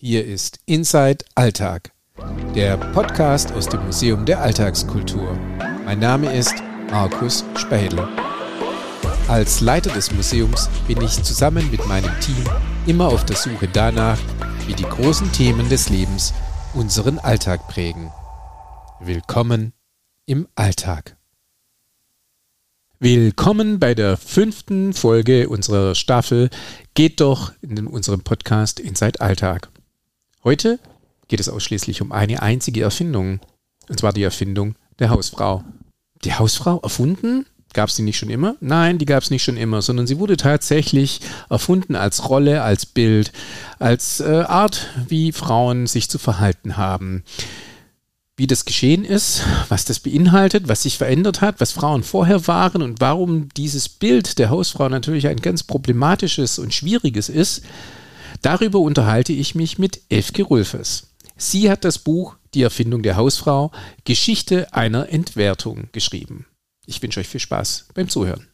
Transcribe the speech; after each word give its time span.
Hier 0.00 0.24
ist 0.24 0.60
Inside 0.64 1.24
Alltag, 1.34 1.90
der 2.54 2.76
Podcast 2.76 3.50
aus 3.50 3.68
dem 3.68 3.84
Museum 3.84 4.24
der 4.24 4.40
Alltagskultur. 4.40 5.36
Mein 5.84 5.98
Name 5.98 6.32
ist 6.32 6.54
Markus 6.88 7.44
Spähle. 7.56 8.08
Als 9.26 9.60
Leiter 9.60 9.90
des 9.90 10.12
Museums 10.12 10.70
bin 10.86 11.02
ich 11.02 11.20
zusammen 11.24 11.68
mit 11.72 11.84
meinem 11.88 12.12
Team 12.20 12.44
immer 12.86 13.08
auf 13.08 13.26
der 13.26 13.34
Suche 13.34 13.66
danach, 13.66 14.20
wie 14.68 14.74
die 14.74 14.84
großen 14.84 15.32
Themen 15.32 15.68
des 15.68 15.88
Lebens 15.88 16.32
unseren 16.74 17.18
Alltag 17.18 17.66
prägen. 17.66 18.12
Willkommen 19.00 19.72
im 20.26 20.46
Alltag. 20.54 21.16
Willkommen 23.00 23.80
bei 23.80 23.96
der 23.96 24.16
fünften 24.16 24.92
Folge 24.92 25.48
unserer 25.48 25.96
Staffel 25.96 26.50
Geht 26.94 27.20
doch 27.20 27.50
in 27.62 27.88
unserem 27.88 28.20
Podcast 28.20 28.78
Inside 28.78 29.20
Alltag. 29.20 29.70
Heute 30.48 30.78
geht 31.28 31.40
es 31.40 31.50
ausschließlich 31.50 32.00
um 32.00 32.10
eine 32.10 32.40
einzige 32.40 32.80
Erfindung, 32.80 33.38
und 33.90 34.00
zwar 34.00 34.14
die 34.14 34.22
Erfindung 34.22 34.76
der 34.98 35.10
Hausfrau. 35.10 35.62
Die 36.24 36.32
Hausfrau 36.32 36.80
erfunden? 36.82 37.44
Gab 37.74 37.90
es 37.90 37.96
die 37.96 38.02
nicht 38.02 38.16
schon 38.16 38.30
immer? 38.30 38.56
Nein, 38.60 38.96
die 38.96 39.04
gab 39.04 39.22
es 39.22 39.28
nicht 39.28 39.44
schon 39.44 39.58
immer, 39.58 39.82
sondern 39.82 40.06
sie 40.06 40.18
wurde 40.18 40.38
tatsächlich 40.38 41.20
erfunden 41.50 41.96
als 41.96 42.30
Rolle, 42.30 42.62
als 42.62 42.86
Bild, 42.86 43.30
als 43.78 44.20
äh, 44.20 44.44
Art, 44.48 44.88
wie 45.06 45.32
Frauen 45.32 45.86
sich 45.86 46.08
zu 46.08 46.18
verhalten 46.18 46.78
haben. 46.78 47.24
Wie 48.38 48.46
das 48.46 48.64
geschehen 48.64 49.04
ist, 49.04 49.42
was 49.68 49.84
das 49.84 50.00
beinhaltet, 50.00 50.66
was 50.66 50.84
sich 50.84 50.96
verändert 50.96 51.42
hat, 51.42 51.60
was 51.60 51.72
Frauen 51.72 52.02
vorher 52.02 52.46
waren 52.46 52.80
und 52.80 53.02
warum 53.02 53.50
dieses 53.50 53.90
Bild 53.90 54.38
der 54.38 54.48
Hausfrau 54.48 54.88
natürlich 54.88 55.26
ein 55.26 55.42
ganz 55.42 55.62
problematisches 55.62 56.58
und 56.58 56.72
schwieriges 56.72 57.28
ist, 57.28 57.64
Darüber 58.42 58.78
unterhalte 58.78 59.32
ich 59.32 59.54
mich 59.54 59.78
mit 59.78 60.00
Elfke 60.08 60.42
Rulfes. 60.42 61.08
Sie 61.36 61.70
hat 61.70 61.84
das 61.84 61.98
Buch 61.98 62.36
Die 62.54 62.62
Erfindung 62.62 63.02
der 63.02 63.16
Hausfrau, 63.16 63.70
Geschichte 64.04 64.72
einer 64.72 65.10
Entwertung 65.10 65.88
geschrieben. 65.92 66.46
Ich 66.86 67.02
wünsche 67.02 67.20
euch 67.20 67.28
viel 67.28 67.40
Spaß 67.40 67.88
beim 67.94 68.08
Zuhören. 68.08 68.48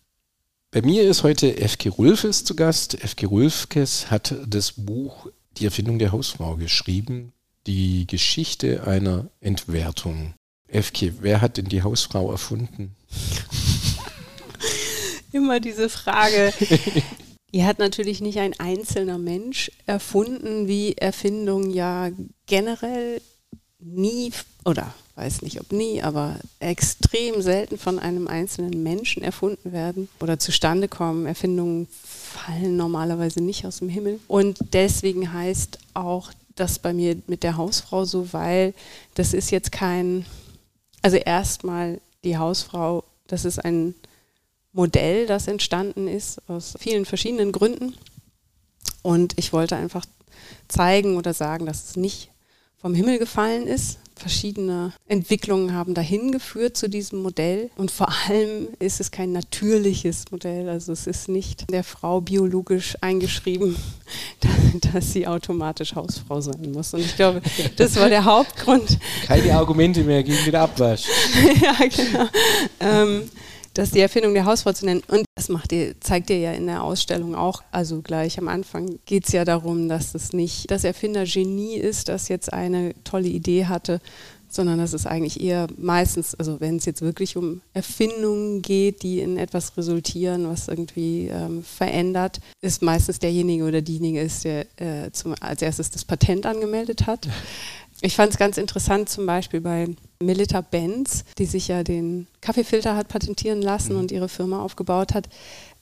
Bei 0.70 0.82
mir 0.82 1.04
ist 1.04 1.22
heute 1.22 1.56
Efke 1.58 1.88
Rulfes 1.88 2.44
zu 2.44 2.56
Gast. 2.56 3.02
Efke 3.04 3.26
Rulfkes 3.26 4.10
hat 4.10 4.34
das 4.46 4.72
Buch 4.72 5.28
Die 5.58 5.66
Erfindung 5.66 6.00
der 6.00 6.10
Hausfrau 6.10 6.56
geschrieben, 6.56 7.32
die 7.68 8.08
Geschichte 8.08 8.84
einer 8.84 9.30
Entwertung. 9.40 10.34
Efke, 10.66 11.14
wer 11.20 11.40
hat 11.40 11.58
denn 11.58 11.66
die 11.66 11.82
Hausfrau 11.82 12.32
erfunden? 12.32 12.96
Immer 15.32 15.60
diese 15.60 15.88
Frage. 15.88 16.52
Die 17.54 17.64
hat 17.64 17.78
natürlich 17.78 18.20
nicht 18.20 18.40
ein 18.40 18.58
einzelner 18.58 19.16
Mensch 19.16 19.70
erfunden, 19.86 20.66
wie 20.66 20.94
Erfindungen 20.94 21.70
ja 21.70 22.10
generell 22.46 23.20
nie 23.78 24.32
oder 24.64 24.92
weiß 25.14 25.42
nicht 25.42 25.60
ob 25.60 25.70
nie, 25.70 26.02
aber 26.02 26.40
extrem 26.58 27.42
selten 27.42 27.78
von 27.78 28.00
einem 28.00 28.26
einzelnen 28.26 28.82
Menschen 28.82 29.22
erfunden 29.22 29.70
werden 29.70 30.08
oder 30.18 30.40
zustande 30.40 30.88
kommen. 30.88 31.26
Erfindungen 31.26 31.86
fallen 31.92 32.76
normalerweise 32.76 33.40
nicht 33.40 33.64
aus 33.64 33.78
dem 33.78 33.88
Himmel. 33.88 34.18
Und 34.26 34.58
deswegen 34.72 35.32
heißt 35.32 35.78
auch 35.94 36.32
das 36.56 36.80
bei 36.80 36.92
mir 36.92 37.16
mit 37.28 37.44
der 37.44 37.56
Hausfrau 37.56 38.04
so, 38.04 38.32
weil 38.32 38.74
das 39.14 39.32
ist 39.32 39.52
jetzt 39.52 39.70
kein, 39.70 40.26
also 41.02 41.18
erstmal 41.18 42.00
die 42.24 42.36
Hausfrau, 42.36 43.04
das 43.28 43.44
ist 43.44 43.64
ein 43.64 43.94
Modell, 44.74 45.26
das 45.26 45.46
entstanden 45.46 46.08
ist 46.08 46.42
aus 46.48 46.74
vielen 46.78 47.06
verschiedenen 47.06 47.52
Gründen. 47.52 47.94
Und 49.02 49.34
ich 49.38 49.52
wollte 49.52 49.76
einfach 49.76 50.04
zeigen 50.68 51.16
oder 51.16 51.32
sagen, 51.32 51.64
dass 51.64 51.90
es 51.90 51.96
nicht 51.96 52.30
vom 52.80 52.94
Himmel 52.94 53.18
gefallen 53.18 53.66
ist. 53.66 53.98
Verschiedene 54.16 54.92
Entwicklungen 55.08 55.74
haben 55.74 55.94
dahin 55.94 56.32
geführt 56.32 56.76
zu 56.76 56.88
diesem 56.88 57.22
Modell. 57.22 57.70
Und 57.76 57.90
vor 57.90 58.08
allem 58.26 58.68
ist 58.78 59.00
es 59.00 59.10
kein 59.10 59.32
natürliches 59.32 60.24
Modell. 60.30 60.68
Also 60.68 60.92
es 60.92 61.06
ist 61.06 61.28
nicht 61.28 61.70
der 61.70 61.82
Frau 61.82 62.20
biologisch 62.20 62.96
eingeschrieben, 63.00 63.76
dass 64.92 65.12
sie 65.12 65.26
automatisch 65.26 65.94
Hausfrau 65.94 66.40
sein 66.40 66.72
muss. 66.72 66.94
Und 66.94 67.00
ich 67.00 67.16
glaube, 67.16 67.42
das 67.76 67.96
war 67.96 68.08
der 68.08 68.24
Hauptgrund. 68.24 68.98
Keine 69.26 69.54
Argumente 69.54 70.02
mehr 70.04 70.22
gegen 70.22 70.44
den 70.44 70.56
Abwasch. 70.56 71.04
ja, 71.62 71.74
genau. 71.88 72.28
Ähm, 72.80 73.30
das 73.74 73.90
die 73.90 74.00
Erfindung 74.00 74.34
der 74.34 74.46
Hausfrau 74.46 74.72
zu 74.72 74.86
nennen. 74.86 75.02
Und 75.08 75.24
das 75.34 75.48
macht 75.48 75.72
ihr, 75.72 76.00
zeigt 76.00 76.30
ihr 76.30 76.38
ja 76.38 76.52
in 76.52 76.66
der 76.66 76.82
Ausstellung 76.82 77.34
auch. 77.34 77.62
Also 77.72 78.00
gleich 78.02 78.38
am 78.38 78.48
Anfang 78.48 78.98
geht 79.04 79.26
es 79.26 79.32
ja 79.32 79.44
darum, 79.44 79.88
dass 79.88 80.14
es 80.14 80.32
nicht 80.32 80.70
das 80.70 80.84
Erfindergenie 80.84 81.76
ist, 81.76 82.08
das 82.08 82.28
jetzt 82.28 82.52
eine 82.52 82.94
tolle 83.04 83.28
Idee 83.28 83.66
hatte, 83.66 84.00
sondern 84.54 84.78
dass 84.78 84.92
es 84.92 85.06
eigentlich 85.06 85.40
eher 85.40 85.66
meistens, 85.76 86.34
also 86.36 86.60
wenn 86.60 86.76
es 86.76 86.84
jetzt 86.84 87.02
wirklich 87.02 87.36
um 87.36 87.60
Erfindungen 87.72 88.62
geht, 88.62 89.02
die 89.02 89.18
in 89.18 89.36
etwas 89.36 89.76
resultieren, 89.76 90.48
was 90.48 90.68
irgendwie 90.68 91.28
ähm, 91.28 91.64
verändert, 91.64 92.40
ist 92.60 92.80
meistens 92.80 93.18
derjenige 93.18 93.64
oder 93.64 93.82
diejenige 93.82 94.20
ist, 94.20 94.44
der 94.44 94.66
äh, 94.76 95.10
zum, 95.10 95.34
als 95.40 95.60
erstes 95.60 95.90
das 95.90 96.04
Patent 96.04 96.46
angemeldet 96.46 97.06
hat. 97.06 97.28
Ich 98.04 98.16
fand 98.16 98.32
es 98.32 98.38
ganz 98.38 98.58
interessant, 98.58 99.08
zum 99.08 99.24
Beispiel 99.24 99.62
bei 99.62 99.88
Melita 100.22 100.60
Benz, 100.60 101.24
die 101.38 101.46
sich 101.46 101.68
ja 101.68 101.82
den 101.82 102.26
Kaffeefilter 102.42 102.96
hat 102.96 103.08
patentieren 103.08 103.62
lassen 103.62 103.94
mhm. 103.94 104.00
und 104.00 104.12
ihre 104.12 104.28
Firma 104.28 104.60
aufgebaut 104.60 105.14
hat 105.14 105.30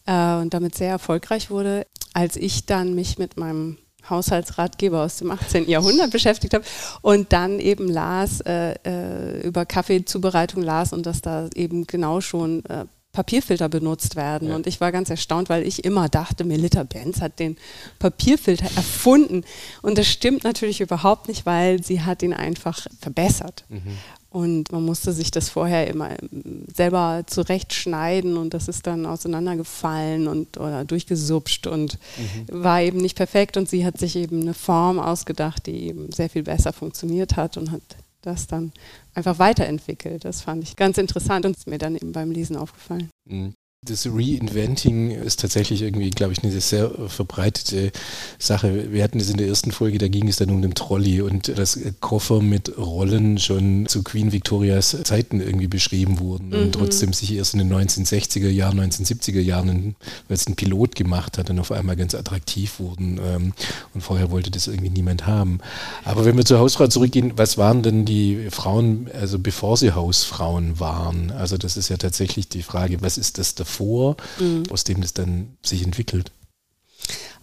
äh, 0.06 0.36
und 0.36 0.54
damit 0.54 0.76
sehr 0.76 0.90
erfolgreich 0.90 1.50
wurde. 1.50 1.84
Als 2.14 2.36
ich 2.36 2.64
dann 2.64 2.94
mich 2.94 3.18
mit 3.18 3.36
meinem 3.36 3.78
Haushaltsratgeber 4.08 5.02
aus 5.02 5.16
dem 5.16 5.32
18. 5.32 5.68
Jahrhundert 5.68 6.10
beschäftigt 6.12 6.54
habe 6.54 6.64
und 7.00 7.32
dann 7.32 7.58
eben 7.58 7.88
las, 7.88 8.40
äh, 8.42 8.76
äh, 8.86 9.40
über 9.44 9.66
Kaffeezubereitung 9.66 10.62
las 10.62 10.92
und 10.92 11.06
dass 11.06 11.22
da 11.22 11.48
eben 11.56 11.88
genau 11.88 12.20
schon 12.20 12.64
äh, 12.66 12.84
Papierfilter 13.12 13.68
benutzt 13.68 14.16
werden. 14.16 14.48
Ja. 14.48 14.56
Und 14.56 14.66
ich 14.66 14.80
war 14.80 14.90
ganz 14.90 15.10
erstaunt, 15.10 15.50
weil 15.50 15.66
ich 15.66 15.84
immer 15.84 16.08
dachte, 16.08 16.44
Melita 16.44 16.82
Benz 16.82 17.20
hat 17.20 17.38
den 17.38 17.58
Papierfilter 17.98 18.64
erfunden. 18.76 19.44
Und 19.82 19.98
das 19.98 20.08
stimmt 20.08 20.44
natürlich 20.44 20.80
überhaupt 20.80 21.28
nicht, 21.28 21.44
weil 21.44 21.82
sie 21.82 22.00
hat 22.00 22.22
ihn 22.22 22.32
einfach 22.32 22.86
verbessert. 23.00 23.64
Mhm. 23.68 23.98
Und 24.30 24.72
man 24.72 24.82
musste 24.82 25.12
sich 25.12 25.30
das 25.30 25.50
vorher 25.50 25.88
immer 25.88 26.10
ähm, 26.32 26.64
selber 26.74 27.24
zurechtschneiden 27.26 28.38
und 28.38 28.54
das 28.54 28.66
ist 28.66 28.86
dann 28.86 29.04
auseinandergefallen 29.04 30.26
und 30.26 30.56
oder 30.56 30.86
durchgesupscht 30.86 31.66
und 31.66 31.98
mhm. 32.16 32.64
war 32.64 32.80
eben 32.80 32.96
nicht 32.96 33.18
perfekt. 33.18 33.58
Und 33.58 33.68
sie 33.68 33.84
hat 33.84 33.98
sich 33.98 34.16
eben 34.16 34.40
eine 34.40 34.54
Form 34.54 34.98
ausgedacht, 34.98 35.66
die 35.66 35.88
eben 35.88 36.10
sehr 36.12 36.30
viel 36.30 36.44
besser 36.44 36.72
funktioniert 36.72 37.36
hat 37.36 37.58
und 37.58 37.72
hat 37.72 37.82
das 38.22 38.46
dann 38.46 38.72
einfach 39.14 39.38
weiterentwickelt. 39.38 40.24
Das 40.24 40.40
fand 40.40 40.62
ich 40.64 40.76
ganz 40.76 40.98
interessant 40.98 41.44
und 41.44 41.56
ist 41.56 41.66
mir 41.66 41.78
dann 41.78 41.96
eben 41.96 42.12
beim 42.12 42.30
Lesen 42.30 42.56
aufgefallen. 42.56 43.10
Mhm 43.28 43.54
das 43.84 44.06
Reinventing 44.06 45.10
ist 45.10 45.40
tatsächlich 45.40 45.82
irgendwie, 45.82 46.10
glaube 46.10 46.32
ich, 46.32 46.44
eine 46.44 46.52
sehr 46.60 46.88
verbreitete 47.08 47.90
Sache. 48.38 48.92
Wir 48.92 49.02
hatten 49.02 49.18
es 49.18 49.28
in 49.28 49.38
der 49.38 49.48
ersten 49.48 49.72
Folge, 49.72 49.98
da 49.98 50.06
ging 50.06 50.28
es 50.28 50.36
dann 50.36 50.50
um 50.50 50.62
den 50.62 50.76
Trolley 50.76 51.20
und 51.20 51.58
dass 51.58 51.80
Koffer 51.98 52.40
mit 52.40 52.78
Rollen 52.78 53.38
schon 53.38 53.86
zu 53.88 54.04
Queen 54.04 54.30
Victorias 54.30 54.96
Zeiten 55.02 55.40
irgendwie 55.40 55.66
beschrieben 55.66 56.20
wurden 56.20 56.50
mhm. 56.50 56.54
und 56.54 56.72
trotzdem 56.72 57.12
sich 57.12 57.34
erst 57.34 57.54
in 57.54 57.58
den 57.58 57.72
1960er 57.72 58.48
Jahren, 58.48 58.78
1970er 58.78 59.40
Jahren, 59.40 59.96
weil 60.28 60.36
es 60.36 60.46
ein 60.46 60.54
Pilot 60.54 60.94
gemacht 60.94 61.36
hat, 61.36 61.48
dann 61.48 61.58
auf 61.58 61.72
einmal 61.72 61.96
ganz 61.96 62.14
attraktiv 62.14 62.78
wurden 62.78 63.18
ähm, 63.20 63.52
und 63.94 64.00
vorher 64.00 64.30
wollte 64.30 64.52
das 64.52 64.68
irgendwie 64.68 64.90
niemand 64.90 65.26
haben. 65.26 65.58
Aber 66.04 66.24
wenn 66.24 66.36
wir 66.36 66.44
zur 66.44 66.60
Hausfrau 66.60 66.86
zurückgehen, 66.86 67.32
was 67.34 67.58
waren 67.58 67.82
denn 67.82 68.04
die 68.04 68.46
Frauen, 68.52 69.10
also 69.12 69.40
bevor 69.40 69.76
sie 69.76 69.90
Hausfrauen 69.90 70.78
waren? 70.78 71.32
Also 71.32 71.56
das 71.56 71.76
ist 71.76 71.88
ja 71.88 71.96
tatsächlich 71.96 72.48
die 72.48 72.62
Frage, 72.62 73.02
was 73.02 73.18
ist 73.18 73.38
das 73.38 73.56
davor? 73.56 73.71
Vor, 73.72 74.16
mhm. 74.38 74.64
aus 74.70 74.84
dem 74.84 75.00
das 75.00 75.14
dann 75.14 75.56
sich 75.62 75.82
entwickelt. 75.82 76.30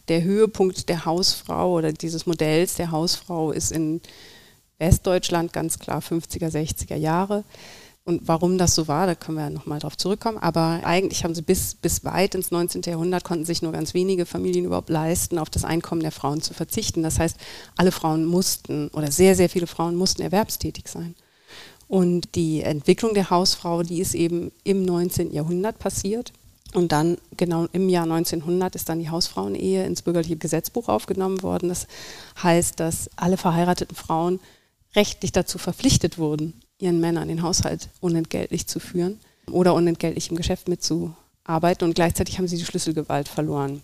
Der 0.07 0.23
Höhepunkt 0.23 0.89
der 0.89 1.05
Hausfrau 1.05 1.73
oder 1.73 1.91
dieses 1.91 2.25
Modells 2.25 2.75
der 2.75 2.91
Hausfrau 2.91 3.51
ist 3.51 3.71
in 3.71 4.01
Westdeutschland 4.79 5.53
ganz 5.53 5.77
klar 5.77 6.01
50er, 6.01 6.49
60er 6.49 6.95
Jahre. 6.95 7.43
Und 8.05 8.27
warum 8.27 8.57
das 8.57 8.73
so 8.73 8.87
war, 8.87 9.05
da 9.05 9.13
können 9.13 9.37
wir 9.37 9.51
nochmal 9.51 9.77
drauf 9.77 9.95
zurückkommen. 9.95 10.39
Aber 10.39 10.81
eigentlich 10.83 11.23
haben 11.23 11.35
sie 11.35 11.43
bis, 11.43 11.75
bis 11.75 12.03
weit 12.03 12.33
ins 12.33 12.49
19. 12.49 12.81
Jahrhundert 12.83 13.23
konnten 13.23 13.45
sich 13.45 13.61
nur 13.61 13.71
ganz 13.71 13.93
wenige 13.93 14.25
Familien 14.25 14.65
überhaupt 14.65 14.89
leisten, 14.89 15.37
auf 15.37 15.51
das 15.51 15.63
Einkommen 15.63 16.01
der 16.01 16.11
Frauen 16.11 16.41
zu 16.41 16.55
verzichten. 16.55 17.03
Das 17.03 17.19
heißt, 17.19 17.37
alle 17.77 17.91
Frauen 17.91 18.25
mussten 18.25 18.87
oder 18.89 19.11
sehr, 19.11 19.35
sehr 19.35 19.49
viele 19.49 19.67
Frauen 19.67 19.95
mussten 19.95 20.23
erwerbstätig 20.23 20.87
sein. 20.87 21.13
Und 21.89 22.35
die 22.35 22.61
Entwicklung 22.61 23.15
der 23.15 23.31
Hausfrau, 23.31 23.81
die 23.81 23.99
ist 23.99 24.13
eben 24.13 24.51
im 24.63 24.83
19. 24.83 25.33
Jahrhundert 25.33 25.79
passiert. 25.79 26.31
Und 26.75 26.91
dann 26.91 27.17
genau 27.35 27.65
im 27.73 27.89
Jahr 27.89 28.03
1900 28.03 28.75
ist 28.75 28.87
dann 28.89 28.99
die 28.99 29.09
Hausfrauenehe 29.09 29.83
ins 29.85 30.03
bürgerliche 30.03 30.37
Gesetzbuch 30.37 30.87
aufgenommen 30.87 31.41
worden. 31.41 31.67
Das 31.69 31.87
heißt, 32.43 32.79
dass 32.79 33.09
alle 33.15 33.37
verheirateten 33.37 33.95
Frauen 33.95 34.39
rechtlich 34.95 35.31
dazu 35.31 35.57
verpflichtet 35.57 36.19
wurden, 36.19 36.61
ihren 36.77 36.99
Männern 36.99 37.27
den 37.27 37.41
Haushalt 37.41 37.89
unentgeltlich 38.01 38.67
zu 38.67 38.79
führen 38.79 39.19
oder 39.51 39.73
unentgeltlich 39.73 40.29
im 40.29 40.37
Geschäft 40.37 40.69
mitzuarbeiten. 40.69 41.87
Und 41.87 41.95
gleichzeitig 41.95 42.37
haben 42.37 42.47
sie 42.47 42.57
die 42.57 42.65
Schlüsselgewalt 42.65 43.27
verloren. 43.27 43.81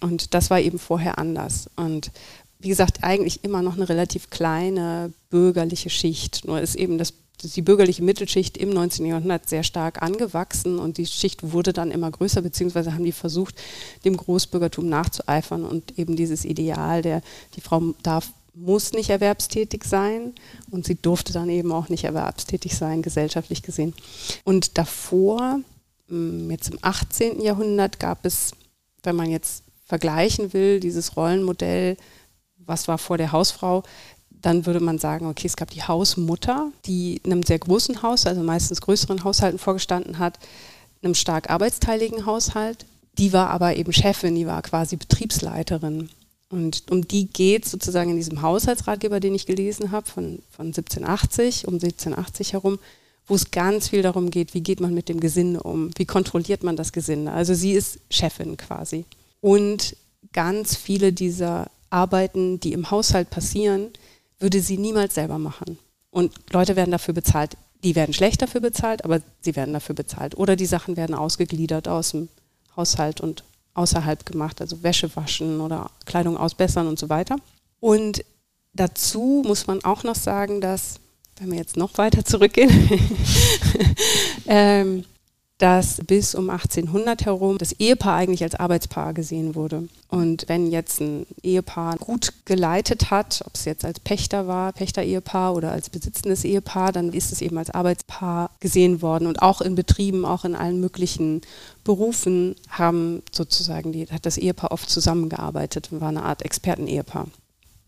Und 0.00 0.34
das 0.34 0.50
war 0.50 0.58
eben 0.58 0.80
vorher 0.80 1.18
anders. 1.18 1.70
Und 1.76 2.10
wie 2.58 2.68
gesagt, 2.68 3.04
eigentlich 3.04 3.44
immer 3.44 3.62
noch 3.62 3.76
eine 3.76 3.88
relativ 3.88 4.30
kleine 4.30 5.12
bürgerliche 5.30 5.90
Schicht. 5.90 6.44
Nur 6.46 6.60
ist 6.60 6.74
eben 6.74 6.98
das, 6.98 7.14
die 7.42 7.62
bürgerliche 7.62 8.02
Mittelschicht 8.02 8.56
im 8.56 8.70
19. 8.70 9.06
Jahrhundert 9.06 9.48
sehr 9.48 9.64
stark 9.64 10.02
angewachsen 10.02 10.78
und 10.78 10.98
die 10.98 11.06
Schicht 11.06 11.52
wurde 11.52 11.72
dann 11.72 11.90
immer 11.90 12.10
größer, 12.10 12.42
beziehungsweise 12.42 12.94
haben 12.94 13.04
die 13.04 13.12
versucht, 13.12 13.56
dem 14.04 14.16
Großbürgertum 14.16 14.88
nachzueifern 14.88 15.64
und 15.64 15.98
eben 15.98 16.16
dieses 16.16 16.44
Ideal, 16.44 17.02
der 17.02 17.22
die 17.56 17.60
Frau 17.60 17.94
darf 18.02 18.32
muss 18.56 18.92
nicht 18.92 19.10
erwerbstätig 19.10 19.82
sein 19.82 20.32
und 20.70 20.86
sie 20.86 20.94
durfte 20.94 21.32
dann 21.32 21.48
eben 21.50 21.72
auch 21.72 21.88
nicht 21.88 22.04
erwerbstätig 22.04 22.76
sein, 22.76 23.02
gesellschaftlich 23.02 23.62
gesehen. 23.62 23.94
Und 24.44 24.78
davor, 24.78 25.58
hm, 26.08 26.50
jetzt 26.52 26.70
im 26.70 26.78
18. 26.80 27.40
Jahrhundert, 27.40 27.98
gab 27.98 28.24
es, 28.24 28.52
wenn 29.02 29.16
man 29.16 29.28
jetzt 29.28 29.64
vergleichen 29.86 30.52
will, 30.52 30.78
dieses 30.78 31.16
Rollenmodell 31.16 31.96
was 32.66 32.88
war 32.88 32.98
vor 32.98 33.18
der 33.18 33.32
Hausfrau, 33.32 33.82
dann 34.44 34.66
würde 34.66 34.80
man 34.80 34.98
sagen, 34.98 35.26
okay, 35.26 35.46
es 35.46 35.56
gab 35.56 35.70
die 35.70 35.82
Hausmutter, 35.82 36.70
die 36.84 37.16
in 37.24 37.32
einem 37.32 37.42
sehr 37.42 37.58
großen 37.58 38.02
Haus, 38.02 38.26
also 38.26 38.42
meistens 38.42 38.82
größeren 38.82 39.24
Haushalten 39.24 39.58
vorgestanden 39.58 40.18
hat, 40.18 40.38
einem 41.02 41.14
stark 41.14 41.48
arbeitsteiligen 41.48 42.26
Haushalt. 42.26 42.84
Die 43.16 43.32
war 43.32 43.48
aber 43.48 43.76
eben 43.76 43.92
Chefin, 43.92 44.34
die 44.34 44.46
war 44.46 44.60
quasi 44.60 44.96
Betriebsleiterin. 44.96 46.10
Und 46.50 46.84
um 46.90 47.08
die 47.08 47.26
geht 47.26 47.64
sozusagen 47.64 48.10
in 48.10 48.16
diesem 48.16 48.42
Haushaltsratgeber, 48.42 49.18
den 49.18 49.34
ich 49.34 49.46
gelesen 49.46 49.92
habe, 49.92 50.06
von, 50.10 50.40
von 50.50 50.66
1780, 50.66 51.66
um 51.66 51.74
1780 51.74 52.52
herum, 52.52 52.78
wo 53.26 53.34
es 53.34 53.50
ganz 53.50 53.88
viel 53.88 54.02
darum 54.02 54.30
geht, 54.30 54.52
wie 54.52 54.60
geht 54.60 54.80
man 54.80 54.92
mit 54.92 55.08
dem 55.08 55.20
Gesinde 55.20 55.62
um, 55.62 55.90
wie 55.96 56.04
kontrolliert 56.04 56.62
man 56.62 56.76
das 56.76 56.92
Gesinde. 56.92 57.32
Also 57.32 57.54
sie 57.54 57.72
ist 57.72 57.98
Chefin 58.10 58.58
quasi. 58.58 59.06
Und 59.40 59.96
ganz 60.34 60.76
viele 60.76 61.14
dieser 61.14 61.70
Arbeiten, 61.88 62.60
die 62.60 62.74
im 62.74 62.90
Haushalt 62.90 63.30
passieren, 63.30 63.88
würde 64.38 64.60
sie 64.60 64.78
niemals 64.78 65.14
selber 65.14 65.38
machen. 65.38 65.78
Und 66.10 66.32
Leute 66.52 66.76
werden 66.76 66.90
dafür 66.90 67.14
bezahlt. 67.14 67.56
Die 67.82 67.94
werden 67.94 68.14
schlecht 68.14 68.40
dafür 68.40 68.60
bezahlt, 68.60 69.04
aber 69.04 69.20
sie 69.40 69.56
werden 69.56 69.74
dafür 69.74 69.94
bezahlt. 69.94 70.36
Oder 70.36 70.56
die 70.56 70.66
Sachen 70.66 70.96
werden 70.96 71.14
ausgegliedert 71.14 71.88
aus 71.88 72.12
dem 72.12 72.28
Haushalt 72.76 73.20
und 73.20 73.44
außerhalb 73.74 74.24
gemacht, 74.24 74.60
also 74.60 74.82
Wäsche 74.82 75.14
waschen 75.16 75.60
oder 75.60 75.90
Kleidung 76.06 76.36
ausbessern 76.36 76.86
und 76.86 76.98
so 76.98 77.08
weiter. 77.08 77.36
Und 77.80 78.24
dazu 78.72 79.42
muss 79.44 79.66
man 79.66 79.84
auch 79.84 80.04
noch 80.04 80.14
sagen, 80.14 80.60
dass, 80.60 81.00
wenn 81.38 81.50
wir 81.50 81.58
jetzt 81.58 81.76
noch 81.76 81.98
weiter 81.98 82.24
zurückgehen, 82.24 82.70
ähm, 84.46 85.04
dass 85.64 85.96
bis 86.06 86.34
um 86.34 86.50
1800 86.50 87.24
herum 87.24 87.56
das 87.56 87.72
Ehepaar 87.72 88.16
eigentlich 88.16 88.42
als 88.42 88.54
Arbeitspaar 88.54 89.14
gesehen 89.14 89.54
wurde. 89.54 89.88
Und 90.08 90.44
wenn 90.46 90.70
jetzt 90.70 91.00
ein 91.00 91.24
Ehepaar 91.42 91.96
gut 91.96 92.34
geleitet 92.44 93.10
hat, 93.10 93.42
ob 93.46 93.54
es 93.54 93.64
jetzt 93.64 93.82
als 93.82 93.98
Pächter 93.98 94.46
war, 94.46 94.74
Pächter-Ehepaar 94.74 95.54
oder 95.54 95.72
als 95.72 95.88
besitzendes 95.88 96.44
Ehepaar, 96.44 96.92
dann 96.92 97.14
ist 97.14 97.32
es 97.32 97.40
eben 97.40 97.56
als 97.56 97.70
Arbeitspaar 97.70 98.50
gesehen 98.60 99.00
worden. 99.00 99.26
Und 99.26 99.40
auch 99.40 99.62
in 99.62 99.74
Betrieben, 99.74 100.26
auch 100.26 100.44
in 100.44 100.54
allen 100.54 100.80
möglichen 100.80 101.40
Berufen 101.82 102.56
haben 102.68 103.22
sozusagen 103.32 103.90
die, 103.90 104.06
hat 104.08 104.26
das 104.26 104.36
Ehepaar 104.36 104.70
oft 104.70 104.90
zusammengearbeitet 104.90 105.88
und 105.90 106.02
war 106.02 106.10
eine 106.10 106.24
Art 106.24 106.42
Expertenehepaar. 106.42 107.28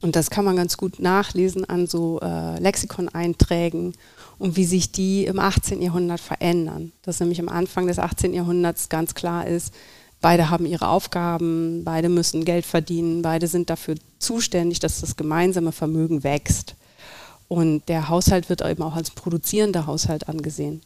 Und 0.03 0.15
das 0.15 0.31
kann 0.31 0.45
man 0.45 0.57
ganz 0.57 0.77
gut 0.77 1.01
nachlesen 1.01 1.65
an 1.65 1.87
so 1.87 2.21
äh, 2.21 2.59
Lexikon-Einträgen 2.59 3.95
und 4.39 4.57
wie 4.57 4.65
sich 4.65 4.93
die 4.93 5.25
im 5.25 5.39
18. 5.39 5.81
Jahrhundert 5.81 6.21
verändern. 6.21 6.93
Dass 7.03 7.21
nämlich 7.21 7.41
am 7.41 7.49
Anfang 7.49 7.87
des 7.87 7.99
18. 7.99 8.35
Jahrhunderts 8.35 8.89
ganz 8.89 9.15
klar 9.15 9.47
ist, 9.47 9.73
beide 10.21 10.51
haben 10.51 10.67
ihre 10.67 10.89
Aufgaben, 10.89 11.83
beide 11.85 12.09
müssen 12.09 12.45
Geld 12.45 12.67
verdienen, 12.67 13.23
beide 13.23 13.47
sind 13.47 13.71
dafür 13.71 13.95
zuständig, 14.19 14.81
dass 14.81 15.01
das 15.01 15.17
gemeinsame 15.17 15.73
Vermögen 15.73 16.25
wächst. 16.25 16.75
Und 17.49 17.89
der 17.89 18.09
Haushalt 18.09 18.49
wird 18.49 18.61
eben 18.63 18.83
auch 18.83 18.97
als 18.97 19.11
produzierender 19.11 19.87
Haushalt 19.87 20.29
angesehen. 20.29 20.83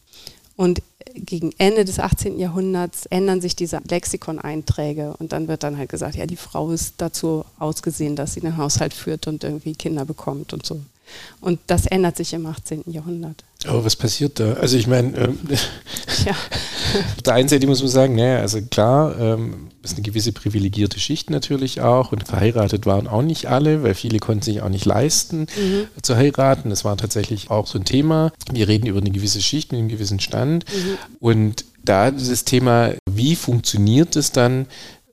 Und 0.61 0.83
gegen 1.15 1.53
Ende 1.57 1.87
des 1.87 1.99
18. 1.99 2.39
Jahrhunderts 2.39 3.07
ändern 3.07 3.41
sich 3.41 3.57
diese 3.57 3.81
Lexikon-Einträge 3.89 5.15
und 5.19 5.33
dann 5.33 5.49
wird 5.49 5.62
dann 5.62 5.79
halt 5.79 5.89
gesagt, 5.89 6.17
ja, 6.17 6.27
die 6.27 6.37
Frau 6.37 6.71
ist 6.71 6.97
dazu 6.99 7.47
ausgesehen, 7.59 8.15
dass 8.15 8.35
sie 8.35 8.41
den 8.41 8.59
Haushalt 8.59 8.93
führt 8.93 9.27
und 9.27 9.43
irgendwie 9.43 9.73
Kinder 9.73 10.05
bekommt 10.05 10.53
und 10.53 10.67
so. 10.67 10.83
Und 11.41 11.59
das 11.67 11.87
ändert 11.87 12.17
sich 12.17 12.33
im 12.33 12.47
18. 12.47 12.85
Jahrhundert. 12.87 13.45
Aber 13.67 13.85
was 13.85 13.97
passiert 13.97 14.41
da? 14.41 14.55
Also 14.55 14.77
ich 14.77 14.87
meine, 14.87 15.17
ähm, 15.17 15.39
ja. 16.25 16.33
auf 17.17 17.23
der 17.25 17.35
einen 17.35 17.49
Seite 17.49 17.67
muss 17.67 17.81
man 17.81 17.91
sagen, 17.91 18.15
naja, 18.15 18.41
also 18.41 18.61
klar, 18.62 19.19
ähm, 19.19 19.69
ist 19.83 19.95
eine 19.95 20.03
gewisse 20.03 20.33
privilegierte 20.33 21.01
Schicht 21.01 21.31
natürlich 21.31 21.81
auch 21.81 22.12
und 22.12 22.27
verheiratet 22.27 22.87
waren 22.87 23.07
auch 23.07 23.23
nicht 23.23 23.47
alle, 23.47 23.83
weil 23.83 23.95
viele 23.95 24.19
konnten 24.19 24.43
sich 24.43 24.62
auch 24.62 24.69
nicht 24.69 24.85
leisten 24.85 25.41
mhm. 25.41 26.03
zu 26.03 26.17
heiraten. 26.17 26.71
Das 26.71 26.85
war 26.85 26.97
tatsächlich 26.97 27.51
auch 27.51 27.67
so 27.67 27.79
ein 27.79 27.85
Thema. 27.85 28.33
Wir 28.53 28.69
reden 28.69 28.87
über 28.87 29.01
eine 29.01 29.11
gewisse 29.11 29.41
Schicht 29.41 29.73
mit 29.73 29.79
einem 29.79 29.89
gewissen 29.89 30.21
Stand 30.21 30.65
mhm. 30.73 30.99
und 31.19 31.65
da 31.83 32.11
das 32.11 32.45
Thema, 32.45 32.93
wie 33.11 33.37
funktioniert 33.37 34.17
es 34.17 34.33
dann, 34.33 34.67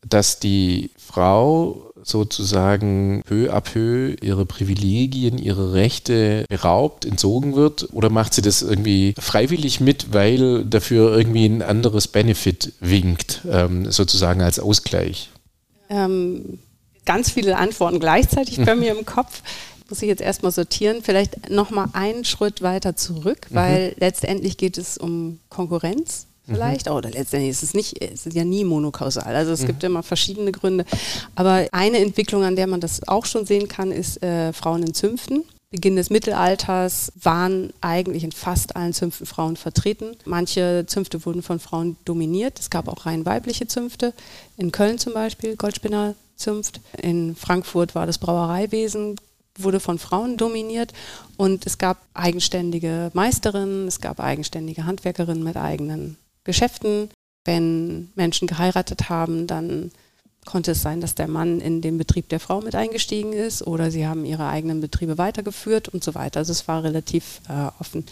dass 0.05 0.39
die 0.39 0.91
Frau 0.97 1.86
sozusagen 2.07 3.21
peu 3.25 3.51
à 3.51 3.61
peu 3.61 4.15
ihre 4.21 4.45
Privilegien, 4.45 5.37
ihre 5.37 5.73
Rechte 5.73 6.45
beraubt, 6.49 7.05
entzogen 7.05 7.55
wird? 7.55 7.89
Oder 7.93 8.09
macht 8.09 8.33
sie 8.33 8.41
das 8.41 8.61
irgendwie 8.61 9.13
freiwillig 9.19 9.79
mit, 9.79 10.13
weil 10.13 10.65
dafür 10.65 11.17
irgendwie 11.17 11.45
ein 11.45 11.61
anderes 11.61 12.07
Benefit 12.07 12.73
winkt, 12.79 13.41
ähm, 13.49 13.91
sozusagen 13.91 14.41
als 14.41 14.59
Ausgleich? 14.59 15.29
Ähm, 15.89 16.59
ganz 17.05 17.31
viele 17.31 17.57
Antworten 17.57 17.99
gleichzeitig 17.99 18.63
bei 18.63 18.75
mir 18.75 18.97
im 18.97 19.05
Kopf 19.05 19.41
muss 19.89 20.01
ich 20.01 20.09
jetzt 20.09 20.21
erstmal 20.21 20.51
sortieren. 20.51 20.97
Vielleicht 21.01 21.49
nochmal 21.49 21.87
einen 21.93 22.25
Schritt 22.25 22.61
weiter 22.61 22.95
zurück, 22.95 23.47
weil 23.51 23.89
mhm. 23.89 23.95
letztendlich 23.99 24.57
geht 24.57 24.77
es 24.77 24.97
um 24.97 25.39
Konkurrenz 25.49 26.27
vielleicht. 26.47 26.87
Mhm. 26.87 26.93
Oder 26.93 27.11
letztendlich 27.11 27.51
ist 27.51 27.63
es 27.63 27.73
nicht, 27.73 28.01
es 28.01 28.25
ist 28.25 28.35
ja 28.35 28.43
nie 28.43 28.63
monokausal. 28.63 29.35
Also 29.35 29.51
es 29.51 29.61
mhm. 29.61 29.67
gibt 29.67 29.83
immer 29.83 30.03
verschiedene 30.03 30.51
Gründe. 30.51 30.85
Aber 31.35 31.67
eine 31.71 31.99
Entwicklung, 31.99 32.43
an 32.43 32.55
der 32.55 32.67
man 32.67 32.81
das 32.81 33.07
auch 33.07 33.25
schon 33.25 33.45
sehen 33.45 33.67
kann, 33.67 33.91
ist 33.91 34.21
äh, 34.23 34.53
Frauen 34.53 34.83
in 34.83 34.93
Zünften. 34.93 35.43
Beginn 35.69 35.97
des 35.97 36.09
Mittelalters 36.09 37.11
waren 37.21 37.73
eigentlich 37.81 38.23
in 38.23 38.31
fast 38.31 38.77
allen 38.77 38.93
Zünften 38.93 39.25
Frauen 39.25 39.57
vertreten. 39.57 40.15
Manche 40.23 40.85
Zünfte 40.87 41.25
wurden 41.25 41.43
von 41.43 41.59
Frauen 41.59 41.97
dominiert. 42.05 42.57
Es 42.59 42.69
gab 42.69 42.87
auch 42.87 43.05
rein 43.05 43.25
weibliche 43.25 43.67
Zünfte. 43.67 44.13
In 44.55 44.71
Köln 44.71 44.97
zum 44.97 45.13
Beispiel, 45.13 45.57
Goldspinner 45.57 46.15
Zunft. 46.37 46.79
In 47.01 47.35
Frankfurt 47.35 47.95
war 47.95 48.05
das 48.05 48.17
Brauereiwesen 48.17 49.17
wurde 49.59 49.79
von 49.79 49.99
Frauen 49.99 50.37
dominiert 50.37 50.93
und 51.35 51.65
es 51.65 51.77
gab 51.77 51.97
eigenständige 52.13 53.09
Meisterinnen, 53.13 53.87
es 53.87 54.01
gab 54.01 54.19
eigenständige 54.19 54.85
Handwerkerinnen 54.85 55.43
mit 55.43 55.57
eigenen 55.57 56.17
Geschäften. 56.47 57.09
Wenn 57.45 58.11
Menschen 58.15 58.47
geheiratet 58.47 59.09
haben, 59.09 59.45
dann 59.45 59.91
konnte 60.45 60.71
es 60.71 60.81
sein, 60.81 61.01
dass 61.01 61.13
der 61.13 61.27
Mann 61.27 61.61
in 61.61 61.81
den 61.81 61.97
Betrieb 61.97 62.29
der 62.29 62.39
Frau 62.39 62.61
mit 62.61 62.73
eingestiegen 62.73 63.33
ist 63.33 63.65
oder 63.65 63.91
sie 63.91 64.07
haben 64.07 64.25
ihre 64.25 64.47
eigenen 64.47 64.81
Betriebe 64.81 65.19
weitergeführt 65.19 65.89
und 65.89 66.03
so 66.03 66.15
weiter. 66.15 66.39
Also 66.39 66.51
es 66.51 66.67
war 66.67 66.83
relativ 66.83 67.41
äh, 67.47 67.69
offen. 67.79 68.05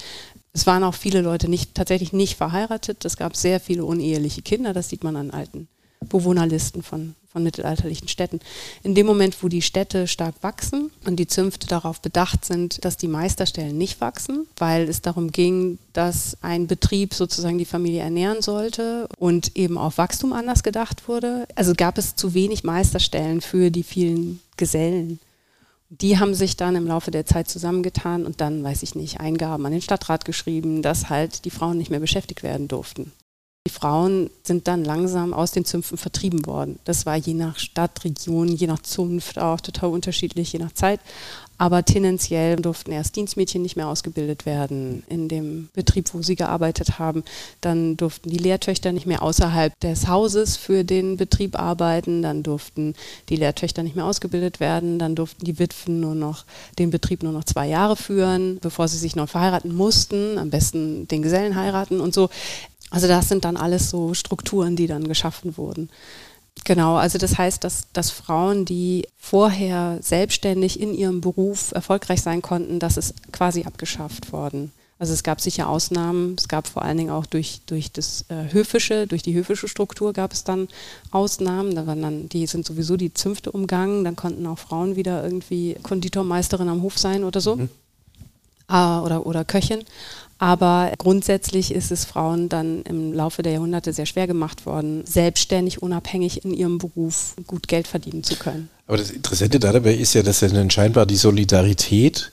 Es 0.54 0.68
waren 0.68 0.84
auch 0.84 0.94
viele 0.94 1.22
Leute 1.22 1.50
nicht, 1.50 1.74
tatsächlich 1.74 2.14
nicht 2.14 2.38
verheiratet. 2.38 3.04
Es 3.04 3.18
gab 3.18 3.36
sehr 3.36 3.60
viele 3.60 3.84
uneheliche 3.84 4.42
Kinder, 4.42 4.74
das 4.74 4.90
sieht 4.90 5.04
man 5.04 5.16
an 5.16 5.32
alten 5.32 5.68
Bewohnerlisten 6.02 6.84
von, 6.84 7.16
von 7.32 7.44
mittelalterlichen 7.44 8.08
Städten. 8.08 8.40
In 8.84 8.96
dem 8.96 9.06
Moment, 9.06 9.42
wo 9.42 9.48
die 9.48 9.62
Städte 9.62 10.08
stark 10.08 10.36
wachsen 10.42 10.92
und 11.06 11.18
die 11.18 11.28
Zünfte 11.28 11.68
darauf 11.68 12.02
bedacht 12.02 12.46
sind, 12.46 12.84
dass 12.86 12.98
die 12.98 13.08
Meisterstellen 13.08 13.78
nicht 13.78 14.02
wachsen, 14.02 14.46
weil 14.58 14.88
es 14.88 15.02
darum 15.02 15.32
ging, 15.32 15.80
dass 15.94 16.38
ein 16.42 16.68
Betrieb 16.68 17.14
sozusagen 17.14 17.58
die 17.58 17.66
Familie 17.66 18.02
ernähren 18.02 18.42
sollte 18.42 19.08
und 19.18 19.56
eben 19.56 19.78
auf 19.78 19.98
Wachstum 19.98 20.34
anders 20.34 20.64
gedacht 20.64 21.08
wurde, 21.08 21.48
also 21.56 21.74
gab 21.76 21.98
es 21.98 22.16
zu 22.16 22.34
wenig 22.34 22.64
Meisterstellen 22.64 23.42
für 23.42 23.72
die 23.72 23.84
vielen 23.84 24.40
Gesellen. 24.58 25.20
Die 25.90 26.18
haben 26.18 26.34
sich 26.34 26.58
dann 26.58 26.76
im 26.76 26.88
Laufe 26.88 27.12
der 27.12 27.26
Zeit 27.26 27.48
zusammengetan 27.48 28.26
und 28.26 28.42
dann, 28.42 28.64
weiß 28.64 28.84
ich 28.84 28.96
nicht, 28.96 29.20
Eingaben 29.20 29.66
an 29.66 29.72
den 29.72 29.82
Stadtrat 29.82 30.26
geschrieben, 30.26 30.82
dass 30.82 31.10
halt 31.10 31.46
die 31.46 31.52
Frauen 31.52 31.78
nicht 31.78 31.92
mehr 31.92 32.00
beschäftigt 32.00 32.44
werden 32.44 32.68
durften. 32.68 33.12
Die 33.68 33.72
Frauen 33.72 34.30
sind 34.44 34.68
dann 34.68 34.86
langsam 34.86 35.34
aus 35.34 35.52
den 35.52 35.66
Zünften 35.66 35.98
vertrieben 35.98 36.46
worden. 36.46 36.78
Das 36.86 37.08
war 37.08 37.16
je 37.16 37.34
nach 37.34 37.58
Stadt, 37.58 38.04
Region, 38.04 38.48
je 38.48 38.68
nach 38.68 38.84
Zunft 38.84 39.40
auch 39.40 39.60
total 39.60 39.90
unterschiedlich, 39.90 40.54
je 40.54 40.60
nach 40.60 40.74
Zeit. 40.74 41.00
Aber 41.58 41.84
tendenziell 41.86 42.58
durften 42.58 42.92
erst 42.92 43.16
Dienstmädchen 43.16 43.62
nicht 43.62 43.78
mehr 43.78 43.88
ausgebildet 43.88 44.46
werden 44.46 45.04
in 45.08 45.30
dem 45.30 45.70
Betrieb, 45.74 46.14
wo 46.14 46.22
sie 46.22 46.36
gearbeitet 46.36 47.00
haben. 47.00 47.24
Dann 47.62 47.96
durften 47.96 48.30
die 48.30 48.38
Lehrtöchter 48.38 48.92
nicht 48.92 49.06
mehr 49.06 49.24
außerhalb 49.24 49.74
des 49.80 50.08
Hauses 50.08 50.58
für 50.58 50.84
den 50.84 51.16
Betrieb 51.16 51.58
arbeiten. 51.58 52.22
Dann 52.22 52.44
durften 52.44 52.94
die 53.30 53.38
Lehrtöchter 53.38 53.84
nicht 53.84 53.96
mehr 53.96 54.06
ausgebildet 54.06 54.60
werden. 54.60 55.00
Dann 55.00 55.16
durften 55.16 55.46
die 55.46 55.58
Witwen 55.58 56.02
nur 56.02 56.14
noch 56.14 56.46
den 56.78 56.92
Betrieb 56.92 57.24
nur 57.24 57.32
noch 57.32 57.46
zwei 57.46 57.68
Jahre 57.68 57.96
führen, 57.96 58.60
bevor 58.60 58.90
sie 58.90 58.98
sich 58.98 59.16
neu 59.16 59.26
verheiraten 59.26 59.74
mussten. 59.74 60.38
Am 60.38 60.50
besten 60.50 61.08
den 61.08 61.22
Gesellen 61.22 61.56
heiraten 61.56 62.02
und 62.02 62.14
so. 62.14 62.30
Also 62.90 63.08
das 63.08 63.28
sind 63.28 63.46
dann 63.46 63.58
alles 63.58 63.90
so 63.90 64.14
Strukturen, 64.14 64.76
die 64.76 64.88
dann 64.88 65.08
geschaffen 65.08 65.58
wurden. 65.58 65.90
Genau, 66.64 66.96
also 66.96 67.18
das 67.18 67.38
heißt, 67.38 67.64
dass, 67.64 67.88
dass 67.92 68.12
Frauen, 68.12 68.66
die 68.66 69.08
vorher 69.18 69.98
selbstständig 70.02 70.80
in 70.80 70.94
ihrem 70.94 71.22
Beruf 71.22 71.72
erfolgreich 71.74 72.22
sein 72.22 72.42
konnten, 72.42 72.80
das 72.80 72.98
ist 72.98 73.32
quasi 73.32 73.64
abgeschafft 73.64 74.32
worden. 74.32 74.72
Also 74.98 75.12
es 75.12 75.24
gab 75.24 75.42
sicher 75.42 75.68
Ausnahmen, 75.68 76.36
es 76.38 76.48
gab 76.48 76.68
vor 76.68 76.84
allen 76.84 76.98
Dingen 76.98 77.10
auch 77.10 77.26
durch, 77.26 77.60
durch 77.66 77.92
das 77.92 78.24
äh, 78.30 78.54
Höfische, 78.54 79.08
durch 79.08 79.22
die 79.22 79.34
höfische 79.34 79.68
Struktur 79.68 80.14
gab 80.14 80.32
es 80.32 80.46
dann 80.46 80.70
Ausnahmen. 81.12 81.76
Da 81.76 81.86
waren 81.86 82.02
dann, 82.02 82.30
die 82.30 82.48
sind 82.48 82.66
sowieso 82.66 82.96
die 82.96 83.14
Zünfte 83.14 83.52
umgangen, 83.52 84.06
dann 84.06 84.16
konnten 84.16 84.48
auch 84.48 84.58
Frauen 84.58 84.96
wieder 84.96 85.22
irgendwie 85.22 85.76
Konditormeisterin 85.84 86.70
am 86.70 86.82
Hof 86.82 86.98
sein 86.98 87.26
oder 87.26 87.42
so. 87.42 87.58
Mhm. 87.58 87.70
Äh, 88.70 88.74
oder, 88.74 89.26
oder 89.26 89.44
Köchin. 89.44 89.84
Aber 90.38 90.92
grundsätzlich 90.98 91.74
ist 91.74 91.92
es 91.92 92.04
Frauen 92.04 92.50
dann 92.50 92.84
im 92.84 93.14
Laufe 93.14 93.42
der 93.42 93.54
Jahrhunderte 93.54 93.94
sehr 93.94 94.06
schwer 94.06 94.28
gemacht 94.28 94.66
worden, 94.66 95.06
selbstständig, 95.06 95.82
unabhängig 95.82 96.44
in 96.44 96.54
ihrem 96.54 96.78
Beruf 96.78 97.36
gut 97.48 97.68
Geld 97.68 97.88
verdienen 97.88 98.24
zu 98.24 98.36
können. 98.36 98.70
Aber 98.86 98.98
das 98.98 99.12
Interessante 99.12 99.60
dabei 99.60 99.94
ist 99.94 100.14
ja, 100.14 100.24
dass 100.24 100.42
dann 100.42 100.70
scheinbar 100.70 101.06
die 101.06 101.16
Solidarität 101.16 102.32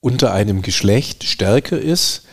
unter 0.00 0.32
einem 0.34 0.60
Geschlecht 0.60 1.24
stärker 1.24 1.78
ist 1.78 2.24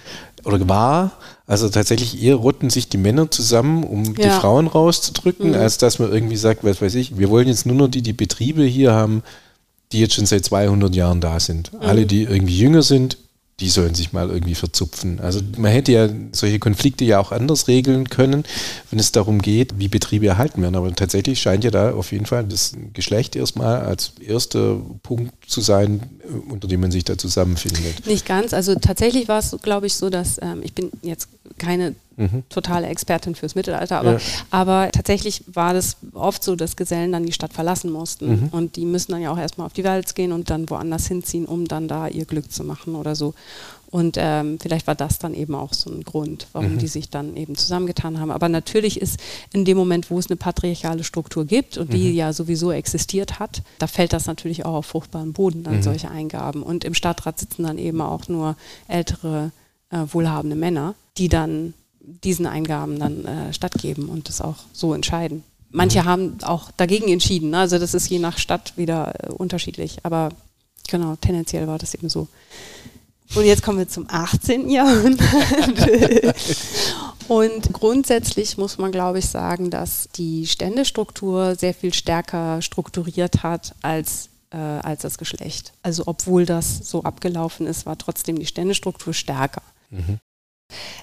oder 0.43 0.67
war. 0.67 1.13
Also 1.48 1.69
tatsächlich 1.69 2.21
eher 2.21 2.36
rotten 2.36 2.69
sich 2.69 2.89
die 2.89 2.98
Männer 2.98 3.31
zusammen, 3.31 3.83
um 3.83 4.03
ja. 4.03 4.12
die 4.12 4.29
Frauen 4.29 4.67
rauszudrücken, 4.67 5.50
mhm. 5.50 5.55
als 5.55 5.77
dass 5.77 6.00
man 6.00 6.12
irgendwie 6.12 6.36
sagt, 6.36 6.65
was 6.65 6.81
weiß 6.81 6.95
ich, 6.95 7.17
wir 7.17 7.29
wollen 7.29 7.48
jetzt 7.48 7.65
nur 7.65 7.75
noch 7.75 7.88
die, 7.88 8.01
die 8.01 8.13
Betriebe 8.13 8.63
hier 8.63 8.91
haben, 8.91 9.24
die 9.91 10.00
jetzt 10.00 10.15
schon 10.15 10.25
seit 10.25 10.43
200 10.45 10.93
Jahren 10.95 11.21
da 11.21 11.39
sind. 11.39 11.74
Mhm. 11.74 11.79
Alle, 11.81 12.05
die 12.05 12.24
irgendwie 12.24 12.57
jünger 12.57 12.83
sind, 12.83 13.17
die 13.61 13.69
sollen 13.69 13.93
sich 13.93 14.11
mal 14.11 14.29
irgendwie 14.29 14.55
verzupfen. 14.55 15.19
Also 15.19 15.39
man 15.57 15.71
hätte 15.71 15.91
ja 15.91 16.09
solche 16.31 16.57
Konflikte 16.57 17.05
ja 17.05 17.19
auch 17.19 17.31
anders 17.31 17.67
regeln 17.67 18.09
können, 18.09 18.43
wenn 18.89 18.99
es 18.99 19.11
darum 19.11 19.41
geht, 19.41 19.77
wie 19.77 19.87
Betriebe 19.87 20.27
erhalten 20.27 20.61
werden. 20.63 20.75
Aber 20.75 20.93
tatsächlich 20.93 21.39
scheint 21.39 21.63
ja 21.63 21.69
da 21.69 21.93
auf 21.93 22.11
jeden 22.11 22.25
Fall 22.25 22.43
das 22.43 22.73
Geschlecht 22.93 23.35
erstmal 23.35 23.81
als 23.81 24.13
erster 24.19 24.81
Punkt 25.03 25.33
zu 25.47 25.61
sein, 25.61 26.01
unter 26.49 26.67
dem 26.67 26.81
man 26.81 26.91
sich 26.91 27.03
da 27.03 27.17
zusammenfindet. 27.17 28.07
Nicht 28.07 28.25
ganz. 28.25 28.53
Also 28.53 28.75
tatsächlich 28.75 29.27
war 29.27 29.39
es, 29.39 29.55
glaube 29.61 29.85
ich, 29.85 29.93
so, 29.93 30.09
dass 30.09 30.39
ähm, 30.41 30.61
ich 30.63 30.73
bin 30.73 30.89
jetzt 31.03 31.29
keine 31.59 31.93
mhm. 32.21 32.43
totale 32.49 32.87
Expertin 32.87 33.35
fürs 33.35 33.55
Mittelalter, 33.55 33.99
aber, 33.99 34.13
ja. 34.13 34.19
aber 34.49 34.89
tatsächlich 34.91 35.43
war 35.51 35.73
das 35.73 35.97
oft 36.13 36.43
so, 36.43 36.55
dass 36.55 36.75
Gesellen 36.75 37.11
dann 37.11 37.25
die 37.25 37.31
Stadt 37.31 37.53
verlassen 37.53 37.91
mussten. 37.91 38.29
Mhm. 38.29 38.49
Und 38.51 38.75
die 38.75 38.85
müssen 38.85 39.11
dann 39.11 39.21
ja 39.21 39.31
auch 39.31 39.37
erstmal 39.37 39.67
auf 39.67 39.73
die 39.73 39.83
Welt 39.83 40.13
gehen 40.15 40.31
und 40.31 40.49
dann 40.49 40.69
woanders 40.69 41.07
hinziehen, 41.07 41.45
um 41.45 41.67
dann 41.67 41.87
da 41.87 42.07
ihr 42.07 42.25
Glück 42.25 42.51
zu 42.51 42.63
machen 42.63 42.95
oder 42.95 43.15
so. 43.15 43.33
Und 43.91 44.15
ähm, 44.17 44.57
vielleicht 44.59 44.87
war 44.87 44.95
das 44.95 45.19
dann 45.19 45.33
eben 45.33 45.53
auch 45.53 45.73
so 45.73 45.91
ein 45.91 46.03
Grund, 46.03 46.47
warum 46.53 46.73
mhm. 46.73 46.77
die 46.77 46.87
sich 46.87 47.09
dann 47.09 47.35
eben 47.35 47.55
zusammengetan 47.55 48.21
haben. 48.21 48.31
Aber 48.31 48.47
natürlich 48.47 49.01
ist 49.01 49.19
in 49.51 49.65
dem 49.65 49.77
Moment, 49.77 50.09
wo 50.09 50.17
es 50.17 50.27
eine 50.27 50.37
patriarchale 50.37 51.03
Struktur 51.03 51.45
gibt 51.45 51.77
und 51.77 51.91
die 51.91 52.09
mhm. 52.09 52.15
ja 52.15 52.31
sowieso 52.31 52.71
existiert 52.71 53.39
hat, 53.39 53.61
da 53.79 53.87
fällt 53.87 54.13
das 54.13 54.27
natürlich 54.27 54.65
auch 54.65 54.75
auf 54.75 54.85
fruchtbaren 54.85 55.33
Boden, 55.33 55.63
dann 55.63 55.77
mhm. 55.77 55.83
solche 55.83 56.09
Eingaben. 56.09 56.63
Und 56.63 56.85
im 56.85 56.93
Stadtrat 56.93 57.37
sitzen 57.37 57.63
dann 57.63 57.77
eben 57.77 57.99
auch 57.99 58.29
nur 58.29 58.55
ältere, 58.87 59.51
äh, 59.89 59.97
wohlhabende 60.09 60.55
Männer, 60.55 60.95
die 61.17 61.27
dann 61.27 61.73
diesen 62.03 62.46
Eingaben 62.46 63.00
dann 63.00 63.25
äh, 63.25 63.53
stattgeben 63.53 64.10
und 64.10 64.27
das 64.27 64.41
auch 64.41 64.58
so 64.74 64.93
entscheiden. 64.93 65.43
Manche 65.70 66.01
mhm. 66.01 66.05
haben 66.05 66.38
auch 66.43 66.72
dagegen 66.72 67.08
entschieden. 67.08 67.51
Ne? 67.51 67.60
Also 67.60 67.79
das 67.79 67.93
ist 67.93 68.10
je 68.10 68.20
nach 68.20 68.38
Stadt 68.38 68.74
wieder 68.75 69.13
äh, 69.20 69.31
unterschiedlich. 69.31 70.00
Aber 70.03 70.29
genau, 70.89 71.15
tendenziell 71.15 71.67
war 71.67 71.77
das 71.77 71.93
eben 71.93 72.10
so. 72.10 72.27
Und 73.36 73.46
jetzt 73.46 73.63
kommen 73.63 73.77
wir 73.77 73.88
zum 73.88 74.08
18. 74.10 74.70
Jahrhundert. 74.70 75.25
Und 77.29 77.72
grundsätzlich 77.72 78.58
muss 78.58 78.77
man, 78.77 78.91
glaube 78.91 79.20
ich, 79.20 79.27
sagen, 79.27 79.70
dass 79.70 80.10
die 80.17 80.46
Ständestruktur 80.48 81.55
sehr 81.55 81.74
viel 81.74 81.93
stärker 81.93 82.62
strukturiert 82.62 83.41
hat 83.41 83.74
als, 83.81 84.27
äh, 84.50 84.58
als 84.58 85.03
das 85.03 85.17
Geschlecht. 85.17 85.72
Also 85.81 86.03
obwohl 86.08 86.46
das 86.46 86.79
so 86.79 87.03
abgelaufen 87.03 87.67
ist, 87.67 87.86
war 87.86 87.98
trotzdem 87.98 88.38
die 88.38 88.46
Ständestruktur 88.46 89.13
stärker. 89.13 89.62
Mhm. 89.91 90.20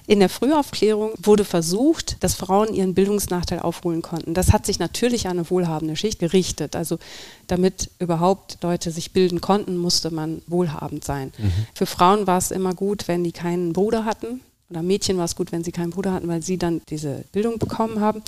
In 0.07 0.19
der 0.19 0.29
Frühaufklärung 0.29 1.11
wurde 1.21 1.45
versucht, 1.45 2.23
dass 2.23 2.35
Frauen 2.35 2.73
ihren 2.73 2.93
Bildungsnachteil 2.93 3.59
aufholen 3.59 4.01
konnten. 4.01 4.33
Das 4.33 4.51
hat 4.51 4.65
sich 4.65 4.79
natürlich 4.79 5.27
an 5.27 5.37
eine 5.37 5.49
wohlhabende 5.49 5.95
Schicht 5.95 6.19
gerichtet. 6.19 6.75
Also 6.75 6.99
damit 7.47 7.89
überhaupt 7.99 8.57
Leute 8.61 8.91
sich 8.91 9.11
bilden 9.11 9.41
konnten, 9.41 9.77
musste 9.77 10.11
man 10.11 10.41
wohlhabend 10.47 11.03
sein. 11.03 11.31
Mhm. 11.37 11.51
Für 11.73 11.85
Frauen 11.85 12.27
war 12.27 12.37
es 12.37 12.51
immer 12.51 12.73
gut, 12.73 13.07
wenn 13.07 13.23
die 13.23 13.31
keinen 13.31 13.73
Bruder 13.73 14.05
hatten. 14.05 14.41
Oder 14.69 14.83
Mädchen 14.83 15.17
war 15.17 15.25
es 15.25 15.35
gut, 15.35 15.51
wenn 15.51 15.63
sie 15.63 15.71
keinen 15.71 15.89
Bruder 15.89 16.13
hatten, 16.13 16.27
weil 16.27 16.43
sie 16.43 16.57
dann 16.57 16.81
diese 16.89 17.25
Bildung 17.31 17.57
bekommen 17.57 17.99
haben. 17.99 18.21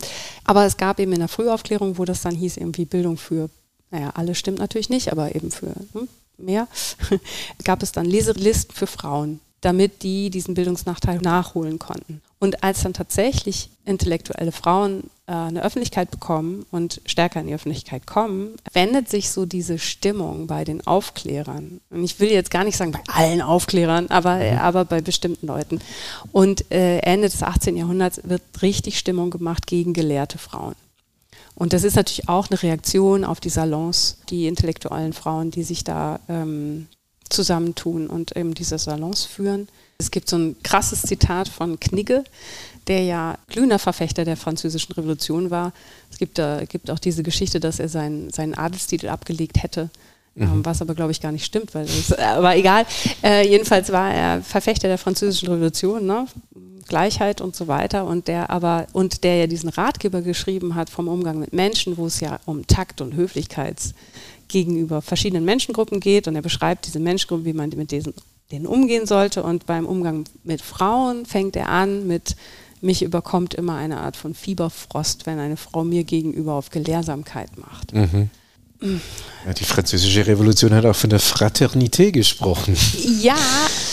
Aber 0.43 0.65
es 0.65 0.77
gab 0.77 0.99
eben 0.99 1.13
in 1.13 1.19
der 1.19 1.27
Frühaufklärung, 1.27 1.97
wo 1.97 2.05
das 2.05 2.21
dann 2.21 2.35
hieß, 2.35 2.57
irgendwie 2.57 2.85
Bildung 2.85 3.17
für, 3.17 3.49
naja, 3.91 4.11
alle 4.15 4.33
stimmt 4.33 4.57
natürlich 4.57 4.89
nicht, 4.89 5.11
aber 5.11 5.35
eben 5.35 5.51
für 5.51 5.73
hm, 5.93 6.07
mehr, 6.37 6.67
gab 7.63 7.83
es 7.83 7.91
dann 7.91 8.05
Leselisten 8.05 8.73
für 8.73 8.87
Frauen 8.87 9.39
damit 9.61 10.03
die 10.03 10.29
diesen 10.29 10.55
Bildungsnachteil 10.55 11.19
nachholen 11.19 11.79
konnten. 11.79 12.21
Und 12.39 12.63
als 12.63 12.81
dann 12.81 12.93
tatsächlich 12.93 13.69
intellektuelle 13.85 14.51
Frauen 14.51 15.03
äh, 15.27 15.33
eine 15.33 15.63
Öffentlichkeit 15.63 16.09
bekommen 16.09 16.65
und 16.71 16.99
stärker 17.05 17.39
in 17.39 17.47
die 17.47 17.53
Öffentlichkeit 17.53 18.07
kommen, 18.07 18.55
wendet 18.73 19.09
sich 19.09 19.29
so 19.29 19.45
diese 19.45 19.77
Stimmung 19.77 20.47
bei 20.47 20.63
den 20.63 20.85
Aufklärern. 20.87 21.81
Und 21.91 22.03
ich 22.03 22.19
will 22.19 22.31
jetzt 22.31 22.49
gar 22.49 22.63
nicht 22.63 22.77
sagen 22.77 22.91
bei 22.91 23.03
allen 23.13 23.43
Aufklärern, 23.43 24.07
aber, 24.09 24.37
mhm. 24.37 24.57
aber 24.57 24.85
bei 24.85 25.01
bestimmten 25.01 25.45
Leuten. 25.45 25.81
Und 26.31 26.71
äh, 26.71 26.97
Ende 26.99 27.29
des 27.29 27.43
18. 27.43 27.77
Jahrhunderts 27.77 28.21
wird 28.23 28.41
richtig 28.63 28.97
Stimmung 28.97 29.29
gemacht 29.29 29.67
gegen 29.67 29.93
gelehrte 29.93 30.39
Frauen. 30.39 30.75
Und 31.53 31.73
das 31.73 31.83
ist 31.83 31.95
natürlich 31.95 32.27
auch 32.27 32.49
eine 32.49 32.63
Reaktion 32.63 33.23
auf 33.23 33.39
die 33.39 33.49
Salons, 33.49 34.17
die 34.29 34.47
intellektuellen 34.47 35.13
Frauen, 35.13 35.51
die 35.51 35.61
sich 35.61 35.83
da 35.83 36.19
ähm, 36.27 36.87
zusammentun 37.33 38.07
und 38.07 38.35
eben 38.35 38.53
diese 38.53 38.77
Salons 38.77 39.25
führen. 39.25 39.67
Es 39.97 40.11
gibt 40.11 40.29
so 40.29 40.37
ein 40.37 40.55
krasses 40.63 41.03
Zitat 41.03 41.47
von 41.47 41.79
Knigge, 41.79 42.23
der 42.87 43.03
ja 43.03 43.37
glühender 43.47 43.79
Verfechter 43.79 44.25
der 44.25 44.37
französischen 44.37 44.93
Revolution 44.93 45.51
war. 45.51 45.73
Es 46.09 46.17
gibt, 46.17 46.39
äh, 46.39 46.65
gibt 46.67 46.89
auch 46.89 46.99
diese 46.99 47.23
Geschichte, 47.23 47.59
dass 47.59 47.79
er 47.79 47.89
seinen, 47.89 48.31
seinen 48.31 48.55
Adelstitel 48.55 49.09
abgelegt 49.09 49.61
hätte. 49.61 49.89
Ähm, 50.37 50.59
mhm. 50.59 50.65
was 50.65 50.81
aber, 50.81 50.95
glaube 50.95 51.11
ich, 51.11 51.19
gar 51.19 51.33
nicht 51.33 51.43
stimmt, 51.43 51.75
weil 51.75 51.85
das, 51.85 52.11
äh, 52.11 52.21
aber 52.21 52.55
egal. 52.55 52.85
Äh, 53.21 53.45
jedenfalls 53.47 53.91
war 53.91 54.13
er 54.13 54.41
Verfechter 54.41 54.87
der 54.87 54.97
französischen 54.97 55.49
Revolution, 55.49 56.05
ne? 56.05 56.25
Gleichheit 56.87 57.41
und 57.41 57.55
so 57.55 57.67
weiter 57.67 58.05
und 58.05 58.27
der 58.27 58.49
aber 58.49 58.87
und 58.91 59.23
der 59.23 59.37
ja 59.37 59.47
diesen 59.47 59.69
Ratgeber 59.69 60.21
geschrieben 60.21 60.75
hat 60.75 60.89
vom 60.89 61.07
Umgang 61.07 61.39
mit 61.39 61.53
Menschen, 61.53 61.97
wo 61.97 62.05
es 62.05 62.19
ja 62.19 62.39
um 62.45 62.67
Takt 62.67 63.01
und 63.01 63.13
Höflichkeits 63.15 63.93
gegenüber 64.51 65.01
verschiedenen 65.01 65.45
Menschengruppen 65.45 65.99
geht 65.99 66.27
und 66.27 66.35
er 66.35 66.41
beschreibt 66.41 66.85
diese 66.85 66.99
Menschengruppen, 66.99 67.45
wie 67.45 67.53
man 67.53 67.69
mit 67.69 67.91
diesen, 67.91 68.13
denen 68.51 68.67
umgehen 68.67 69.07
sollte. 69.07 69.43
Und 69.43 69.65
beim 69.65 69.85
Umgang 69.85 70.25
mit 70.43 70.61
Frauen 70.61 71.25
fängt 71.25 71.55
er 71.55 71.69
an 71.69 72.05
mit, 72.07 72.35
mich 72.81 73.01
überkommt 73.03 73.53
immer 73.53 73.75
eine 73.75 73.99
Art 73.99 74.17
von 74.17 74.33
Fieberfrost, 74.33 75.25
wenn 75.25 75.39
eine 75.39 75.57
Frau 75.57 75.83
mir 75.83 76.03
gegenüber 76.03 76.53
auf 76.53 76.69
Gelehrsamkeit 76.69 77.57
macht. 77.57 77.93
Mhm. 77.93 78.29
Ja, 79.45 79.53
die 79.53 79.63
französische 79.63 80.25
Revolution 80.25 80.73
hat 80.73 80.85
auch 80.85 80.95
von 80.95 81.11
der 81.11 81.19
Fraternité 81.19 82.11
gesprochen. 82.11 82.75
Ja, 83.21 83.37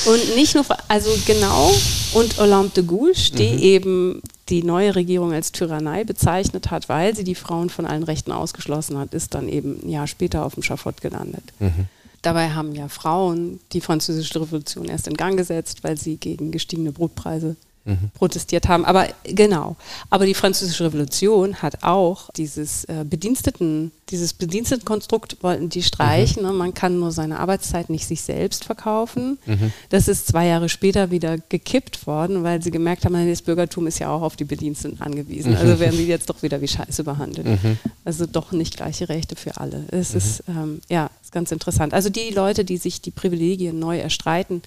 und 0.07 0.35
nicht 0.35 0.55
nur, 0.55 0.65
also 0.89 1.11
genau, 1.27 1.75
und 2.15 2.39
Olympe 2.39 2.81
de 2.81 2.85
Gouges, 2.85 3.31
die 3.33 3.53
mhm. 3.53 3.59
eben 3.59 4.23
die 4.49 4.63
neue 4.63 4.95
Regierung 4.95 5.33
als 5.33 5.53
Tyrannei 5.53 6.05
bezeichnet 6.05 6.71
hat, 6.71 6.89
weil 6.89 7.15
sie 7.15 7.25
die 7.25 7.35
Frauen 7.35 7.71
von 7.71 7.87
allen 7.87 8.03
Rechten 8.03 8.33
ausgeschlossen 8.33 8.99
hat, 8.99 9.15
ist 9.15 9.35
dann 9.35 9.49
eben 9.49 9.81
ein 9.83 9.91
Jahr 9.91 10.07
später 10.07 10.45
auf 10.45 10.55
dem 10.55 10.63
Schafott 10.63 11.01
gelandet. 11.01 11.45
Mhm. 11.59 11.87
Dabei 12.23 12.51
haben 12.51 12.75
ja 12.75 12.89
Frauen 12.89 13.61
die 13.73 13.81
französische 13.81 14.41
Revolution 14.41 14.87
erst 14.87 15.07
in 15.07 15.15
Gang 15.15 15.37
gesetzt, 15.37 15.85
weil 15.85 15.97
sie 15.97 16.17
gegen 16.17 16.51
gestiegene 16.51 16.93
Brotpreise 16.93 17.57
mhm. 17.89 18.11
protestiert 18.15 18.69
haben. 18.69 18.85
Aber 18.85 19.09
genau. 19.25 19.77
Aber 20.11 20.27
die 20.27 20.35
Französische 20.35 20.85
Revolution 20.85 21.63
hat 21.63 21.83
auch 21.83 22.31
dieses 22.37 22.85
äh, 22.85 23.05
Bediensteten, 23.09 23.93
dieses 24.11 24.33
Bedienstetenkonstrukt 24.33 25.43
wollten 25.43 25.69
die 25.69 25.83
streichen. 25.83 26.43
Mhm. 26.43 26.49
Ne? 26.49 26.55
Man 26.55 26.75
kann 26.75 26.99
nur 26.99 27.13
seine 27.13 27.41
Arbeitszeit 27.41 27.91
nicht 27.91 28.07
sich 28.07 28.23
selbst 28.23 28.65
verkaufen. 28.65 29.39
Mhm. 29.47 29.73
Das 29.89 30.09
ist 30.09 30.29
zwei 30.29 30.47
Jahre 30.47 30.69
später 30.69 31.11
wieder 31.11 31.39
gekippt 31.39 32.07
worden, 32.07 32.43
weil 32.45 32.63
sie 32.63 32.71
gemerkt 32.71 33.05
haben, 33.05 33.29
das 33.29 33.43
Bürgertum 33.43 33.87
ist 33.87 33.99
ja 33.99 34.11
auch 34.11 34.23
auf 34.23 34.37
die 34.37 34.45
Bediensteten 34.45 35.01
angewiesen. 35.01 35.57
Also 35.57 35.75
mhm. 35.75 35.81
werden 35.81 35.97
sie 35.97 36.07
jetzt 36.07 36.29
doch 36.31 36.43
wieder 36.43 36.61
wie 36.61 36.69
Scheiße 36.69 37.05
behandelt. 37.05 37.47
Mhm. 37.47 37.79
Also 38.05 38.27
doch 38.27 38.53
nicht 38.53 38.77
gleiche 38.77 39.09
Rechte 39.09 39.37
für 39.37 39.57
alle. 39.57 39.85
Es 39.91 40.13
mhm. 40.13 40.19
ist 40.19 40.45
ähm, 40.49 40.81
ja 40.89 41.11
ist 41.29 41.33
ganz 41.33 41.53
interessant. 41.53 41.93
Also 41.93 42.09
die 42.09 42.31
Leute, 42.31 42.65
die 42.65 42.79
sich 42.79 43.03
die 43.03 43.11
Privilegien 43.11 43.79
neu 43.79 43.99
erstreiten, 43.99 44.63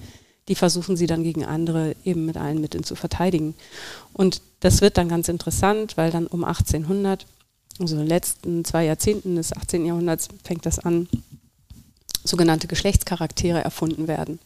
die 0.48 0.56
versuchen 0.56 0.98
sie 0.98 1.08
dann 1.08 1.24
gegen 1.24 1.46
andere 1.46 1.96
eben 2.04 2.26
mit 2.26 2.38
allen 2.38 2.62
Mitteln 2.62 2.84
zu 2.84 2.96
verteidigen. 2.96 3.56
Und 4.14 4.42
das 4.60 4.82
wird 4.82 4.98
dann 4.98 5.10
ganz 5.10 5.30
interessant, 5.30 5.98
weil 5.98 6.12
dann 6.12 6.28
um 6.28 6.44
1800, 6.44 7.26
also 7.80 7.96
in 7.96 8.02
den 8.02 8.08
letzten 8.08 8.66
zwei 8.66 8.86
Jahrzehnten 8.86 9.36
des 9.36 9.56
18. 9.56 9.86
Jahrhunderts, 9.86 10.30
fängt 10.44 10.66
das 10.66 10.80
an, 10.80 11.08
sogenannte 12.24 12.68
Geschlechtscharaktere 12.68 13.64
erfunden 13.64 14.08
werden. 14.08 14.40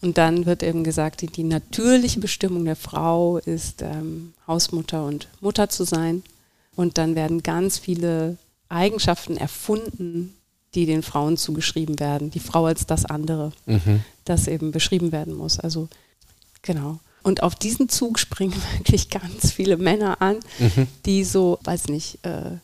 Und 0.00 0.18
dann 0.18 0.46
wird 0.46 0.62
eben 0.62 0.84
gesagt, 0.84 1.22
die, 1.22 1.26
die 1.26 1.44
natürliche 1.44 2.20
Bestimmung 2.20 2.64
der 2.64 2.76
Frau 2.76 3.38
ist, 3.38 3.82
ähm, 3.82 4.34
Hausmutter 4.46 5.04
und 5.04 5.28
Mutter 5.40 5.68
zu 5.68 5.84
sein. 5.84 6.22
Und 6.76 6.98
dann 6.98 7.16
werden 7.16 7.42
ganz 7.42 7.78
viele 7.78 8.36
Eigenschaften 8.68 9.36
erfunden, 9.36 10.34
die 10.74 10.86
den 10.86 11.02
Frauen 11.02 11.36
zugeschrieben 11.36 11.98
werden. 11.98 12.30
Die 12.30 12.40
Frau 12.40 12.66
als 12.66 12.86
das 12.86 13.04
andere, 13.04 13.52
mhm. 13.66 14.02
das 14.24 14.48
eben 14.48 14.70
beschrieben 14.70 15.12
werden 15.12 15.34
muss. 15.34 15.58
Also 15.58 15.88
genau. 16.62 16.98
Und 17.22 17.42
auf 17.42 17.54
diesen 17.54 17.88
Zug 17.88 18.18
springen 18.18 18.54
wirklich 18.78 19.10
ganz 19.10 19.52
viele 19.52 19.76
Männer 19.76 20.20
an, 20.20 20.36
mhm. 20.58 20.86
die 21.06 21.24
so, 21.24 21.58
weiß 21.64 21.88
nicht, 21.88 22.24
äh, 22.24 22.58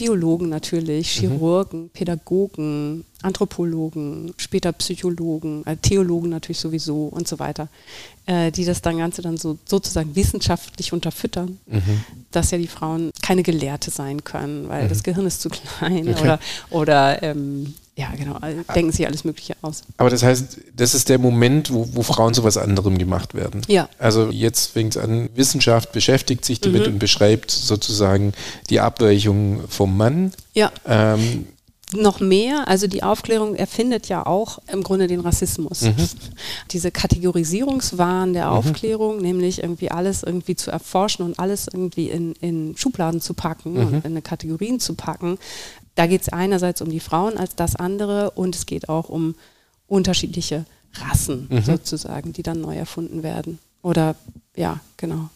Biologen 0.00 0.48
natürlich, 0.48 1.16
mhm. 1.16 1.20
Chirurgen, 1.20 1.82
mhm. 1.82 1.88
Pädagogen, 1.90 3.04
Anthropologen, 3.20 4.32
später 4.38 4.72
Psychologen, 4.72 5.62
äh, 5.66 5.76
Theologen 5.76 6.30
natürlich 6.30 6.58
sowieso 6.58 7.04
und 7.04 7.28
so 7.28 7.38
weiter, 7.38 7.68
äh, 8.24 8.50
die 8.50 8.64
das 8.64 8.80
dann 8.80 8.96
Ganze 8.96 9.20
dann 9.20 9.36
so 9.36 9.58
sozusagen 9.66 10.16
wissenschaftlich 10.16 10.94
unterfüttern, 10.94 11.58
mhm. 11.66 12.02
dass 12.30 12.50
ja 12.50 12.56
die 12.56 12.66
Frauen 12.66 13.10
keine 13.20 13.42
Gelehrte 13.42 13.90
sein 13.90 14.24
können, 14.24 14.70
weil 14.70 14.84
mhm. 14.84 14.88
das 14.88 15.02
Gehirn 15.02 15.26
ist 15.26 15.42
zu 15.42 15.50
klein 15.50 16.08
okay. 16.08 16.20
oder, 16.22 16.40
oder 16.70 17.22
ähm, 17.22 17.74
ja, 18.00 18.10
genau, 18.16 18.38
denken 18.74 18.92
sich 18.92 19.06
alles 19.06 19.24
Mögliche 19.24 19.54
aus. 19.60 19.82
Aber 19.98 20.08
das 20.08 20.22
heißt, 20.22 20.58
das 20.74 20.94
ist 20.94 21.10
der 21.10 21.18
Moment, 21.18 21.70
wo, 21.70 21.86
wo 21.92 22.02
Frauen 22.02 22.32
zu 22.32 22.42
was 22.44 22.56
anderem 22.56 22.96
gemacht 22.96 23.34
werden. 23.34 23.60
Ja. 23.68 23.90
Also 23.98 24.30
jetzt 24.30 24.72
fängt 24.72 24.96
es 24.96 25.02
an, 25.02 25.28
Wissenschaft 25.34 25.92
beschäftigt 25.92 26.46
sich 26.46 26.60
damit 26.60 26.86
mhm. 26.86 26.94
und 26.94 26.98
beschreibt 26.98 27.50
sozusagen 27.50 28.32
die 28.70 28.80
Abweichung 28.80 29.60
vom 29.68 29.98
Mann. 29.98 30.32
Ja. 30.54 30.72
Ähm, 30.86 31.46
noch 31.92 32.20
mehr, 32.20 32.68
also 32.68 32.86
die 32.86 33.02
Aufklärung 33.02 33.54
erfindet 33.54 34.08
ja 34.08 34.24
auch 34.24 34.60
im 34.72 34.82
Grunde 34.82 35.06
den 35.06 35.20
Rassismus. 35.20 35.82
Mhm. 35.82 35.96
Diese 36.70 36.90
Kategorisierungswahn 36.90 38.32
der 38.32 38.46
mhm. 38.46 38.52
Aufklärung, 38.52 39.20
nämlich 39.20 39.62
irgendwie 39.62 39.90
alles 39.90 40.22
irgendwie 40.22 40.56
zu 40.56 40.70
erforschen 40.70 41.24
und 41.26 41.38
alles 41.38 41.68
irgendwie 41.70 42.08
in, 42.08 42.32
in 42.40 42.76
Schubladen 42.78 43.20
zu 43.20 43.34
packen 43.34 43.72
mhm. 43.72 43.80
und 43.80 44.04
in 44.06 44.22
Kategorien 44.22 44.80
zu 44.80 44.94
packen, 44.94 45.36
da 46.00 46.06
geht 46.06 46.22
es 46.22 46.30
einerseits 46.30 46.80
um 46.80 46.88
die 46.88 46.98
Frauen 46.98 47.36
als 47.36 47.56
das 47.56 47.76
andere 47.76 48.30
und 48.30 48.56
es 48.56 48.64
geht 48.64 48.88
auch 48.88 49.10
um 49.10 49.34
unterschiedliche 49.86 50.64
Rassen 50.94 51.46
mhm. 51.50 51.60
sozusagen, 51.60 52.32
die 52.32 52.42
dann 52.42 52.62
neu 52.62 52.74
erfunden 52.74 53.22
werden. 53.22 53.58
Oder 53.82 54.16
ja, 54.56 54.80
genau. 54.96 55.28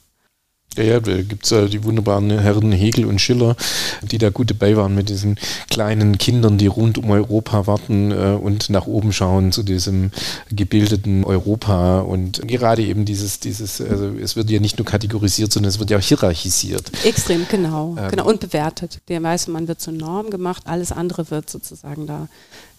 Ja, 0.76 0.82
ja, 0.82 1.00
da 1.00 1.22
gibt 1.22 1.44
es 1.44 1.50
ja 1.50 1.66
die 1.66 1.84
wunderbaren 1.84 2.30
Herren 2.38 2.72
Hegel 2.72 3.04
und 3.04 3.20
Schiller, 3.20 3.56
die 4.02 4.18
da 4.18 4.30
gut 4.30 4.50
dabei 4.50 4.76
waren 4.76 4.94
mit 4.94 5.08
diesen 5.08 5.38
kleinen 5.70 6.18
Kindern, 6.18 6.58
die 6.58 6.66
rund 6.66 6.98
um 6.98 7.10
Europa 7.10 7.66
warten 7.66 8.10
äh, 8.10 8.36
und 8.40 8.70
nach 8.70 8.86
oben 8.86 9.12
schauen 9.12 9.52
zu 9.52 9.62
diesem 9.62 10.10
gebildeten 10.50 11.24
Europa. 11.24 12.00
Und 12.00 12.46
gerade 12.48 12.82
eben 12.82 13.04
dieses, 13.04 13.40
dieses, 13.40 13.80
also 13.80 14.12
es 14.20 14.36
wird 14.36 14.50
ja 14.50 14.60
nicht 14.60 14.78
nur 14.78 14.86
kategorisiert, 14.86 15.52
sondern 15.52 15.70
es 15.70 15.78
wird 15.78 15.90
ja 15.90 15.98
auch 15.98 16.02
hierarchisiert. 16.02 16.90
Extrem, 17.04 17.46
genau. 17.48 17.96
Ähm, 17.98 18.10
genau. 18.10 18.26
Und 18.26 18.40
bewertet. 18.40 19.00
Der 19.08 19.22
weiße 19.22 19.50
Mann 19.50 19.68
wird 19.68 19.80
zur 19.80 19.92
Norm 19.92 20.30
gemacht, 20.30 20.64
alles 20.66 20.92
andere 20.92 21.30
wird 21.30 21.50
sozusagen 21.50 22.06
da 22.06 22.28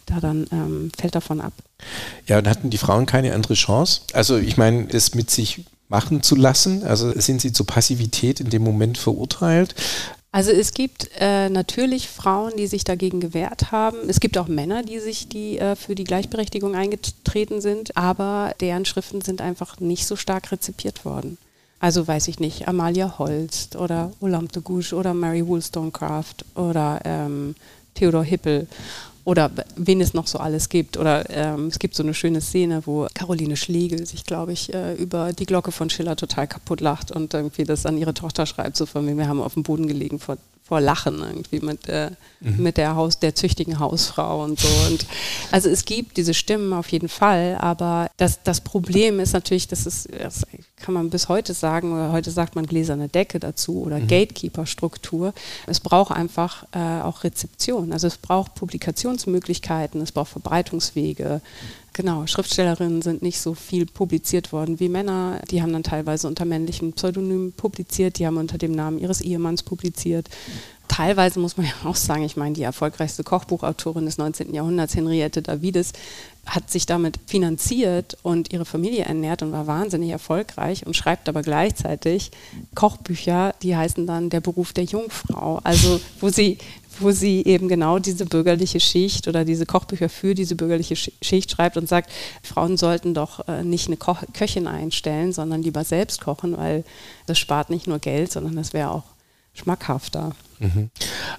da 0.05 0.19
dann 0.19 0.45
ähm, 0.51 0.91
fällt 0.97 1.15
davon 1.15 1.41
ab. 1.41 1.53
Ja, 2.27 2.37
und 2.37 2.47
hatten 2.47 2.69
die 2.69 2.77
Frauen 2.77 3.05
keine 3.05 3.33
andere 3.33 3.55
Chance? 3.55 4.01
Also 4.13 4.37
ich 4.37 4.57
meine, 4.57 4.85
das 4.85 5.15
mit 5.15 5.31
sich 5.31 5.65
machen 5.89 6.23
zu 6.23 6.35
lassen? 6.35 6.83
Also 6.83 7.11
sind 7.19 7.41
sie 7.41 7.53
zur 7.53 7.65
Passivität 7.65 8.39
in 8.39 8.49
dem 8.49 8.63
Moment 8.63 8.97
verurteilt? 8.97 9.75
Also 10.31 10.51
es 10.51 10.73
gibt 10.73 11.09
äh, 11.21 11.47
natürlich 11.47 12.09
Frauen, 12.09 12.57
die 12.57 12.67
sich 12.67 12.83
dagegen 12.83 13.21
gewehrt 13.21 13.71
haben. 13.71 14.09
Es 14.09 14.19
gibt 14.19 14.37
auch 14.37 14.49
Männer, 14.49 14.83
die 14.83 14.99
sich 14.99 15.29
die 15.29 15.57
äh, 15.59 15.77
für 15.77 15.95
die 15.95 16.03
Gleichberechtigung 16.03 16.75
eingetreten 16.75 17.61
sind, 17.61 17.95
aber 17.95 18.53
deren 18.59 18.83
Schriften 18.83 19.21
sind 19.21 19.39
einfach 19.39 19.79
nicht 19.79 20.05
so 20.05 20.17
stark 20.17 20.51
rezipiert 20.51 21.05
worden. 21.05 21.37
Also 21.79 22.05
weiß 22.05 22.27
ich 22.27 22.39
nicht, 22.39 22.67
Amalia 22.67 23.17
Holst 23.17 23.77
oder 23.77 24.11
Olam 24.19 24.49
de 24.49 24.61
Gouche 24.61 24.95
oder 24.95 25.13
Mary 25.13 25.47
Wollstonecraft 25.47 26.43
oder 26.55 26.99
ähm, 27.05 27.55
Theodor 27.93 28.25
Hippel 28.25 28.67
oder 29.25 29.51
wen 29.75 29.99
es 29.99 30.13
noch 30.13 30.27
so 30.27 30.37
alles 30.37 30.69
gibt. 30.69 30.97
Oder 30.97 31.29
ähm, 31.29 31.67
es 31.67 31.79
gibt 31.79 31.95
so 31.95 32.03
eine 32.03 32.13
schöne 32.13 32.41
Szene, 32.41 32.83
wo 32.85 33.07
Caroline 33.13 33.57
Schlegel 33.57 34.05
sich, 34.05 34.23
glaube 34.23 34.53
ich, 34.53 34.73
äh, 34.73 34.93
über 34.93 35.33
die 35.33 35.47
Glocke 35.47 35.71
von 35.71 35.89
Schiller 35.89 36.15
total 36.15 36.47
kaputt 36.47 36.79
lacht 36.79 37.11
und 37.11 37.33
irgendwie 37.33 37.63
das 37.63 37.85
an 37.85 37.97
ihre 37.97 38.13
Tochter 38.13 38.45
schreibt, 38.45 38.77
so 38.77 38.85
von 38.85 39.03
mir, 39.03 39.17
wir 39.17 39.27
haben 39.27 39.41
auf 39.41 39.55
dem 39.55 39.63
Boden 39.63 39.87
gelegen 39.87 40.19
vor 40.19 40.37
vor 40.67 40.81
Lachen 40.81 41.19
irgendwie 41.19 41.59
mit, 41.59 41.87
äh, 41.89 42.09
mhm. 42.39 42.63
mit 42.63 42.77
der 42.77 42.95
Haus, 42.95 43.19
der 43.19 43.35
züchtigen 43.35 43.77
Hausfrau 43.77 44.43
und 44.43 44.59
so. 44.59 44.67
Und 44.89 45.05
also 45.51 45.69
es 45.69 45.85
gibt 45.85 46.17
diese 46.17 46.33
Stimmen 46.33 46.73
auf 46.73 46.87
jeden 46.87 47.07
Fall, 47.07 47.55
aber 47.59 48.09
das, 48.17 48.41
das 48.41 48.61
Problem 48.61 49.19
ist 49.19 49.33
natürlich, 49.33 49.67
das 49.67 49.85
ist, 49.85 50.09
das 50.19 50.41
kann 50.77 50.95
man 50.95 51.11
bis 51.11 51.29
heute 51.29 51.53
sagen, 51.53 51.93
oder 51.93 52.11
heute 52.11 52.31
sagt 52.31 52.55
man 52.55 52.65
gläserne 52.65 53.09
Decke 53.09 53.39
dazu 53.39 53.83
oder 53.83 53.99
mhm. 53.99 54.07
Gatekeeper-Struktur. 54.07 55.33
Es 55.67 55.79
braucht 55.79 56.11
einfach 56.11 56.65
äh, 56.71 57.01
auch 57.01 57.23
Rezeption. 57.23 57.93
Also 57.93 58.07
es 58.07 58.17
braucht 58.17 58.55
Publikationsmöglichkeiten, 58.55 60.01
es 60.01 60.11
braucht 60.11 60.31
Verbreitungswege. 60.31 61.41
Genau, 61.97 62.27
Schriftstellerinnen 62.27 63.01
sind 63.01 63.21
nicht 63.21 63.39
so 63.39 63.53
viel 63.53 63.85
publiziert 63.85 64.51
worden 64.51 64.81
wie 64.81 64.89
Männer. 64.89 65.39
Die 65.49 65.61
haben 65.61 65.71
dann 65.71 65.81
teilweise 65.81 66.27
unter 66.27 66.43
männlichen 66.43 66.91
Pseudonymen 66.91 67.53
publiziert, 67.53 68.19
die 68.19 68.27
haben 68.27 68.35
unter 68.35 68.57
dem 68.57 68.73
Namen 68.73 68.99
ihres 68.99 69.21
Ehemanns 69.21 69.63
publiziert. 69.63 70.27
Teilweise 70.89 71.39
muss 71.39 71.55
man 71.55 71.67
ja 71.67 71.71
auch 71.85 71.95
sagen, 71.95 72.23
ich 72.23 72.35
meine, 72.35 72.53
die 72.53 72.63
erfolgreichste 72.63 73.23
Kochbuchautorin 73.23 74.05
des 74.05 74.17
19. 74.17 74.53
Jahrhunderts, 74.53 74.93
Henriette 74.93 75.41
Davides, 75.41 75.93
hat 76.45 76.69
sich 76.69 76.85
damit 76.85 77.17
finanziert 77.27 78.17
und 78.23 78.51
ihre 78.51 78.65
Familie 78.65 79.05
ernährt 79.05 79.41
und 79.41 79.53
war 79.53 79.65
wahnsinnig 79.65 80.09
erfolgreich 80.09 80.85
und 80.85 80.97
schreibt 80.97 81.29
aber 81.29 81.43
gleichzeitig 81.43 82.31
Kochbücher, 82.75 83.55
die 83.63 83.75
heißen 83.75 84.05
dann 84.05 84.29
Der 84.29 84.41
Beruf 84.41 84.73
der 84.73 84.83
Jungfrau. 84.83 85.61
Also 85.63 86.01
wo 86.19 86.27
sie 86.27 86.57
wo 86.99 87.11
sie 87.11 87.43
eben 87.45 87.67
genau 87.67 87.99
diese 87.99 88.25
bürgerliche 88.25 88.79
Schicht 88.79 89.27
oder 89.27 89.45
diese 89.45 89.65
Kochbücher 89.65 90.09
für 90.09 90.33
diese 90.33 90.55
bürgerliche 90.55 90.95
Schicht 90.95 91.51
schreibt 91.51 91.77
und 91.77 91.87
sagt, 91.87 92.11
Frauen 92.43 92.77
sollten 92.77 93.13
doch 93.13 93.47
äh, 93.47 93.63
nicht 93.63 93.87
eine 93.87 93.97
Köchin 93.97 94.67
einstellen, 94.67 95.33
sondern 95.33 95.61
lieber 95.61 95.83
selbst 95.83 96.21
kochen, 96.21 96.57
weil 96.57 96.83
das 97.25 97.39
spart 97.39 97.69
nicht 97.69 97.87
nur 97.87 97.99
Geld, 97.99 98.31
sondern 98.31 98.55
das 98.55 98.73
wäre 98.73 98.91
auch 98.91 99.03
schmackhafter. 99.53 100.35
Mhm. 100.59 100.89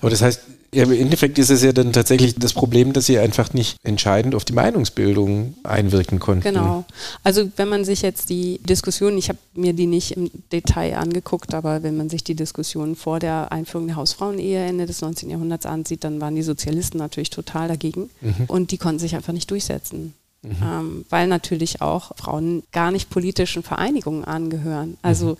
Aber 0.00 0.10
das 0.10 0.22
heißt, 0.22 0.42
ja, 0.76 0.82
Im 0.82 0.92
Endeffekt 0.92 1.38
ist 1.38 1.48
es 1.48 1.62
ja 1.62 1.72
dann 1.72 1.94
tatsächlich 1.94 2.34
das 2.34 2.52
Problem, 2.52 2.92
dass 2.92 3.06
sie 3.06 3.18
einfach 3.18 3.54
nicht 3.54 3.78
entscheidend 3.82 4.34
auf 4.34 4.44
die 4.44 4.52
Meinungsbildung 4.52 5.54
einwirken 5.62 6.18
konnten. 6.18 6.42
Genau. 6.42 6.84
Also 7.24 7.50
wenn 7.56 7.70
man 7.70 7.86
sich 7.86 8.02
jetzt 8.02 8.28
die 8.28 8.58
Diskussion, 8.58 9.16
ich 9.16 9.30
habe 9.30 9.38
mir 9.54 9.72
die 9.72 9.86
nicht 9.86 10.18
im 10.18 10.30
Detail 10.52 10.98
angeguckt, 10.98 11.54
aber 11.54 11.82
wenn 11.82 11.96
man 11.96 12.10
sich 12.10 12.24
die 12.24 12.34
Diskussion 12.34 12.94
vor 12.94 13.20
der 13.20 13.52
Einführung 13.52 13.86
der 13.86 13.96
Hausfrauenehe 13.96 14.66
Ende 14.66 14.84
des 14.84 15.00
19. 15.00 15.30
Jahrhunderts 15.30 15.64
ansieht, 15.64 16.04
dann 16.04 16.20
waren 16.20 16.36
die 16.36 16.42
Sozialisten 16.42 16.98
natürlich 16.98 17.30
total 17.30 17.68
dagegen 17.68 18.10
mhm. 18.20 18.44
und 18.46 18.70
die 18.70 18.76
konnten 18.76 18.98
sich 18.98 19.16
einfach 19.16 19.32
nicht 19.32 19.50
durchsetzen. 19.50 20.12
Mhm. 20.42 20.56
Ähm, 20.62 21.04
weil 21.08 21.26
natürlich 21.26 21.80
auch 21.80 22.12
Frauen 22.16 22.64
gar 22.70 22.90
nicht 22.90 23.08
politischen 23.08 23.62
Vereinigungen 23.62 24.24
angehören. 24.24 24.98
Also 25.00 25.28
mhm 25.28 25.36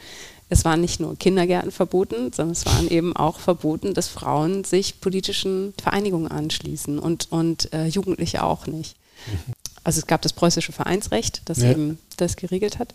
es 0.48 0.64
waren 0.64 0.80
nicht 0.80 1.00
nur 1.00 1.16
Kindergärten 1.16 1.72
verboten, 1.72 2.32
sondern 2.32 2.52
es 2.52 2.66
waren 2.66 2.88
eben 2.88 3.16
auch 3.16 3.40
verboten, 3.40 3.94
dass 3.94 4.08
Frauen 4.08 4.64
sich 4.64 5.00
politischen 5.00 5.74
Vereinigungen 5.80 6.28
anschließen 6.28 6.98
und, 6.98 7.28
und 7.30 7.72
äh, 7.72 7.86
Jugendliche 7.86 8.44
auch 8.44 8.66
nicht. 8.66 8.96
Mhm. 9.26 9.52
Also 9.82 10.00
es 10.00 10.06
gab 10.06 10.22
das 10.22 10.32
preußische 10.32 10.72
Vereinsrecht, 10.72 11.42
das 11.44 11.58
ja. 11.58 11.70
eben 11.70 11.98
das 12.16 12.36
geregelt 12.36 12.78
hat. 12.78 12.92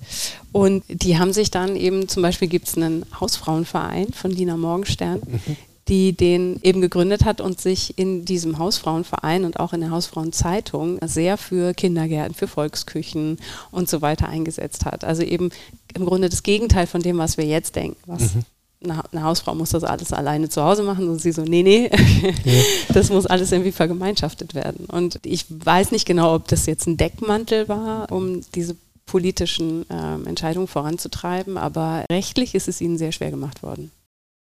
Und 0.51 0.83
die 0.89 1.17
haben 1.17 1.31
sich 1.31 1.49
dann 1.49 1.75
eben, 1.75 2.09
zum 2.09 2.21
Beispiel 2.21 2.49
gibt 2.49 2.67
es 2.67 2.75
einen 2.75 3.05
Hausfrauenverein 3.19 4.11
von 4.13 4.31
Lina 4.31 4.57
Morgenstern, 4.57 5.21
mhm 5.25 5.57
die 5.87 6.13
den 6.13 6.59
eben 6.61 6.81
gegründet 6.81 7.25
hat 7.25 7.41
und 7.41 7.59
sich 7.59 7.97
in 7.97 8.25
diesem 8.25 8.59
Hausfrauenverein 8.59 9.45
und 9.45 9.59
auch 9.59 9.73
in 9.73 9.81
der 9.81 9.91
Hausfrauenzeitung 9.91 10.99
sehr 11.05 11.37
für 11.37 11.73
Kindergärten, 11.73 12.35
für 12.35 12.47
Volksküchen 12.47 13.39
und 13.71 13.89
so 13.89 14.01
weiter 14.01 14.29
eingesetzt 14.29 14.85
hat. 14.85 15.03
Also 15.03 15.23
eben 15.23 15.49
im 15.93 16.05
Grunde 16.05 16.29
das 16.29 16.43
Gegenteil 16.43 16.87
von 16.87 17.01
dem, 17.01 17.17
was 17.17 17.37
wir 17.37 17.45
jetzt 17.45 17.75
denken, 17.75 17.97
was 18.05 18.35
mhm 18.35 18.45
eine, 18.83 19.23
Hausfrau 19.23 19.55
muss 19.55 19.71
das 19.71 19.83
alles 19.83 20.11
alleine 20.11 20.49
zu 20.49 20.63
Hause 20.63 20.83
machen 20.83 21.07
und 21.09 21.21
sie 21.21 21.31
so, 21.31 21.43
nee, 21.43 21.63
nee, 21.63 21.89
ja. 21.89 22.63
das 22.93 23.09
muss 23.09 23.25
alles 23.25 23.51
irgendwie 23.51 23.71
vergemeinschaftet 23.71 24.55
werden. 24.55 24.85
Und 24.85 25.19
ich 25.23 25.45
weiß 25.49 25.91
nicht 25.91 26.05
genau, 26.05 26.35
ob 26.35 26.47
das 26.47 26.65
jetzt 26.65 26.87
ein 26.87 26.97
Deckmantel 26.97 27.67
war, 27.67 28.11
um 28.11 28.41
diese 28.55 28.75
politischen 29.05 29.89
äh, 29.89 30.27
Entscheidungen 30.27 30.67
voranzutreiben, 30.67 31.57
aber 31.57 32.05
rechtlich 32.11 32.55
ist 32.55 32.67
es 32.67 32.81
ihnen 32.81 32.97
sehr 32.97 33.11
schwer 33.11 33.31
gemacht 33.31 33.61
worden. 33.61 33.91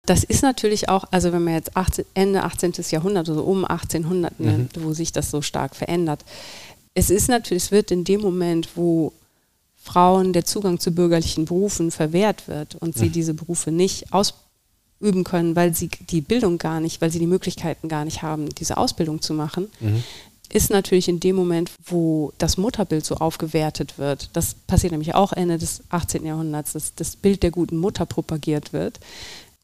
Das 0.05 0.25
ist 0.25 0.43
natürlich 0.43 0.89
auch, 0.89 1.05
also 1.11 1.31
wenn 1.31 1.43
man 1.43 1.53
jetzt 1.53 1.77
18, 1.77 2.05
Ende 2.13 2.43
18. 2.43 2.73
Jahrhundert, 2.89 3.29
also 3.29 3.41
um 3.43 3.63
1800, 3.63 4.37
ne, 4.39 4.57
mhm. 4.57 4.69
wo 4.79 4.93
sich 4.93 5.13
das 5.13 5.31
so 5.31 5.41
stark 5.41 5.75
verändert. 5.75 6.25
Es 6.93 7.09
ist 7.09 7.29
natürlich, 7.29 7.63
es 7.63 7.71
wird 7.71 7.89
in 7.89 8.03
dem 8.03 8.19
Moment, 8.19 8.69
wo 8.75 9.13
Frauen 9.77 10.33
der 10.33 10.43
Zugang 10.43 10.79
zu 10.79 10.91
bürgerlichen 10.91 11.45
Berufen 11.45 11.89
verwehrt 11.89 12.49
wird 12.49 12.75
und 12.75 12.97
sie 12.97 13.05
mhm. 13.05 13.11
diese 13.13 13.33
Berufe 13.33 13.71
nicht 13.71 14.11
ausüben 14.11 15.23
können, 15.23 15.55
weil 15.55 15.73
sie 15.73 15.87
die 15.87 16.21
Bildung 16.21 16.57
gar 16.57 16.81
nicht, 16.81 16.99
weil 17.01 17.11
sie 17.11 17.19
die 17.19 17.27
Möglichkeiten 17.27 17.87
gar 17.87 18.03
nicht 18.03 18.21
haben, 18.21 18.49
diese 18.49 18.75
Ausbildung 18.75 19.21
zu 19.21 19.33
machen, 19.33 19.69
mhm. 19.79 20.03
ist 20.49 20.69
natürlich 20.69 21.07
in 21.07 21.21
dem 21.21 21.37
Moment, 21.37 21.71
wo 21.85 22.33
das 22.39 22.57
Mutterbild 22.57 23.05
so 23.05 23.15
aufgewertet 23.15 23.97
wird. 23.97 24.29
Das 24.33 24.53
passiert 24.53 24.91
nämlich 24.91 25.15
auch 25.15 25.31
Ende 25.31 25.57
des 25.57 25.81
18. 25.89 26.25
Jahrhunderts, 26.25 26.73
dass 26.73 26.93
das 26.93 27.15
Bild 27.15 27.41
der 27.41 27.51
guten 27.51 27.77
Mutter 27.77 28.05
propagiert 28.05 28.73
wird 28.73 28.99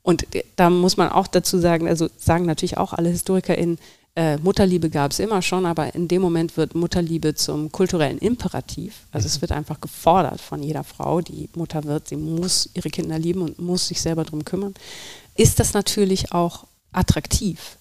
Und 0.02 0.26
da 0.56 0.70
muss 0.70 0.98
man 0.98 1.10
auch 1.10 1.28
dazu 1.28 1.60
sagen, 1.60 1.88
also 1.88 2.10
sagen 2.18 2.46
natürlich 2.46 2.78
auch 2.78 2.94
alle 2.94 3.10
HistorikerInnen, 3.10 3.78
äh, 4.16 4.38
Mutterliebe 4.38 4.90
gab 4.90 5.12
es 5.12 5.20
immer 5.20 5.42
schon, 5.42 5.66
aber 5.66 5.94
in 5.96 6.08
dem 6.08 6.22
Moment 6.22 6.58
wird 6.58 6.76
Mutterliebe 6.76 7.36
zum 7.36 7.72
kulturellen 7.72 8.18
Imperativ. 8.18 9.06
Also 9.12 9.28
es 9.28 9.40
wird 9.42 9.52
einfach 9.52 9.80
gefordert 9.80 10.42
von 10.42 10.64
jeder 10.64 10.84
Frau, 10.84 11.22
die 11.22 11.48
Mutter 11.56 11.84
wird, 11.84 12.10
sie 12.10 12.18
muss 12.18 12.70
ihre 12.74 12.90
Kinder 12.90 13.20
lieben 13.20 13.42
und 13.42 13.60
muss 13.60 13.88
sich 13.88 14.02
selber 14.02 14.24
darum 14.24 14.44
kümmern. 14.44 14.74
Ist 15.36 15.60
das 15.60 15.74
natürlich 15.74 16.34
auch 16.34 16.66
attraktiv. 16.92 17.78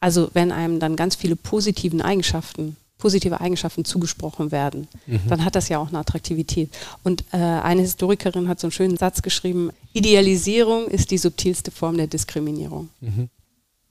Also 0.00 0.30
wenn 0.32 0.52
einem 0.52 0.80
dann 0.80 0.96
ganz 0.96 1.16
viele 1.16 1.36
positiven 1.36 2.00
Eigenschaften 2.00 2.76
positive 3.04 3.38
Eigenschaften 3.38 3.84
zugesprochen 3.84 4.50
werden, 4.50 4.88
mhm. 5.06 5.20
dann 5.28 5.44
hat 5.44 5.56
das 5.56 5.68
ja 5.68 5.78
auch 5.78 5.88
eine 5.88 5.98
Attraktivität. 5.98 6.70
Und 7.02 7.22
äh, 7.32 7.36
eine 7.36 7.82
Historikerin 7.82 8.48
hat 8.48 8.60
so 8.60 8.68
einen 8.68 8.72
schönen 8.72 8.96
Satz 8.96 9.20
geschrieben, 9.20 9.72
Idealisierung 9.92 10.88
ist 10.88 11.10
die 11.10 11.18
subtilste 11.18 11.70
Form 11.70 11.98
der 11.98 12.06
Diskriminierung. 12.06 12.88
Mhm. 13.02 13.28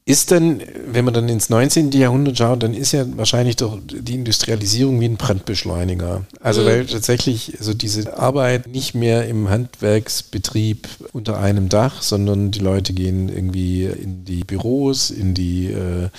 Ist 0.06 0.32
denn, 0.32 0.64
wenn 0.88 1.06
man 1.06 1.14
dann 1.14 1.30
ins 1.30 1.52
19. 1.52 1.92
Jahrhundert 1.92 2.40
schaut, 2.40 2.64
dann 2.64 2.74
ist 2.74 2.92
ja 2.92 3.06
wahrscheinlich 3.16 3.58
doch 3.58 3.80
die 3.86 4.16
Industrialisierung 4.16 5.00
wie 5.00 5.06
ein 5.06 5.16
Brandbeschleuniger. 5.16 6.26
Also 6.42 6.62
mhm. 6.62 6.66
weil 6.66 6.86
tatsächlich 6.88 7.54
also 7.60 7.76
diese 7.76 8.18
Arbeit 8.18 8.66
nicht 8.68 8.96
mehr 8.96 9.28
im 9.28 9.48
Handwerksbetrieb 9.48 10.90
unter 11.12 11.38
einem 11.38 11.70
Dach, 11.70 12.02
sondern 12.02 12.50
die 12.50 12.60
Leute 12.60 12.94
gehen 12.94 13.30
irgendwie 13.30 13.86
in 13.86 14.26
die 14.26 14.44
Büros, 14.44 15.12
in 15.12 15.36
die, 15.36 15.68
äh, 15.68 16.10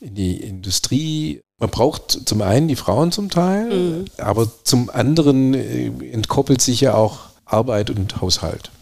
in 0.00 0.14
die 0.16 0.36
Industrie. 0.38 1.40
Man 1.62 1.70
braucht 1.70 2.28
zum 2.28 2.42
einen 2.42 2.66
die 2.66 2.74
Frauen 2.74 3.12
zum 3.12 3.30
Teil, 3.30 3.70
mhm. 3.72 4.04
aber 4.18 4.50
zum 4.64 4.90
anderen 4.90 5.54
äh, 5.54 5.92
entkoppelt 6.10 6.60
sich 6.60 6.80
ja 6.80 6.94
auch 6.94 7.20
Arbeit 7.44 7.88
und 7.88 8.20
Haushalt. 8.20 8.72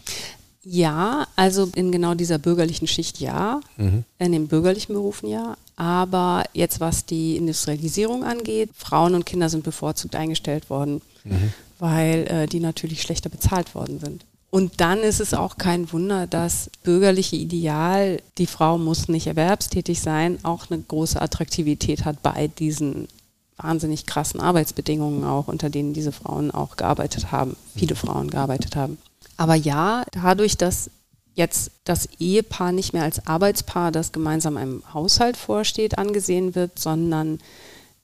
Ja, 0.63 1.27
also 1.35 1.69
in 1.75 1.91
genau 1.91 2.15
dieser 2.15 2.39
bürgerlichen 2.39 2.87
Schicht 2.87 3.19
ja, 3.19 3.59
mhm. 3.77 4.03
in 4.17 4.31
den 4.31 4.47
bürgerlichen 4.47 4.95
Berufen 4.95 5.29
ja. 5.29 5.57
Aber 5.75 6.43
jetzt 6.53 6.79
was 6.79 7.05
die 7.05 7.37
Industrialisierung 7.37 8.23
angeht, 8.23 8.71
Frauen 8.75 9.13
und 9.13 9.27
Kinder 9.27 9.49
sind 9.49 9.63
bevorzugt 9.63 10.15
eingestellt 10.15 10.71
worden, 10.71 11.03
mhm. 11.23 11.53
weil 11.77 12.25
äh, 12.29 12.47
die 12.47 12.59
natürlich 12.59 13.03
schlechter 13.03 13.29
bezahlt 13.29 13.75
worden 13.75 13.99
sind. 13.99 14.25
Und 14.51 14.81
dann 14.81 14.99
ist 14.99 15.21
es 15.21 15.33
auch 15.33 15.57
kein 15.57 15.91
Wunder, 15.93 16.27
dass 16.27 16.69
bürgerliche 16.83 17.37
Ideal, 17.37 18.21
die 18.37 18.47
Frau 18.47 18.77
muss 18.77 19.07
nicht 19.07 19.27
erwerbstätig 19.27 20.01
sein, 20.01 20.39
auch 20.43 20.69
eine 20.69 20.81
große 20.81 21.21
Attraktivität 21.21 22.03
hat 22.03 22.21
bei 22.21 22.49
diesen 22.49 23.07
wahnsinnig 23.55 24.05
krassen 24.05 24.41
Arbeitsbedingungen 24.41 25.23
auch, 25.23 25.47
unter 25.47 25.69
denen 25.69 25.93
diese 25.93 26.11
Frauen 26.11 26.51
auch 26.51 26.75
gearbeitet 26.75 27.31
haben, 27.31 27.55
viele 27.77 27.95
Frauen 27.95 28.29
gearbeitet 28.29 28.75
haben. 28.75 28.97
Aber 29.37 29.55
ja, 29.55 30.03
dadurch, 30.11 30.57
dass 30.57 30.89
jetzt 31.33 31.71
das 31.85 32.09
Ehepaar 32.19 32.73
nicht 32.73 32.91
mehr 32.91 33.03
als 33.03 33.25
Arbeitspaar, 33.25 33.93
das 33.93 34.11
gemeinsam 34.11 34.57
einem 34.57 34.83
Haushalt 34.93 35.37
vorsteht, 35.37 35.97
angesehen 35.97 36.55
wird, 36.55 36.77
sondern 36.77 37.39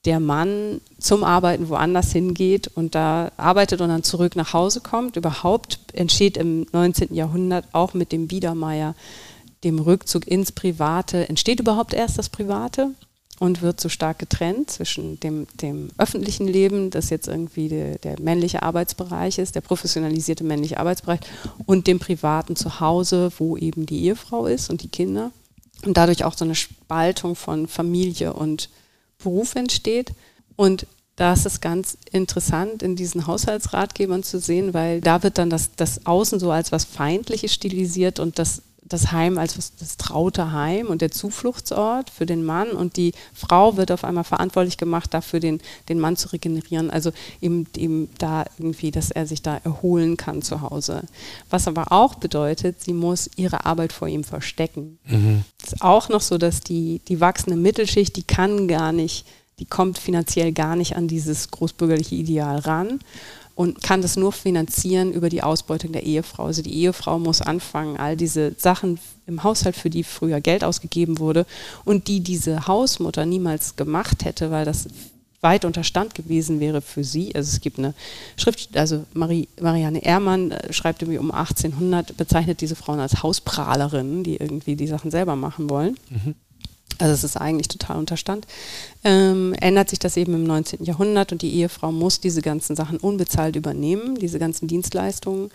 der 0.08 0.20
Mann 0.20 0.80
zum 0.98 1.22
Arbeiten 1.22 1.68
woanders 1.68 2.12
hingeht 2.12 2.70
und 2.74 2.94
da 2.94 3.30
arbeitet 3.36 3.82
und 3.82 3.90
dann 3.90 4.02
zurück 4.02 4.36
nach 4.36 4.54
Hause 4.54 4.80
kommt. 4.80 5.16
Überhaupt 5.16 5.80
entsteht 5.92 6.38
im 6.38 6.64
19. 6.72 7.14
Jahrhundert 7.14 7.66
auch 7.72 7.92
mit 7.92 8.10
dem 8.10 8.26
Biedermeier, 8.26 8.94
dem 9.64 9.78
Rückzug 9.78 10.26
ins 10.26 10.50
Private, 10.50 11.28
entsteht 11.28 11.60
überhaupt 11.60 11.92
erst 11.92 12.16
das 12.16 12.30
Private 12.30 12.92
und 13.38 13.60
wird 13.60 13.82
so 13.82 13.90
stark 13.90 14.18
getrennt 14.18 14.70
zwischen 14.70 15.20
dem, 15.20 15.46
dem 15.60 15.90
öffentlichen 15.98 16.48
Leben, 16.48 16.88
das 16.88 17.10
jetzt 17.10 17.28
irgendwie 17.28 17.68
de, 17.68 17.98
der 17.98 18.18
männliche 18.18 18.62
Arbeitsbereich 18.62 19.36
ist, 19.36 19.56
der 19.56 19.60
professionalisierte 19.60 20.42
männliche 20.42 20.80
Arbeitsbereich, 20.80 21.20
und 21.66 21.86
dem 21.86 21.98
privaten 21.98 22.56
Zuhause, 22.56 23.30
wo 23.36 23.58
eben 23.58 23.84
die 23.84 24.04
Ehefrau 24.04 24.46
ist 24.46 24.70
und 24.70 24.82
die 24.82 24.88
Kinder. 24.88 25.32
Und 25.84 25.98
dadurch 25.98 26.24
auch 26.24 26.34
so 26.34 26.46
eine 26.46 26.54
Spaltung 26.54 27.36
von 27.36 27.68
Familie 27.68 28.32
und 28.32 28.70
Beruf 29.18 29.54
entsteht. 29.54 30.12
Und 30.56 30.86
das 31.16 31.46
ist 31.46 31.60
ganz 31.60 31.98
interessant 32.12 32.82
in 32.82 32.94
diesen 32.94 33.26
Haushaltsratgebern 33.26 34.22
zu 34.22 34.38
sehen, 34.38 34.72
weil 34.72 35.00
da 35.00 35.22
wird 35.22 35.38
dann 35.38 35.50
das, 35.50 35.74
das 35.74 36.06
Außen 36.06 36.38
so 36.38 36.52
als 36.52 36.70
was 36.70 36.84
Feindliches 36.84 37.52
stilisiert 37.52 38.20
und 38.20 38.38
das 38.38 38.62
das 38.88 39.12
Heim 39.12 39.38
als 39.38 39.72
das 39.78 39.96
traute 39.96 40.52
Heim 40.52 40.86
und 40.86 41.02
der 41.02 41.10
Zufluchtsort 41.10 42.10
für 42.10 42.26
den 42.26 42.44
Mann 42.44 42.70
und 42.70 42.96
die 42.96 43.12
Frau 43.34 43.76
wird 43.76 43.92
auf 43.92 44.04
einmal 44.04 44.24
verantwortlich 44.24 44.76
gemacht, 44.76 45.12
dafür 45.14 45.40
den, 45.40 45.60
den 45.88 46.00
Mann 46.00 46.16
zu 46.16 46.28
regenerieren, 46.28 46.90
also 46.90 47.12
eben, 47.40 47.66
eben 47.76 48.08
da 48.18 48.44
irgendwie, 48.58 48.90
dass 48.90 49.10
er 49.10 49.26
sich 49.26 49.42
da 49.42 49.58
erholen 49.64 50.16
kann 50.16 50.42
zu 50.42 50.62
Hause. 50.62 51.02
Was 51.50 51.68
aber 51.68 51.92
auch 51.92 52.14
bedeutet, 52.14 52.82
sie 52.82 52.92
muss 52.92 53.30
ihre 53.36 53.66
Arbeit 53.66 53.92
vor 53.92 54.08
ihm 54.08 54.24
verstecken. 54.24 54.98
Mhm. 55.06 55.44
ist 55.62 55.82
auch 55.82 56.08
noch 56.08 56.22
so, 56.22 56.38
dass 56.38 56.60
die, 56.60 57.00
die 57.08 57.20
wachsende 57.20 57.56
Mittelschicht, 57.56 58.16
die 58.16 58.22
kann 58.22 58.68
gar 58.68 58.92
nicht, 58.92 59.26
die 59.58 59.66
kommt 59.66 59.98
finanziell 59.98 60.52
gar 60.52 60.76
nicht 60.76 60.96
an 60.96 61.08
dieses 61.08 61.50
großbürgerliche 61.50 62.14
Ideal 62.14 62.58
ran 62.60 63.00
und 63.58 63.82
kann 63.82 64.02
das 64.02 64.16
nur 64.16 64.30
finanzieren 64.30 65.12
über 65.12 65.28
die 65.28 65.42
Ausbeutung 65.42 65.90
der 65.90 66.04
Ehefrau. 66.04 66.44
Also 66.44 66.62
die 66.62 66.72
Ehefrau 66.74 67.18
muss 67.18 67.42
anfangen, 67.42 67.96
all 67.96 68.16
diese 68.16 68.54
Sachen 68.56 69.00
im 69.26 69.42
Haushalt, 69.42 69.74
für 69.74 69.90
die 69.90 70.04
früher 70.04 70.40
Geld 70.40 70.62
ausgegeben 70.62 71.18
wurde 71.18 71.44
und 71.84 72.06
die 72.06 72.20
diese 72.20 72.68
Hausmutter 72.68 73.26
niemals 73.26 73.74
gemacht 73.74 74.24
hätte, 74.24 74.52
weil 74.52 74.64
das 74.64 74.86
weit 75.40 75.64
unterstand 75.64 76.14
gewesen 76.14 76.60
wäre 76.60 76.80
für 76.80 77.02
sie. 77.02 77.34
Also 77.34 77.50
es 77.52 77.60
gibt 77.60 77.80
eine 77.80 77.94
Schrift, 78.36 78.76
also 78.76 79.04
Marie, 79.12 79.48
Marianne 79.60 80.04
Ehrmann 80.04 80.52
äh, 80.52 80.72
schreibt 80.72 81.02
irgendwie 81.02 81.18
um 81.18 81.32
1800, 81.32 82.16
bezeichnet 82.16 82.60
diese 82.60 82.76
Frauen 82.76 83.00
als 83.00 83.24
Hausprahlerinnen, 83.24 84.22
die 84.22 84.36
irgendwie 84.36 84.76
die 84.76 84.86
Sachen 84.86 85.10
selber 85.10 85.34
machen 85.34 85.68
wollen. 85.68 85.96
Mhm. 86.10 86.36
Also 86.98 87.14
es 87.14 87.24
ist 87.24 87.36
eigentlich 87.36 87.68
total 87.68 87.96
Unterstand. 87.96 88.46
Ähm, 89.04 89.54
ändert 89.60 89.90
sich 89.90 89.98
das 89.98 90.16
eben 90.16 90.34
im 90.34 90.44
19. 90.44 90.84
Jahrhundert 90.84 91.32
und 91.32 91.42
die 91.42 91.54
Ehefrau 91.54 91.92
muss 91.92 92.20
diese 92.20 92.42
ganzen 92.42 92.76
Sachen 92.76 92.98
unbezahlt 92.98 93.56
übernehmen, 93.56 94.16
diese 94.16 94.38
ganzen 94.38 94.68
Dienstleistungen. 94.68 95.50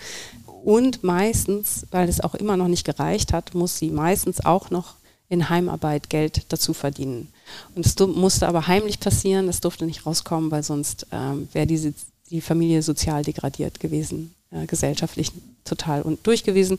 Und 0.63 1.03
meistens, 1.03 1.86
weil 1.91 2.08
es 2.08 2.21
auch 2.21 2.36
immer 2.36 2.56
noch 2.56 2.69
nicht 2.69 2.86
gereicht 2.86 3.34
hat, 3.34 3.53
muss 3.53 3.77
sie 3.77 3.91
meistens 3.91 4.45
auch 4.45 4.69
noch 4.69 4.95
in 5.27 5.49
Heimarbeit 5.49 6.10
Geld 6.10 6.45
dazu 6.49 6.73
verdienen. 6.73 7.29
Und 7.75 7.86
es 7.86 7.97
musste 7.99 8.47
aber 8.47 8.67
heimlich 8.67 8.99
passieren, 8.99 9.47
das 9.47 9.62
durfte 9.62 9.86
nicht 9.86 10.06
rauskommen, 10.06 10.51
weil 10.51 10.63
sonst 10.63 11.08
ähm, 11.12 11.49
wäre 11.51 11.67
diese 11.67 11.93
die 12.34 12.41
Familie 12.41 12.82
sozial 12.82 13.23
degradiert 13.23 13.79
gewesen, 13.79 14.34
äh, 14.49 14.65
gesellschaftlich 14.65 15.32
total 15.65 16.01
und 16.01 16.25
durch 16.25 16.43
gewesen. 16.43 16.77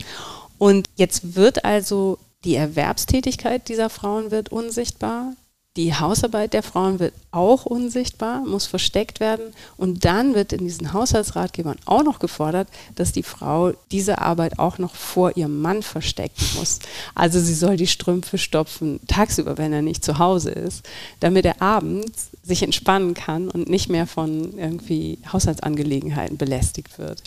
Und 0.58 0.88
jetzt 0.96 1.36
wird 1.36 1.64
also 1.64 2.18
die 2.44 2.56
Erwerbstätigkeit 2.56 3.68
dieser 3.68 3.90
Frauen 3.90 4.30
wird 4.30 4.50
unsichtbar. 4.50 5.32
Die 5.76 5.92
Hausarbeit 5.92 6.52
der 6.52 6.62
Frauen 6.62 7.00
wird 7.00 7.14
auch 7.32 7.66
unsichtbar, 7.66 8.44
muss 8.46 8.64
versteckt 8.64 9.18
werden. 9.18 9.52
Und 9.76 10.04
dann 10.04 10.36
wird 10.36 10.52
in 10.52 10.60
diesen 10.60 10.92
Haushaltsratgebern 10.92 11.78
auch 11.84 12.04
noch 12.04 12.20
gefordert, 12.20 12.68
dass 12.94 13.10
die 13.10 13.24
Frau 13.24 13.72
diese 13.90 14.20
Arbeit 14.20 14.60
auch 14.60 14.78
noch 14.78 14.94
vor 14.94 15.36
ihrem 15.36 15.60
Mann 15.60 15.82
verstecken 15.82 16.44
muss. 16.56 16.78
Also 17.16 17.40
sie 17.40 17.54
soll 17.54 17.76
die 17.76 17.88
Strümpfe 17.88 18.38
stopfen, 18.38 19.00
tagsüber, 19.08 19.58
wenn 19.58 19.72
er 19.72 19.82
nicht 19.82 20.04
zu 20.04 20.20
Hause 20.20 20.50
ist, 20.50 20.88
damit 21.18 21.44
er 21.44 21.60
abends 21.60 22.28
sich 22.44 22.62
entspannen 22.62 23.14
kann 23.14 23.48
und 23.48 23.68
nicht 23.68 23.88
mehr 23.88 24.06
von 24.06 24.56
irgendwie 24.56 25.18
Haushaltsangelegenheiten 25.32 26.36
belästigt 26.36 27.00
wird. 27.00 27.20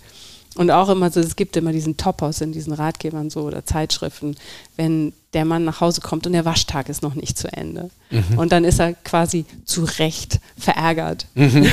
Und 0.57 0.71
auch 0.71 0.89
immer 0.89 1.11
so, 1.11 1.19
es 1.19 1.35
gibt 1.35 1.55
immer 1.55 1.71
diesen 1.71 1.97
Topos 1.97 2.41
in 2.41 2.51
diesen 2.51 2.73
Ratgebern 2.73 3.29
so 3.29 3.41
oder 3.41 3.63
Zeitschriften, 3.63 4.35
wenn 4.75 5.13
der 5.33 5.45
Mann 5.45 5.65
nach 5.65 5.81
Hause 5.81 6.01
kommt 6.01 6.25
und 6.25 6.33
der 6.33 6.45
Waschtag 6.45 6.89
ist 6.89 7.03
noch 7.03 7.13
nicht 7.13 7.37
zu 7.37 7.51
Ende. 7.53 7.91
Mhm. 8.09 8.39
Und 8.39 8.51
dann 8.51 8.63
ist 8.63 8.79
er 8.79 8.93
quasi 8.93 9.45
zu 9.65 9.83
Recht 9.83 10.39
verärgert, 10.57 11.27
mhm. 11.35 11.67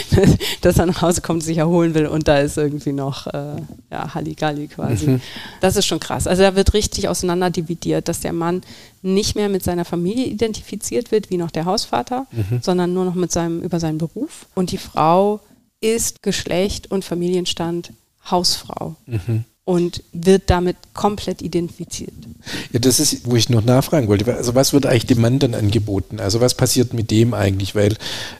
dass 0.60 0.78
er 0.78 0.84
nach 0.84 1.00
Hause 1.00 1.22
kommt, 1.22 1.42
sich 1.42 1.56
erholen 1.56 1.94
will 1.94 2.06
und 2.06 2.28
da 2.28 2.38
ist 2.40 2.58
irgendwie 2.58 2.92
noch 2.92 3.26
äh, 3.28 3.62
ja, 3.90 4.14
Halligalli 4.14 4.66
quasi. 4.66 5.06
Mhm. 5.06 5.20
Das 5.62 5.76
ist 5.76 5.86
schon 5.86 6.00
krass. 6.00 6.26
Also 6.26 6.42
da 6.42 6.54
wird 6.54 6.74
richtig 6.74 7.08
auseinander 7.08 7.48
dividiert, 7.48 8.08
dass 8.08 8.20
der 8.20 8.34
Mann 8.34 8.60
nicht 9.00 9.36
mehr 9.36 9.48
mit 9.48 9.64
seiner 9.64 9.86
Familie 9.86 10.26
identifiziert 10.26 11.10
wird, 11.12 11.30
wie 11.30 11.38
noch 11.38 11.50
der 11.50 11.64
Hausvater, 11.64 12.26
mhm. 12.32 12.60
sondern 12.60 12.92
nur 12.92 13.06
noch 13.06 13.14
mit 13.14 13.32
seinem, 13.32 13.62
über 13.62 13.80
seinen 13.80 13.96
Beruf. 13.96 14.46
Und 14.54 14.70
die 14.70 14.76
Frau 14.76 15.40
ist 15.80 16.22
Geschlecht 16.22 16.90
und 16.90 17.06
Familienstand 17.06 17.92
Hausfrau. 18.30 18.96
Mhm. 19.06 19.44
Und 19.68 20.02
wird 20.14 20.44
damit 20.46 20.76
komplett 20.94 21.42
identifiziert. 21.42 22.14
Ja, 22.72 22.78
das 22.78 23.00
ist, 23.00 23.28
wo 23.28 23.36
ich 23.36 23.50
noch 23.50 23.62
nachfragen 23.62 24.08
wollte. 24.08 24.34
Also 24.34 24.54
was 24.54 24.72
wird 24.72 24.86
eigentlich 24.86 25.04
dem 25.04 25.20
Mann 25.20 25.38
dann 25.40 25.54
angeboten? 25.54 26.20
Also 26.20 26.40
was 26.40 26.54
passiert 26.54 26.94
mit 26.94 27.10
dem 27.10 27.34
eigentlich? 27.34 27.74
Weil 27.74 27.92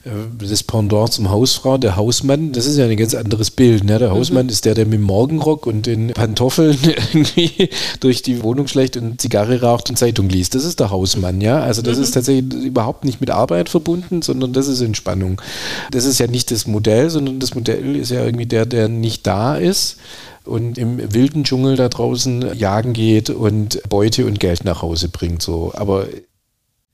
äh, 0.04 0.10
das 0.38 0.62
Pendant 0.62 1.12
zum 1.12 1.28
Hausfrau, 1.28 1.76
der 1.76 1.96
Hausmann, 1.96 2.52
das 2.52 2.64
ist 2.64 2.78
ja 2.78 2.86
ein 2.86 2.96
ganz 2.96 3.14
anderes 3.14 3.50
Bild. 3.50 3.84
Ne? 3.84 3.98
Der 3.98 4.10
Hausmann 4.10 4.46
mhm. 4.46 4.52
ist 4.52 4.64
der, 4.64 4.74
der 4.74 4.86
mit 4.86 5.00
dem 5.00 5.02
Morgenrock 5.02 5.66
und 5.66 5.84
den 5.84 6.14
Pantoffeln 6.14 6.78
irgendwie 6.82 7.68
durch 8.00 8.22
die 8.22 8.42
Wohnung 8.42 8.66
schlecht 8.66 8.96
und 8.96 9.20
Zigarre 9.20 9.60
raucht 9.60 9.90
und 9.90 9.96
Zeitung 9.96 10.30
liest. 10.30 10.54
Das 10.54 10.64
ist 10.64 10.80
der 10.80 10.88
Hausmann, 10.88 11.42
ja. 11.42 11.60
Also 11.60 11.82
das 11.82 11.98
mhm. 11.98 12.04
ist 12.04 12.12
tatsächlich 12.12 12.64
überhaupt 12.64 13.04
nicht 13.04 13.20
mit 13.20 13.28
Arbeit 13.28 13.68
verbunden, 13.68 14.22
sondern 14.22 14.54
das 14.54 14.66
ist 14.66 14.80
Entspannung. 14.80 15.42
Das 15.90 16.06
ist 16.06 16.20
ja 16.20 16.26
nicht 16.26 16.50
das 16.50 16.66
Modell, 16.66 17.10
sondern 17.10 17.38
das 17.38 17.54
Modell 17.54 17.96
ist 17.96 18.12
ja 18.12 18.24
irgendwie 18.24 18.46
der, 18.46 18.64
der 18.64 18.88
nicht 18.88 19.26
da 19.26 19.56
ist 19.56 19.98
und 20.48 20.78
im 20.78 21.12
wilden 21.12 21.44
Dschungel 21.44 21.76
da 21.76 21.88
draußen 21.88 22.56
jagen 22.56 22.92
geht 22.92 23.30
und 23.30 23.82
Beute 23.88 24.26
und 24.26 24.40
Geld 24.40 24.64
nach 24.64 24.82
Hause 24.82 25.08
bringt. 25.08 25.42
So. 25.42 25.72
Aber 25.74 26.06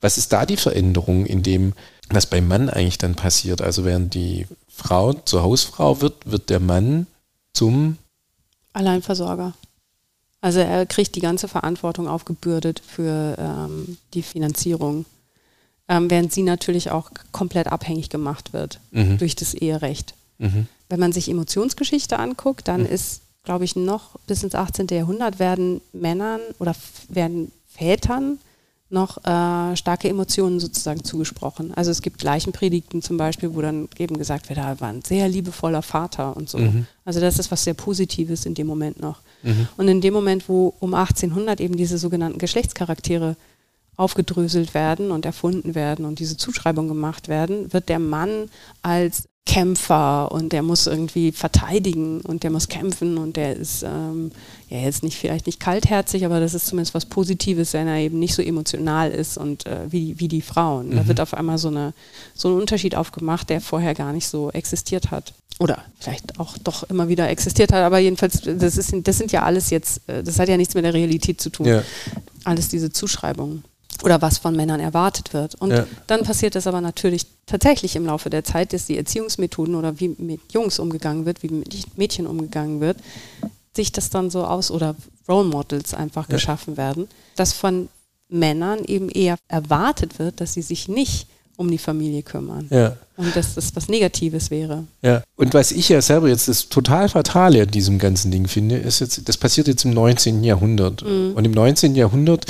was 0.01 0.17
ist 0.17 0.33
da 0.33 0.45
die 0.45 0.57
Veränderung 0.57 1.25
in 1.25 1.41
dem, 1.41 1.73
was 2.09 2.25
beim 2.27 2.47
Mann 2.47 2.69
eigentlich 2.69 2.97
dann 2.97 3.15
passiert? 3.15 3.61
Also 3.61 3.85
während 3.85 4.13
die 4.13 4.47
Frau 4.67 5.13
zur 5.13 5.43
Hausfrau 5.43 6.01
wird, 6.01 6.29
wird 6.29 6.49
der 6.49 6.59
Mann 6.59 7.07
zum 7.53 7.97
Alleinversorger. 8.73 9.53
Also 10.41 10.59
er 10.59 10.85
kriegt 10.85 11.15
die 11.15 11.21
ganze 11.21 11.47
Verantwortung 11.47 12.07
aufgebürdet 12.07 12.81
für 12.85 13.35
ähm, 13.39 13.97
die 14.13 14.21
Finanzierung, 14.21 15.05
ähm, 15.87 16.11
während 16.11 16.33
sie 16.33 16.43
natürlich 16.43 16.91
auch 16.91 17.09
komplett 17.31 17.67
abhängig 17.67 18.09
gemacht 18.09 18.53
wird 18.53 18.79
mhm. 18.91 19.17
durch 19.17 19.35
das 19.35 19.55
Eherecht. 19.55 20.13
Mhm. 20.37 20.67
Wenn 20.89 20.99
man 20.99 21.13
sich 21.13 21.29
Emotionsgeschichte 21.29 22.19
anguckt, 22.19 22.67
dann 22.67 22.81
mhm. 22.81 22.87
ist, 22.87 23.21
glaube 23.45 23.65
ich, 23.65 23.75
noch 23.75 24.17
bis 24.27 24.43
ins 24.43 24.55
18. 24.55 24.87
Jahrhundert 24.87 25.39
werden 25.39 25.81
Männern 25.93 26.41
oder 26.59 26.75
werden 27.09 27.51
Vätern 27.67 28.39
noch 28.89 29.17
äh, 29.25 29.75
starke 29.75 30.09
Emotionen 30.09 30.59
sozusagen 30.59 31.03
zugesprochen. 31.03 31.73
Also 31.75 31.91
es 31.91 32.01
gibt 32.01 32.21
Leichenpredigten 32.21 33.01
zum 33.01 33.17
Beispiel, 33.17 33.55
wo 33.55 33.61
dann 33.61 33.89
eben 33.97 34.17
gesagt 34.17 34.47
wird, 34.49 34.59
er 34.59 34.79
war 34.79 34.89
ein 34.89 35.01
sehr 35.01 35.27
liebevoller 35.27 35.81
Vater 35.81 36.37
und 36.37 36.49
so. 36.49 36.59
Mhm. 36.59 36.85
Also 37.03 37.19
das 37.19 37.39
ist 37.39 37.51
was 37.51 37.63
sehr 37.63 37.73
Positives 37.73 38.45
in 38.45 38.53
dem 38.53 38.67
Moment 38.67 38.99
noch. 38.99 39.21
Mhm. 39.43 39.67
Und 39.77 39.87
in 39.87 40.01
dem 40.01 40.13
Moment, 40.13 40.47
wo 40.47 40.73
um 40.79 40.93
1800 40.93 41.59
eben 41.61 41.75
diese 41.75 41.97
sogenannten 41.97 42.37
Geschlechtscharaktere 42.37 43.35
aufgedröselt 43.97 44.73
werden 44.73 45.11
und 45.11 45.25
erfunden 45.25 45.73
werden 45.73 46.05
und 46.05 46.19
diese 46.19 46.37
Zuschreibungen 46.37 46.89
gemacht 46.89 47.27
werden, 47.27 47.71
wird 47.73 47.89
der 47.89 47.99
Mann 47.99 48.49
als 48.81 49.27
Kämpfer 49.45 50.31
und 50.31 50.51
der 50.53 50.63
muss 50.63 50.87
irgendwie 50.87 51.31
verteidigen 51.31 52.21
und 52.21 52.41
der 52.43 52.49
muss 52.49 52.67
kämpfen 52.67 53.19
und 53.19 53.37
der 53.37 53.55
ist 53.55 53.83
ähm, 53.83 54.31
ja 54.69 54.79
jetzt 54.79 55.03
nicht 55.03 55.17
vielleicht 55.17 55.45
nicht 55.45 55.59
kaltherzig, 55.59 56.25
aber 56.25 56.39
das 56.39 56.55
ist 56.55 56.65
zumindest 56.65 56.95
was 56.95 57.05
Positives, 57.05 57.73
wenn 57.73 57.87
er 57.87 57.97
eben 57.97 58.17
nicht 58.17 58.33
so 58.33 58.41
emotional 58.41 59.11
ist 59.11 59.37
und 59.37 59.67
äh, 59.67 59.81
wie, 59.89 60.19
wie 60.19 60.27
die 60.27 60.41
Frauen. 60.41 60.89
Mhm. 60.89 60.95
Da 60.95 61.07
wird 61.07 61.21
auf 61.21 61.35
einmal 61.35 61.59
so, 61.59 61.67
eine, 61.67 61.93
so 62.33 62.49
ein 62.49 62.59
Unterschied 62.59 62.95
aufgemacht, 62.95 63.49
der 63.51 63.61
vorher 63.61 63.93
gar 63.93 64.13
nicht 64.13 64.27
so 64.27 64.49
existiert 64.49 65.11
hat. 65.11 65.33
Oder 65.59 65.85
vielleicht 65.99 66.39
auch 66.39 66.57
doch 66.57 66.83
immer 66.89 67.07
wieder 67.07 67.29
existiert 67.29 67.71
hat, 67.71 67.83
aber 67.83 67.99
jedenfalls, 67.99 68.41
das, 68.41 68.77
ist, 68.77 68.93
das 69.03 69.17
sind 69.17 69.31
ja 69.31 69.43
alles 69.43 69.69
jetzt, 69.69 70.01
äh, 70.09 70.23
das 70.23 70.39
hat 70.39 70.49
ja 70.49 70.57
nichts 70.57 70.73
mit 70.73 70.85
der 70.85 70.93
Realität 70.95 71.39
zu 71.39 71.51
tun. 71.51 71.67
Ja. 71.67 71.83
Alles 72.43 72.67
diese 72.69 72.91
Zuschreibungen 72.91 73.63
oder 74.03 74.21
was 74.21 74.37
von 74.37 74.55
Männern 74.55 74.79
erwartet 74.79 75.33
wird. 75.33 75.55
Und 75.55 75.71
ja. 75.71 75.85
dann 76.07 76.23
passiert 76.23 76.55
es 76.55 76.67
aber 76.67 76.81
natürlich 76.81 77.25
tatsächlich 77.45 77.95
im 77.95 78.05
Laufe 78.05 78.29
der 78.29 78.43
Zeit, 78.43 78.73
dass 78.73 78.85
die 78.85 78.97
Erziehungsmethoden 78.97 79.75
oder 79.75 79.99
wie 79.99 80.09
mit 80.09 80.41
Jungs 80.51 80.79
umgegangen 80.79 81.25
wird, 81.25 81.43
wie 81.43 81.49
mit 81.49 81.97
Mädchen 81.97 82.27
umgegangen 82.27 82.81
wird, 82.81 82.97
sich 83.75 83.91
das 83.91 84.09
dann 84.09 84.29
so 84.29 84.45
aus 84.45 84.71
oder 84.71 84.95
Role 85.27 85.47
Models 85.47 85.93
einfach 85.93 86.29
ja. 86.29 86.35
geschaffen 86.35 86.77
werden, 86.77 87.07
dass 87.35 87.53
von 87.53 87.89
Männern 88.29 88.83
eben 88.85 89.09
eher 89.09 89.37
erwartet 89.47 90.19
wird, 90.19 90.41
dass 90.41 90.53
sie 90.53 90.61
sich 90.61 90.87
nicht 90.87 91.27
um 91.57 91.71
die 91.71 91.77
Familie 91.77 92.21
kümmern. 92.21 92.67
Ja. 92.69 92.97
Und 93.17 93.33
dass 93.35 93.55
das 93.55 93.73
was 93.75 93.87
Negatives 93.87 94.51
wäre. 94.51 94.83
Ja. 95.01 95.23
Und 95.37 95.53
was 95.53 95.71
ich 95.71 95.87
ja 95.87 96.01
selber 96.01 96.27
jetzt 96.27 96.49
das 96.49 96.67
total 96.67 97.07
Fatale 97.07 97.61
an 97.61 97.71
diesem 97.71 97.97
ganzen 97.97 98.29
Ding 98.29 98.47
finde, 98.47 98.77
ist 98.77 98.99
jetzt, 98.99 99.27
das 99.29 99.37
passiert 99.37 99.67
jetzt 99.67 99.85
im 99.85 99.91
19. 99.91 100.43
Jahrhundert. 100.43 101.03
Mhm. 101.03 101.33
Und 101.33 101.45
im 101.45 101.51
19. 101.51 101.95
Jahrhundert 101.95 102.45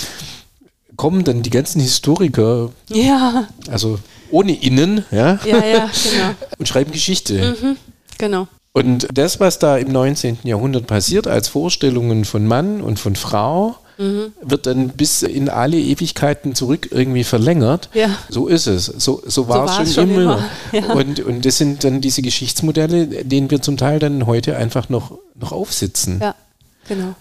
kommen 0.96 1.24
dann 1.24 1.42
die 1.42 1.50
ganzen 1.50 1.82
Historiker, 1.82 2.72
ja. 2.90 3.48
also 3.70 4.00
ohne 4.32 4.54
Innen, 4.62 5.06
ja, 5.12 5.40
ja, 5.46 5.66
ja 5.66 5.90
genau. 6.04 6.36
und 6.58 6.68
schreiben 6.68 6.92
Geschichte. 6.92 7.56
Mhm, 7.62 7.78
genau. 8.18 8.48
Und 8.74 9.08
das, 9.14 9.40
was 9.40 9.58
da 9.60 9.78
im 9.78 9.92
19. 9.92 10.40
Jahrhundert 10.44 10.86
passiert, 10.86 11.28
als 11.28 11.48
Vorstellungen 11.48 12.26
von 12.26 12.46
Mann 12.46 12.82
und 12.82 13.00
von 13.00 13.16
Frau, 13.16 13.78
mhm. 13.98 14.34
wird 14.42 14.66
dann 14.66 14.90
bis 14.90 15.24
in 15.24 15.48
alle 15.48 15.78
Ewigkeiten 15.78 16.56
zurück 16.56 16.90
irgendwie 16.92 17.24
verlängert. 17.24 17.90
Ja. 17.94 18.10
So 18.28 18.48
ist 18.48 18.68
es. 18.68 18.86
So, 18.86 19.24
so 19.26 19.48
war 19.48 19.70
so 19.70 19.82
es 19.82 19.94
schon, 19.96 20.10
schon, 20.10 20.22
immer. 20.22 20.50
immer. 20.74 20.88
Ja. 20.88 20.94
Und, 20.94 21.22
und 21.22 21.46
das 21.46 21.58
sind 21.58 21.86
dann 21.86 22.02
diese 22.02 22.22
Geschichtsmodelle, 22.22 23.24
denen 23.24 23.50
wir 23.50 23.62
zum 23.62 23.78
Teil 23.78 24.00
dann 24.00 24.26
heute 24.26 24.58
einfach 24.58 24.90
noch, 24.90 25.20
noch 25.36 25.54
aufsitzen. 25.54 26.20
Ja, 26.20 26.36
genau 26.90 27.16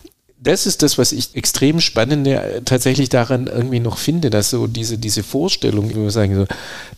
das 0.44 0.66
ist 0.66 0.82
das, 0.82 0.98
was 0.98 1.12
ich 1.12 1.34
extrem 1.34 1.80
spannend 1.80 2.26
äh, 2.26 2.60
tatsächlich 2.64 3.08
daran 3.08 3.46
irgendwie 3.46 3.80
noch 3.80 3.96
finde, 3.98 4.30
dass 4.30 4.50
so 4.50 4.66
diese, 4.66 4.98
diese 4.98 5.22
Vorstellung, 5.22 5.88
ich 5.88 5.96
würde 5.96 6.10
sagen, 6.10 6.36
so, 6.36 6.46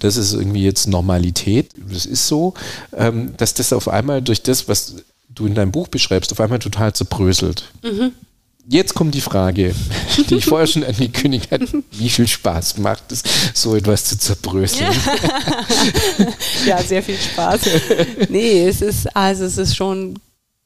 das 0.00 0.16
ist 0.16 0.34
irgendwie 0.34 0.64
jetzt 0.64 0.88
Normalität, 0.88 1.70
das 1.76 2.06
ist 2.06 2.26
so, 2.26 2.54
ähm, 2.94 3.34
dass 3.36 3.54
das 3.54 3.72
auf 3.72 3.88
einmal 3.88 4.20
durch 4.20 4.42
das, 4.42 4.68
was 4.68 4.96
du 5.28 5.46
in 5.46 5.54
deinem 5.54 5.70
Buch 5.70 5.88
beschreibst, 5.88 6.32
auf 6.32 6.40
einmal 6.40 6.58
total 6.58 6.92
zerbröselt. 6.92 7.72
Mhm. 7.82 8.12
Jetzt 8.68 8.94
kommt 8.94 9.14
die 9.14 9.20
Frage, 9.20 9.76
die 10.28 10.34
ich 10.34 10.46
vorher 10.46 10.66
schon 10.66 10.82
angekündigt 10.82 11.52
habe. 11.52 11.84
Wie 11.92 12.08
viel 12.08 12.26
Spaß 12.26 12.78
macht 12.78 13.12
es, 13.12 13.22
so 13.54 13.76
etwas 13.76 14.06
zu 14.06 14.18
zerbröseln? 14.18 14.92
ja, 16.66 16.82
sehr 16.82 17.02
viel 17.02 17.16
Spaß. 17.16 17.60
Nee, 18.28 18.66
es 18.66 18.82
ist, 18.82 19.14
also 19.14 19.44
es 19.44 19.56
ist 19.56 19.76
schon 19.76 20.18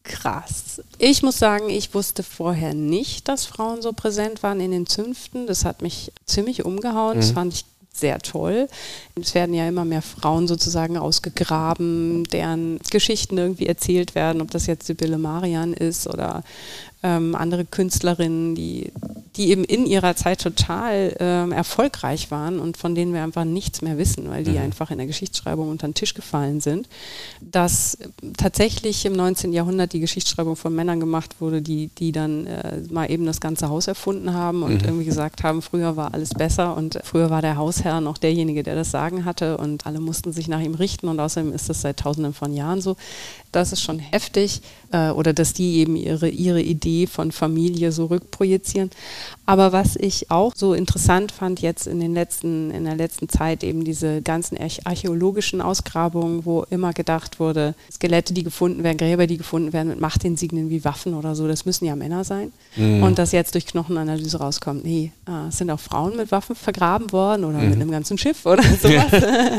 krass. 0.05 0.83
Ich 0.99 1.23
muss 1.23 1.39
sagen, 1.39 1.69
ich 1.69 1.95
wusste 1.95 2.23
vorher 2.23 2.75
nicht, 2.75 3.29
dass 3.29 3.45
Frauen 3.47 3.83
so 3.83 3.93
präsent 3.93 4.43
waren 4.43 4.61
in 4.61 4.71
den 4.71 4.87
Zünften. 4.87 5.47
Das 5.47 5.65
hat 5.65 5.83
mich 5.83 6.13
ziemlich 6.27 6.65
umgehauen. 6.65 7.17
Mhm. 7.17 7.21
Das 7.21 7.31
fand 7.33 7.55
ich 7.55 7.65
sehr 7.93 8.19
toll. 8.21 8.69
Es 9.21 9.35
werden 9.35 9.55
ja 9.55 9.69
immer 9.69 9.85
mehr 9.85 10.03
Frauen 10.03 10.49
sozusagen 10.49 10.97
ausgegraben, 10.97 12.25
deren 12.25 12.79
Geschichten 12.91 13.37
irgendwie 13.37 13.67
erzählt 13.67 14.15
werden, 14.15 14.41
ob 14.41 14.51
das 14.51 14.67
jetzt 14.67 14.87
Sibylle 14.87 15.19
Marian 15.19 15.75
ist 15.75 16.07
oder 16.07 16.43
ähm, 17.03 17.35
andere 17.35 17.65
Künstlerinnen, 17.65 18.55
die, 18.55 18.93
die 19.37 19.51
eben 19.51 19.65
in 19.65 19.87
ihrer 19.87 20.17
Zeit 20.17 20.41
total 20.41 21.17
ähm, 21.19 21.51
erfolgreich 21.53 22.31
waren 22.31 22.59
und 22.59 22.77
von 22.77 22.95
denen 22.95 23.15
wir 23.15 23.23
einfach 23.23 23.45
nichts 23.45 23.81
mehr 23.81 23.97
wissen, 23.97 24.29
weil 24.29 24.45
die 24.45 24.53
mhm. 24.53 24.59
einfach 24.59 24.91
in 24.91 24.99
der 24.99 25.07
Geschichtsschreibung 25.07 25.71
unter 25.71 25.89
den 25.89 25.95
Tisch 25.95 26.13
gefallen 26.13 26.61
sind. 26.61 26.89
Dass 27.41 27.97
tatsächlich 28.37 29.07
im 29.07 29.15
19. 29.15 29.55
Jahrhundert 29.55 29.95
die 29.95 30.01
Geschichtsschreibung 30.01 30.57
von 30.57 30.75
Männern 30.75 31.01
gemacht 31.01 31.37
wurde, 31.41 31.63
die, 31.63 31.89
die 31.89 32.13
dann 32.13 32.47
äh, 32.47 32.83
mal 32.91 33.11
eben 33.11 33.25
das 33.25 33.41
ganze 33.41 33.71
Haus 33.71 33.87
erfunden 33.87 34.35
haben 34.35 34.63
und 34.63 34.83
mhm. 34.83 34.89
irgendwie 34.89 35.07
gesagt 35.07 35.43
haben, 35.43 35.63
früher 35.63 35.97
war 35.97 36.13
alles 36.13 36.31
besser 36.31 36.77
und 36.77 37.01
früher 37.03 37.31
war 37.31 37.41
der 37.41 37.57
Hausherr 37.57 38.03
noch 38.03 38.19
derjenige, 38.19 38.63
der 38.63 38.75
das 38.75 38.91
Sagen 38.91 39.25
hatte 39.25 39.57
und 39.57 39.87
alle 39.87 40.01
mussten 40.01 40.33
sich 40.33 40.49
nach 40.49 40.61
ihm 40.61 40.75
richten 40.75 41.09
und 41.09 41.19
außerdem 41.19 41.55
ist 41.55 41.71
das 41.71 41.81
seit 41.81 41.99
tausenden 41.99 42.35
von 42.35 42.53
Jahren 42.53 42.83
so. 42.83 42.97
Das 43.53 43.73
ist 43.73 43.83
schon 43.83 43.99
heftig 43.99 44.61
äh, 44.93 45.11
oder 45.11 45.33
dass 45.33 45.55
die 45.55 45.79
eben 45.79 45.97
ihre, 45.97 46.29
ihre 46.29 46.61
Idee 46.61 46.90
von 47.07 47.33
Familie 47.33 47.93
so 47.93 48.07
rückprojizieren. 48.07 48.91
Aber 49.47 49.73
was 49.73 49.97
ich 49.97 50.31
auch 50.31 50.53
so 50.55 50.75
interessant 50.75 51.33
fand 51.33 51.61
jetzt 51.61 51.87
in 51.87 51.99
den 51.99 52.15
letzten, 52.15 52.71
in 52.71 52.85
der 52.85 52.95
letzten 52.95 53.29
Zeit 53.29 53.65
eben 53.65 53.85
diese 53.85 54.23
ganzen 54.23 54.57
archäologischen 54.85 55.61
Ausgrabungen, 55.61 56.45
wo 56.45 56.65
immer 56.71 56.93
gedacht 56.93 57.41
wurde, 57.41 57.75
Skelette, 57.93 58.33
die 58.33 58.45
gefunden 58.45 58.85
werden, 58.85 58.99
Gräber, 58.99 59.27
die 59.27 59.39
gefunden 59.39 59.73
werden 59.73 59.89
mit 59.89 60.01
Machtinsignien 60.01 60.71
wie 60.71 60.85
Waffen 60.85 61.15
oder 61.15 61.35
so, 61.35 61.49
das 61.49 61.67
müssen 61.67 61.85
ja 61.85 61.97
Männer 61.97 62.25
sein. 62.25 62.53
Mhm. 62.77 63.03
Und 63.03 63.19
dass 63.19 63.33
jetzt 63.33 63.55
durch 63.55 63.67
Knochenanalyse 63.67 64.39
rauskommt, 64.39 64.85
nee, 64.85 65.13
äh, 65.27 65.49
es 65.49 65.59
sind 65.59 65.71
auch 65.71 65.81
Frauen 65.81 66.17
mit 66.17 66.31
Waffen 66.31 66.55
vergraben 66.55 67.11
worden 67.13 67.45
oder 67.45 67.59
mhm. 67.59 67.71
mit 67.71 67.81
einem 67.81 67.91
ganzen 67.91 68.19
Schiff 68.19 68.47
oder 68.47 68.63
sowas. 68.81 69.11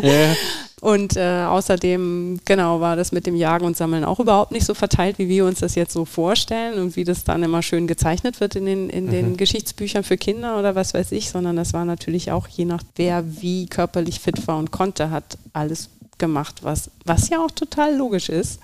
ja. 0.04 0.36
Und 0.82 1.16
äh, 1.16 1.46
außerdem, 1.48 2.40
genau, 2.44 2.82
war 2.82 2.96
das 2.96 3.12
mit 3.12 3.28
dem 3.28 3.36
Jagen 3.36 3.66
und 3.66 3.78
Sammeln 3.78 4.04
auch 4.04 4.20
überhaupt 4.20 4.52
nicht 4.52 4.66
so 4.66 4.74
verteilt, 4.74 5.20
wie 5.20 5.30
wir 5.30 5.46
uns 5.46 5.60
das 5.60 5.76
jetzt 5.76 5.94
so 5.94 6.06
vorstellen 6.06 6.80
und 6.80 6.96
wie 6.96 7.04
das 7.04 7.24
dann 7.24 7.44
immer 7.44 7.62
schön 7.62 7.86
gezeichnet 7.86 8.40
wird 8.40 8.56
in 8.56 8.66
den, 8.66 8.90
in 8.90 9.06
mhm. 9.06 9.12
den 9.12 9.38
Geschichtsbüchern 9.38 10.04
für 10.04 10.18
Kinder 10.18 10.58
oder 10.58 10.74
was 10.74 10.96
weiß 10.96 11.12
ich, 11.12 11.30
sondern 11.30 11.56
das 11.56 11.74
war 11.74 11.86
natürlich 11.86 12.32
auch 12.32 12.48
je 12.48 12.66
nach 12.66 12.82
wer 12.96 13.24
wie 13.42 13.68
körperlich 13.68 14.20
fit 14.20 14.48
war 14.48 14.58
und 14.58 14.72
konnte, 14.72 15.12
hat 15.12 15.38
alles 15.54 15.92
gemacht, 16.22 16.62
was, 16.62 16.90
was 17.04 17.28
ja 17.28 17.40
auch 17.44 17.52
total 17.52 17.94
logisch 17.98 18.30
ist. 18.30 18.62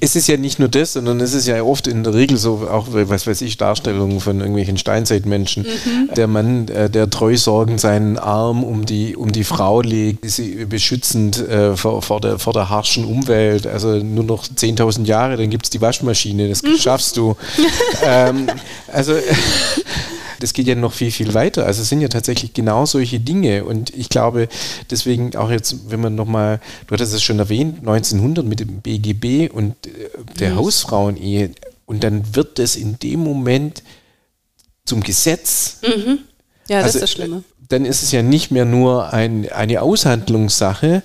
Es 0.00 0.14
ist 0.14 0.28
ja 0.28 0.36
nicht 0.36 0.58
nur 0.58 0.68
das, 0.68 0.92
sondern 0.92 1.20
es 1.20 1.32
ist 1.32 1.46
ja 1.46 1.62
oft 1.62 1.86
in 1.86 2.04
der 2.04 2.14
Regel 2.14 2.36
so, 2.36 2.68
auch 2.70 2.88
was 2.90 3.26
weiß 3.26 3.40
ich, 3.40 3.56
Darstellungen 3.56 4.20
von 4.20 4.38
irgendwelchen 4.38 4.76
Steinzeitmenschen. 4.76 5.64
Mhm. 5.64 6.14
Der 6.14 6.26
Mann, 6.28 6.68
äh, 6.68 6.90
der 6.90 7.08
treusorgend 7.10 7.80
seinen 7.80 8.18
Arm 8.18 8.62
um 8.62 8.84
die, 8.84 9.16
um 9.16 9.32
die 9.32 9.44
Frau 9.44 9.80
legt, 9.80 10.28
sie 10.28 10.66
beschützend 10.66 11.38
äh, 11.38 11.76
vor, 11.76 12.02
vor, 12.02 12.20
der, 12.20 12.38
vor 12.38 12.52
der 12.52 12.68
harschen 12.68 13.04
Umwelt. 13.04 13.66
Also 13.66 13.96
nur 13.96 14.24
noch 14.24 14.44
10.000 14.44 15.04
Jahre, 15.06 15.36
dann 15.36 15.50
gibt 15.50 15.66
es 15.66 15.70
die 15.70 15.80
Waschmaschine, 15.80 16.48
das 16.48 16.62
mhm. 16.62 16.76
schaffst 16.76 17.16
du. 17.16 17.36
ähm, 18.04 18.48
also 18.92 19.14
das 20.40 20.52
geht 20.52 20.66
ja 20.66 20.74
noch 20.74 20.92
viel, 20.92 21.10
viel 21.10 21.34
weiter. 21.34 21.66
Also 21.66 21.82
es 21.82 21.88
sind 21.88 22.00
ja 22.00 22.08
tatsächlich 22.08 22.52
genau 22.54 22.86
solche 22.86 23.20
Dinge. 23.20 23.64
Und 23.64 23.94
ich 23.94 24.08
glaube, 24.08 24.48
deswegen 24.90 25.34
auch 25.36 25.50
jetzt, 25.50 25.90
wenn 25.90 26.00
man 26.00 26.14
nochmal, 26.14 26.60
du 26.86 26.94
hattest 26.94 27.14
es 27.14 27.22
schon 27.22 27.38
erwähnt, 27.38 27.80
1900 27.80 28.44
mit 28.44 28.60
dem 28.60 28.80
BGB 28.80 29.52
und 29.52 29.74
äh, 29.86 29.90
der 30.38 30.52
mhm. 30.52 30.56
Hausfrauenehe. 30.56 31.50
Und 31.86 32.02
dann 32.04 32.34
wird 32.34 32.58
das 32.58 32.76
in 32.76 32.98
dem 32.98 33.20
Moment 33.20 33.82
zum 34.84 35.02
Gesetz. 35.02 35.78
Mhm. 35.82 36.18
Ja, 36.68 36.78
das 36.78 36.86
also, 36.86 36.98
ist 36.98 37.02
das 37.02 37.10
Schlimme. 37.10 37.44
Dann 37.68 37.84
ist 37.84 38.02
es 38.02 38.12
ja 38.12 38.22
nicht 38.22 38.50
mehr 38.50 38.64
nur 38.64 39.12
ein, 39.12 39.50
eine 39.50 39.82
Aushandlungssache, 39.82 41.02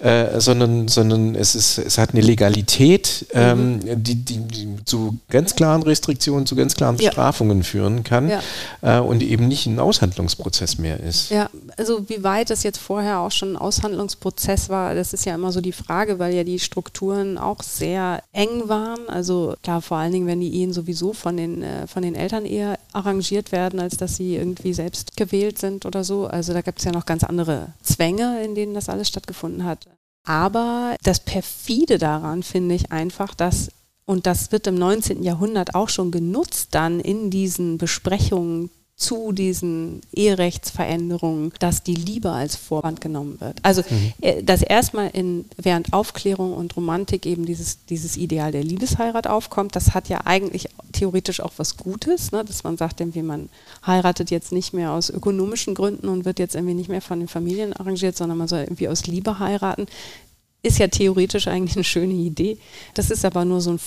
äh, 0.00 0.40
sondern, 0.40 0.88
sondern 0.88 1.34
es, 1.34 1.54
ist, 1.54 1.78
es 1.78 1.98
hat 1.98 2.12
eine 2.12 2.22
Legalität, 2.22 3.26
ähm, 3.32 3.74
mhm. 3.76 4.02
die, 4.02 4.14
die, 4.14 4.38
die, 4.38 4.68
zu 4.84 5.18
ganz 5.28 5.54
klaren 5.54 5.82
Restriktionen, 5.82 6.46
zu 6.46 6.56
ganz 6.56 6.74
klaren 6.74 6.96
Bestrafungen 6.96 7.58
ja. 7.58 7.64
führen 7.64 8.02
kann 8.02 8.30
ja. 8.30 8.40
äh, 8.80 9.00
und 9.00 9.22
eben 9.22 9.46
nicht 9.46 9.66
ein 9.66 9.78
Aushandlungsprozess 9.78 10.78
mehr 10.78 11.00
ist. 11.00 11.30
Ja, 11.30 11.50
also 11.76 12.08
wie 12.08 12.24
weit 12.24 12.50
das 12.50 12.62
jetzt 12.62 12.78
vorher 12.78 13.20
auch 13.20 13.30
schon 13.30 13.52
ein 13.52 13.56
Aushandlungsprozess 13.56 14.68
war, 14.68 14.94
das 14.94 15.12
ist 15.12 15.26
ja 15.26 15.34
immer 15.34 15.52
so 15.52 15.60
die 15.60 15.72
Frage, 15.72 16.18
weil 16.18 16.34
ja 16.34 16.44
die 16.44 16.58
Strukturen 16.58 17.38
auch 17.38 17.62
sehr 17.62 18.22
eng 18.32 18.68
waren. 18.68 19.08
Also 19.08 19.54
klar, 19.62 19.82
vor 19.82 19.98
allen 19.98 20.12
Dingen, 20.12 20.26
wenn 20.26 20.40
die 20.40 20.54
Ehen 20.54 20.72
sowieso 20.72 21.12
von 21.12 21.36
den, 21.36 21.62
äh, 21.62 21.86
von 21.86 22.02
den 22.02 22.14
Eltern 22.14 22.46
eher 22.46 22.78
arrangiert 22.92 23.52
werden, 23.52 23.80
als 23.80 23.96
dass 23.96 24.16
sie 24.16 24.36
irgendwie 24.36 24.72
selbst 24.72 25.16
gewählt 25.16 25.58
sind 25.58 25.86
oder 25.86 26.04
so. 26.04 26.26
Also 26.26 26.52
da 26.52 26.62
gibt 26.62 26.78
es 26.78 26.84
ja 26.84 26.92
noch 26.92 27.06
ganz 27.06 27.24
andere 27.24 27.74
Zwänge, 27.82 28.42
in 28.44 28.54
denen 28.54 28.74
das 28.74 28.88
alles 28.88 29.08
stattgefunden 29.08 29.64
hat. 29.64 29.86
Aber 30.26 30.96
das 31.02 31.20
Perfide 31.20 31.98
daran 31.98 32.42
finde 32.42 32.74
ich 32.74 32.92
einfach, 32.92 33.34
dass, 33.34 33.70
und 34.04 34.26
das 34.26 34.52
wird 34.52 34.66
im 34.66 34.74
19. 34.74 35.22
Jahrhundert 35.22 35.74
auch 35.74 35.88
schon 35.88 36.10
genutzt, 36.10 36.68
dann 36.72 37.00
in 37.00 37.30
diesen 37.30 37.78
Besprechungen 37.78 38.70
zu 39.00 39.32
diesen 39.32 40.02
Eherechtsveränderungen, 40.12 41.52
dass 41.58 41.82
die 41.82 41.94
Liebe 41.94 42.30
als 42.30 42.54
Vorwand 42.54 43.00
genommen 43.00 43.40
wird. 43.40 43.56
Also, 43.62 43.82
mhm. 43.88 44.12
Äh, 44.20 44.42
dass 44.42 44.62
erstmal 44.62 45.08
in, 45.14 45.46
während 45.56 45.94
Aufklärung 45.94 46.52
und 46.52 46.76
Romantik 46.76 47.24
eben 47.24 47.46
dieses, 47.46 47.86
dieses 47.86 48.18
Ideal 48.18 48.52
der 48.52 48.62
Liebesheirat 48.62 49.26
aufkommt, 49.26 49.74
das 49.74 49.94
hat 49.94 50.10
ja 50.10 50.20
eigentlich 50.26 50.68
theoretisch 50.92 51.40
auch 51.40 51.52
was 51.56 51.78
Gutes, 51.78 52.30
ne? 52.30 52.44
dass 52.44 52.62
man 52.62 52.76
sagt, 52.76 53.00
irgendwie 53.00 53.22
man 53.22 53.48
heiratet 53.86 54.30
jetzt 54.30 54.52
nicht 54.52 54.74
mehr 54.74 54.92
aus 54.92 55.08
ökonomischen 55.08 55.74
Gründen 55.74 56.08
und 56.08 56.26
wird 56.26 56.38
jetzt 56.38 56.54
irgendwie 56.54 56.74
nicht 56.74 56.90
mehr 56.90 57.00
von 57.00 57.20
den 57.20 57.28
Familien 57.28 57.72
arrangiert, 57.72 58.18
sondern 58.18 58.36
man 58.36 58.48
soll 58.48 58.60
irgendwie 58.60 58.88
aus 58.88 59.06
Liebe 59.06 59.38
heiraten. 59.38 59.86
Ist 60.62 60.78
ja 60.78 60.88
theoretisch 60.88 61.48
eigentlich 61.48 61.76
eine 61.76 61.84
schöne 61.84 62.12
Idee. 62.12 62.58
Das 62.92 63.10
ist 63.10 63.24
aber 63.24 63.46
nur 63.46 63.62
so 63.62 63.70
ein 63.70 63.80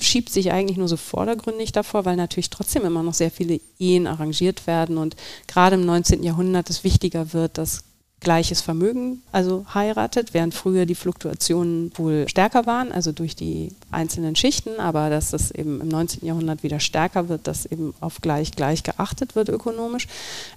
schiebt 0.00 0.30
sich 0.30 0.52
eigentlich 0.52 0.78
nur 0.78 0.88
so 0.88 0.96
vordergründig 0.96 1.72
davor, 1.72 2.04
weil 2.04 2.16
natürlich 2.16 2.50
trotzdem 2.50 2.84
immer 2.84 3.02
noch 3.02 3.14
sehr 3.14 3.30
viele 3.30 3.60
Ehen 3.78 4.06
arrangiert 4.06 4.66
werden 4.66 4.98
und 4.98 5.16
gerade 5.46 5.76
im 5.76 5.84
19. 5.84 6.22
Jahrhundert 6.22 6.70
es 6.70 6.84
wichtiger 6.84 7.32
wird, 7.32 7.58
dass 7.58 7.84
gleiches 8.20 8.60
Vermögen 8.60 9.22
also 9.30 9.64
heiratet, 9.72 10.34
während 10.34 10.54
früher 10.54 10.86
die 10.86 10.94
Fluktuationen 10.94 11.92
wohl 11.94 12.28
stärker 12.28 12.66
waren, 12.66 12.90
also 12.90 13.12
durch 13.12 13.36
die 13.36 13.72
einzelnen 13.90 14.34
Schichten, 14.34 14.80
aber 14.80 15.08
dass 15.08 15.30
das 15.30 15.50
eben 15.50 15.80
im 15.80 15.88
19. 15.88 16.26
Jahrhundert 16.26 16.62
wieder 16.62 16.80
stärker 16.80 17.28
wird, 17.28 17.46
dass 17.46 17.66
eben 17.66 17.94
auf 18.00 18.20
gleich 18.20 18.52
gleich 18.52 18.82
geachtet 18.82 19.36
wird 19.36 19.48
ökonomisch, 19.48 20.08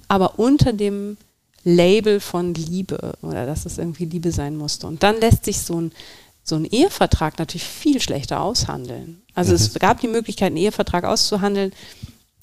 aber 0.08 0.39
unter 0.39 0.73
dem 0.73 1.17
Label 1.63 2.19
von 2.19 2.54
Liebe 2.56 3.13
oder 3.21 3.45
dass 3.45 3.65
es 3.65 3.77
irgendwie 3.77 4.06
Liebe 4.06 4.32
sein 4.32 4.58
musste. 4.58 4.88
Und 4.88 5.04
dann 5.04 5.19
lässt 5.19 5.45
sich 5.45 5.60
so 5.60 5.80
ein 5.80 5.91
so 6.51 6.57
einen 6.57 6.65
Ehevertrag 6.65 7.39
natürlich 7.39 7.63
viel 7.63 8.01
schlechter 8.01 8.41
aushandeln. 8.41 9.21
Also 9.33 9.51
mhm. 9.51 9.55
es 9.55 9.73
gab 9.75 10.01
die 10.01 10.09
Möglichkeit, 10.09 10.47
einen 10.47 10.57
Ehevertrag 10.57 11.05
auszuhandeln, 11.05 11.71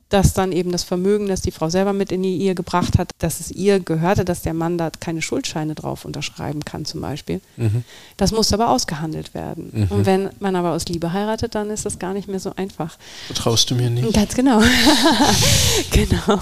dass 0.09 0.33
dann 0.33 0.53
eben 0.53 0.73
das 0.73 0.85
Vermögen, 0.85 1.29
das 1.29 1.42
die 1.42 1.51
Frau 1.51 1.68
selber 1.68 1.92
mit 1.92 2.11
in 2.11 2.23
die 2.23 2.40
Ehe 2.40 2.55
gebracht 2.55 2.97
hat, 2.97 3.11
dass 3.18 3.40
es 3.40 3.51
ihr 3.51 3.79
gehörte, 3.79 4.25
dass 4.25 4.40
der 4.40 4.55
Mann 4.55 4.79
da 4.79 4.90
keine 4.99 5.21
Schuldscheine 5.21 5.75
drauf 5.75 6.07
unterschreiben 6.07 6.64
kann 6.64 6.87
zum 6.87 7.03
Beispiel. 7.03 7.42
Mhm. 7.59 7.85
Das 8.16 8.33
muss 8.33 8.51
aber 8.55 8.71
ausgehandelt 8.71 9.35
werden. 9.35 9.71
Mhm. 9.71 9.87
Und 9.90 10.07
wenn 10.07 10.31
man 10.40 10.57
aber 10.57 10.73
aus 10.73 10.87
Liebe 10.87 11.12
heiratet, 11.12 11.55
dann 11.55 11.68
ist 11.68 11.85
das 11.85 11.99
gar 11.99 12.14
nicht 12.14 12.27
mehr 12.27 12.40
so 12.40 12.55
einfach. 12.57 12.97
Vertraust 13.27 13.71
du 13.71 13.75
mir 13.75 13.90
nicht? 13.90 14.14
Ganz 14.14 14.35
genau. 14.35 14.62
genau. 15.90 16.40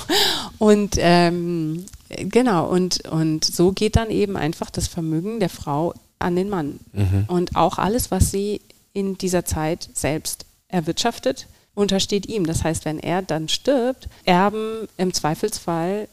Und 0.58 0.94
ähm, 0.98 1.86
genau, 2.08 2.68
und, 2.68 3.08
und 3.08 3.44
so 3.44 3.72
geht 3.72 3.96
dann 3.96 4.10
eben 4.10 4.36
einfach 4.36 4.70
das 4.70 4.86
Vermögen 4.86 5.40
der 5.40 5.50
Frau 5.50 5.92
an 6.18 6.36
den 6.36 6.48
Mann. 6.48 6.80
Mhm. 6.92 7.24
Und 7.28 7.56
auch 7.56 7.78
alles, 7.78 8.10
was 8.10 8.30
sie 8.30 8.60
in 8.92 9.18
dieser 9.18 9.44
Zeit 9.44 9.88
selbst 9.92 10.46
erwirtschaftet, 10.68 11.46
untersteht 11.74 12.26
ihm. 12.26 12.46
Das 12.46 12.64
heißt, 12.64 12.84
wenn 12.84 12.98
er 12.98 13.22
dann 13.22 13.48
stirbt, 13.48 14.08
erben 14.24 14.88
im 14.96 15.12
Zweifelsfall 15.12 16.08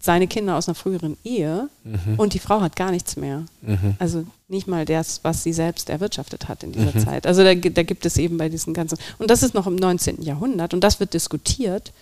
seine 0.00 0.28
Kinder 0.28 0.56
aus 0.56 0.68
einer 0.68 0.76
früheren 0.76 1.16
Ehe 1.24 1.68
mhm. 1.82 2.14
und 2.18 2.32
die 2.32 2.38
Frau 2.38 2.60
hat 2.60 2.76
gar 2.76 2.92
nichts 2.92 3.16
mehr. 3.16 3.44
Mhm. 3.62 3.96
Also 3.98 4.24
nicht 4.46 4.68
mal 4.68 4.84
das, 4.84 5.20
was 5.24 5.42
sie 5.42 5.52
selbst 5.52 5.90
erwirtschaftet 5.90 6.46
hat 6.46 6.62
in 6.62 6.70
dieser 6.70 6.94
mhm. 6.94 7.04
Zeit. 7.04 7.26
Also 7.26 7.42
da, 7.42 7.54
da, 7.54 7.82
gibt 7.82 8.06
es 8.06 8.16
eben 8.16 8.38
bei 8.38 8.48
diesen 8.48 8.74
ganzen, 8.74 8.96
und 9.18 9.28
das 9.28 9.42
ist 9.42 9.54
noch 9.54 9.66
im 9.66 9.74
19. 9.74 10.22
Jahrhundert 10.22 10.72
und 10.72 10.84
das 10.84 11.00
wird 11.00 11.14
diskutiert, 11.14 11.92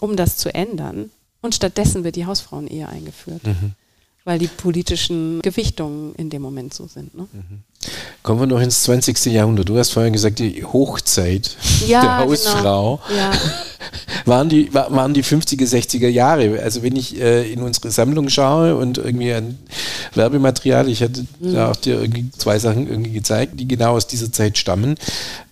um 0.00 0.16
das 0.16 0.38
zu 0.38 0.54
ändern. 0.54 1.10
Und 1.42 1.54
stattdessen 1.54 2.04
wird 2.04 2.16
die 2.16 2.24
Hausfrauenehe 2.24 2.88
eingeführt. 2.88 3.42
Weil 4.24 4.38
die 4.38 4.46
politischen 4.46 5.42
Gewichtungen 5.42 6.14
in 6.14 6.30
dem 6.30 6.40
Moment 6.40 6.72
so 6.72 6.86
sind. 6.86 7.14
Ne? 7.14 7.26
Mhm. 7.30 7.62
Kommen 8.22 8.40
wir 8.40 8.46
noch 8.46 8.60
ins 8.60 8.82
20. 8.84 9.26
Jahrhundert. 9.26 9.68
Du 9.68 9.76
hast 9.76 9.90
vorhin 9.90 10.14
gesagt, 10.14 10.38
die 10.38 10.64
Hochzeit 10.64 11.56
ja, 11.86 12.00
der 12.00 12.10
genau. 12.10 12.30
Hausfrau 12.30 13.00
genau. 13.06 13.18
ja. 13.18 13.32
waren, 14.24 14.48
die, 14.48 14.72
waren 14.72 15.12
die 15.12 15.22
50er, 15.22 15.68
60er 15.68 16.08
Jahre. 16.08 16.62
Also 16.62 16.82
wenn 16.82 16.96
ich 16.96 17.20
äh, 17.20 17.52
in 17.52 17.60
unsere 17.60 17.90
Sammlung 17.90 18.30
schaue 18.30 18.76
und 18.76 18.96
irgendwie 18.96 19.34
ein 19.34 19.58
Werbematerial, 20.14 20.88
ich 20.88 21.02
hatte 21.02 21.26
mhm. 21.40 21.52
da 21.52 21.70
auch 21.70 21.76
dir 21.76 22.00
irgendwie 22.00 22.30
zwei 22.30 22.58
Sachen 22.58 22.88
irgendwie 22.88 23.12
gezeigt, 23.12 23.60
die 23.60 23.68
genau 23.68 23.92
aus 23.92 24.06
dieser 24.06 24.32
Zeit 24.32 24.56
stammen, 24.56 24.96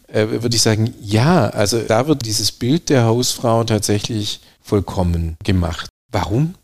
äh, 0.08 0.28
würde 0.28 0.56
ich 0.56 0.62
sagen, 0.62 0.94
ja, 1.02 1.48
also 1.48 1.80
da 1.80 2.06
wird 2.06 2.24
dieses 2.24 2.52
Bild 2.52 2.88
der 2.88 3.04
Hausfrau 3.04 3.64
tatsächlich 3.64 4.40
vollkommen 4.62 5.37
gemacht. 5.44 5.88
Warum? 6.11 6.54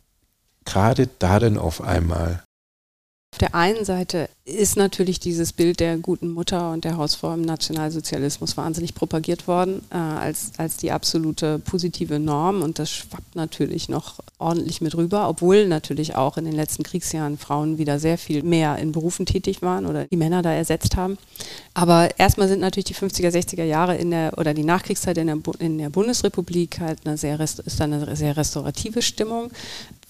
Gerade 0.68 1.09
da 1.18 1.38
denn 1.38 1.59
auf 1.59 1.81
einmal? 1.81 2.42
Auf 3.35 3.38
der 3.38 3.54
einen 3.54 3.85
Seite 3.85 4.31
ist 4.46 4.76
natürlich 4.76 5.20
dieses 5.20 5.52
Bild 5.52 5.81
der 5.81 5.98
guten 5.98 6.31
Mutter 6.31 6.72
und 6.72 6.85
der 6.85 6.96
Hausfrau 6.96 7.35
im 7.35 7.42
Nationalsozialismus 7.42 8.57
wahnsinnig 8.57 8.94
propagiert 8.94 9.46
worden 9.46 9.83
äh, 9.90 9.96
als, 9.96 10.52
als 10.57 10.78
die 10.78 10.90
absolute 10.90 11.59
positive 11.59 12.18
Norm 12.18 12.62
und 12.62 12.78
das 12.78 12.90
schwappt 12.90 13.37
natürlich 13.37 13.90
noch 13.90 14.14
ordentlich 14.38 14.81
mit 14.81 14.96
rüber, 14.96 15.28
obwohl 15.28 15.68
natürlich 15.68 16.16
auch 16.16 16.38
in 16.38 16.46
den 16.46 16.54
letzten 16.54 16.85
Kriegsjahren 16.85 17.37
Frauen 17.37 17.76
wieder 17.76 17.98
sehr 18.00 18.16
viel 18.16 18.42
mehr 18.42 18.78
in 18.78 18.92
Berufen 18.92 19.26
tätig 19.26 19.61
waren 19.61 19.85
oder 19.85 20.07
die 20.07 20.16
Männer 20.16 20.40
da 20.42 20.52
ersetzt 20.52 20.96
haben. 20.96 21.18
Aber 21.74 22.18
erstmal 22.18 22.48
sind 22.48 22.61
natürlich 22.61 22.87
die 22.87 22.94
50er, 22.94 23.28
60er 23.28 23.64
Jahre 23.64 23.96
in 23.96 24.11
der 24.11 24.38
oder 24.38 24.54
die 24.54 24.64
Nachkriegszeit 24.64 25.18
in 25.18 25.26
der, 25.26 25.38
in 25.59 25.78
der 25.78 25.90
Bundesrepublik 25.90 26.81
halt 26.81 27.00
eine 27.04 27.18
sehr, 27.18 27.38
ist 27.38 27.81
eine 27.81 28.16
sehr 28.16 28.37
restaurative 28.37 29.02
Stimmung. 29.02 29.50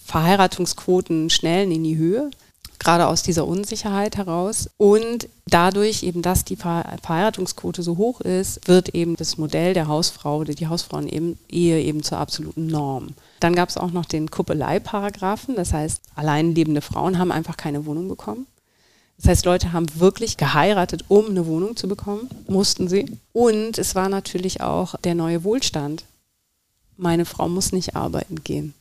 Verheiratungsquoten 0.09 1.29
schnellen 1.29 1.71
in 1.71 1.85
die 1.85 1.99
Höhe, 1.99 2.31
gerade 2.79 3.09
aus 3.09 3.23
dieser 3.23 3.47
Unsicherheit 3.47 4.17
heraus. 4.17 4.71
Und 4.79 5.29
dadurch 5.47 6.03
eben, 6.03 6.23
dass 6.23 6.47
die 6.47 6.57
Verheiratungsquote 6.57 7.83
so 7.83 7.99
hoch 7.99 8.23
ist, 8.23 8.67
wird 8.67 8.95
eben 8.95 9.17
das 9.17 9.37
Modell 9.37 9.75
der 9.75 9.87
Hausfrau 9.87 10.39
oder 10.39 10.55
die 10.55 10.67
Hausfrauen-Ehe 10.67 11.83
eben 11.83 12.03
zur 12.03 12.19
absoluten 12.19 12.69
Norm. 12.69 13.09
Dann 13.41 13.55
gab 13.55 13.69
es 13.69 13.77
auch 13.77 13.91
noch 13.91 14.07
den 14.07 14.31
Kuppelei-Paragraphen, 14.31 15.57
das 15.57 15.75
heißt, 15.75 16.01
alleinlebende 16.15 16.81
Frauen 16.81 17.19
haben 17.19 17.31
einfach 17.31 17.59
keine 17.59 17.85
Wohnung 17.85 18.09
bekommen. 18.09 18.47
Das 19.19 19.29
heißt, 19.29 19.45
Leute 19.45 19.73
haben 19.73 19.87
wirklich 20.01 20.39
geheiratet, 20.39 21.05
um 21.09 21.27
eine 21.27 21.47
Wohnung 21.47 21.77
zu 21.77 21.87
bekommen, 21.87 22.31
mussten 22.47 22.89
sie. 22.89 23.19
Und 23.33 23.77
es 23.77 23.95
war 23.95 24.09
natürlich 24.09 24.63
auch 24.63 24.95
der 25.05 25.15
neue 25.17 25.45
Wohlstand. 25.45 26.05
Meine 26.97 27.27
Frau 27.27 27.49
muss 27.49 27.73
nicht 27.73 27.95
arbeiten 27.95 28.43
gehen 28.43 28.75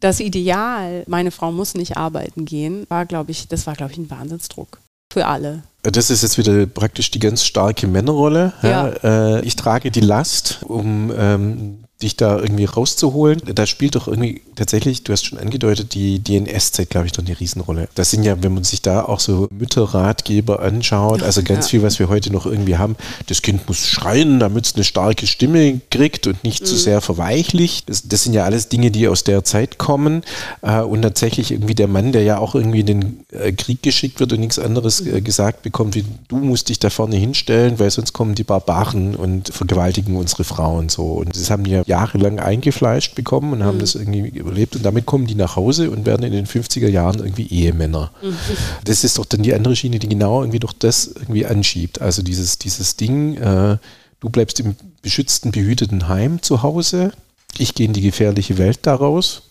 das 0.00 0.20
Ideal, 0.20 1.04
meine 1.06 1.30
Frau 1.30 1.52
muss 1.52 1.74
nicht 1.74 1.96
arbeiten 1.96 2.44
gehen, 2.44 2.86
war, 2.88 3.06
glaube 3.06 3.30
ich, 3.30 3.48
das 3.48 3.66
war, 3.66 3.74
glaube 3.74 3.92
ich, 3.92 3.98
ein 3.98 4.10
Wahnsinnsdruck 4.10 4.78
für 5.12 5.26
alle. 5.26 5.62
Das 5.82 6.10
ist 6.10 6.22
jetzt 6.22 6.38
wieder 6.38 6.66
praktisch 6.66 7.10
die 7.10 7.18
ganz 7.18 7.44
starke 7.44 7.86
Männerrolle. 7.86 8.52
Ja. 8.62 8.68
Ja, 8.68 9.36
äh, 9.36 9.44
ich 9.44 9.56
trage 9.56 9.90
die 9.90 10.00
Last, 10.00 10.60
um 10.64 11.12
ähm, 11.16 11.84
dich 12.02 12.16
da 12.16 12.38
irgendwie 12.38 12.64
rauszuholen. 12.64 13.42
Da 13.54 13.66
spielt 13.66 13.96
doch 13.96 14.06
irgendwie 14.06 14.42
tatsächlich, 14.54 15.02
du 15.02 15.12
hast 15.12 15.26
schon 15.26 15.38
angedeutet, 15.38 15.94
die 15.94 16.20
DNS-Zeit, 16.22 16.90
glaube 16.90 17.06
ich, 17.06 17.12
doch 17.12 17.24
eine 17.24 17.38
Riesenrolle. 17.38 17.88
Das 17.96 18.12
sind 18.12 18.22
ja, 18.22 18.40
wenn 18.40 18.54
man 18.54 18.62
sich 18.62 18.82
da 18.82 19.02
auch 19.02 19.18
so 19.18 19.48
Mütterratgeber 19.50 20.60
anschaut, 20.60 21.24
also 21.24 21.42
ganz 21.42 21.66
ja. 21.66 21.70
viel, 21.70 21.82
was 21.82 21.98
wir 21.98 22.08
heute 22.08 22.32
noch 22.32 22.46
irgendwie 22.46 22.76
haben. 22.76 22.94
Das 23.26 23.42
Kind 23.42 23.66
muss 23.66 23.88
schreien, 23.88 24.38
damit 24.38 24.66
es 24.66 24.74
eine 24.76 24.84
starke 24.84 25.26
Stimme 25.26 25.80
kriegt 25.90 26.28
und 26.28 26.44
nicht 26.44 26.62
mhm. 26.62 26.66
zu 26.66 26.76
sehr 26.76 27.00
verweichlicht. 27.00 27.88
Das, 27.88 28.06
das, 28.06 28.22
sind 28.22 28.32
ja 28.32 28.44
alles 28.44 28.68
Dinge, 28.68 28.92
die 28.92 29.08
aus 29.08 29.24
der 29.24 29.42
Zeit 29.42 29.78
kommen. 29.78 30.22
Äh, 30.62 30.82
und 30.82 31.02
tatsächlich 31.02 31.50
irgendwie 31.50 31.74
der 31.74 31.88
Mann, 31.88 32.12
der 32.12 32.22
ja 32.22 32.38
auch 32.38 32.54
irgendwie 32.54 32.80
in 32.80 32.86
den 32.86 33.20
äh, 33.32 33.50
Krieg 33.52 33.82
geschickt 33.82 34.20
wird 34.20 34.32
und 34.32 34.40
nichts 34.40 34.60
anderes 34.60 35.04
äh, 35.04 35.20
gesagt 35.20 35.62
bekommt, 35.62 35.96
wie 35.96 36.04
du 36.28 36.36
musst 36.36 36.68
dich 36.68 36.78
da 36.78 36.90
vorne 36.90 37.16
hinstellen, 37.16 37.80
weil 37.80 37.90
sonst 37.90 38.12
kommen 38.12 38.36
die 38.36 38.44
Barbaren 38.44 39.16
und 39.16 39.52
vergewaltigen 39.52 40.16
unsere 40.16 40.44
Frauen 40.44 40.88
so. 40.88 41.06
Und 41.14 41.34
das 41.34 41.50
haben 41.50 41.64
die 41.64 41.72
ja 41.72 41.82
jahrelang 41.88 42.38
eingefleischt 42.38 43.14
bekommen 43.14 43.52
und 43.52 43.64
haben 43.64 43.76
mhm. 43.76 43.80
das 43.80 43.94
irgendwie 43.94 44.28
überlebt 44.28 44.76
und 44.76 44.84
damit 44.84 45.06
kommen 45.06 45.26
die 45.26 45.34
nach 45.34 45.56
Hause 45.56 45.90
und 45.90 46.06
werden 46.06 46.22
in 46.22 46.32
den 46.32 46.46
50er 46.46 46.88
Jahren 46.88 47.18
irgendwie 47.18 47.48
Ehemänner. 47.48 48.12
Mhm. 48.22 48.36
Das 48.84 49.04
ist 49.04 49.18
doch 49.18 49.24
dann 49.24 49.42
die 49.42 49.54
andere 49.54 49.74
Schiene, 49.74 49.98
die 49.98 50.08
genau 50.08 50.42
irgendwie 50.42 50.60
doch 50.60 50.72
das 50.72 51.06
irgendwie 51.08 51.46
anschiebt. 51.46 52.00
Also 52.00 52.22
dieses, 52.22 52.58
dieses 52.58 52.96
Ding, 52.96 53.36
äh, 53.36 53.78
du 54.20 54.28
bleibst 54.28 54.60
im 54.60 54.76
beschützten, 55.02 55.50
behüteten 55.50 56.08
Heim 56.08 56.42
zu 56.42 56.62
Hause, 56.62 57.12
ich 57.56 57.74
gehe 57.74 57.86
in 57.86 57.94
die 57.94 58.02
gefährliche 58.02 58.58
Welt 58.58 58.80
daraus. 58.82 59.42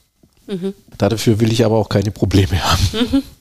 Mhm. 0.45 0.73
Dafür 0.97 1.39
will 1.39 1.51
ich 1.51 1.65
aber 1.65 1.77
auch 1.77 1.89
keine 1.89 2.11
Probleme 2.11 2.63
haben. 2.63 3.23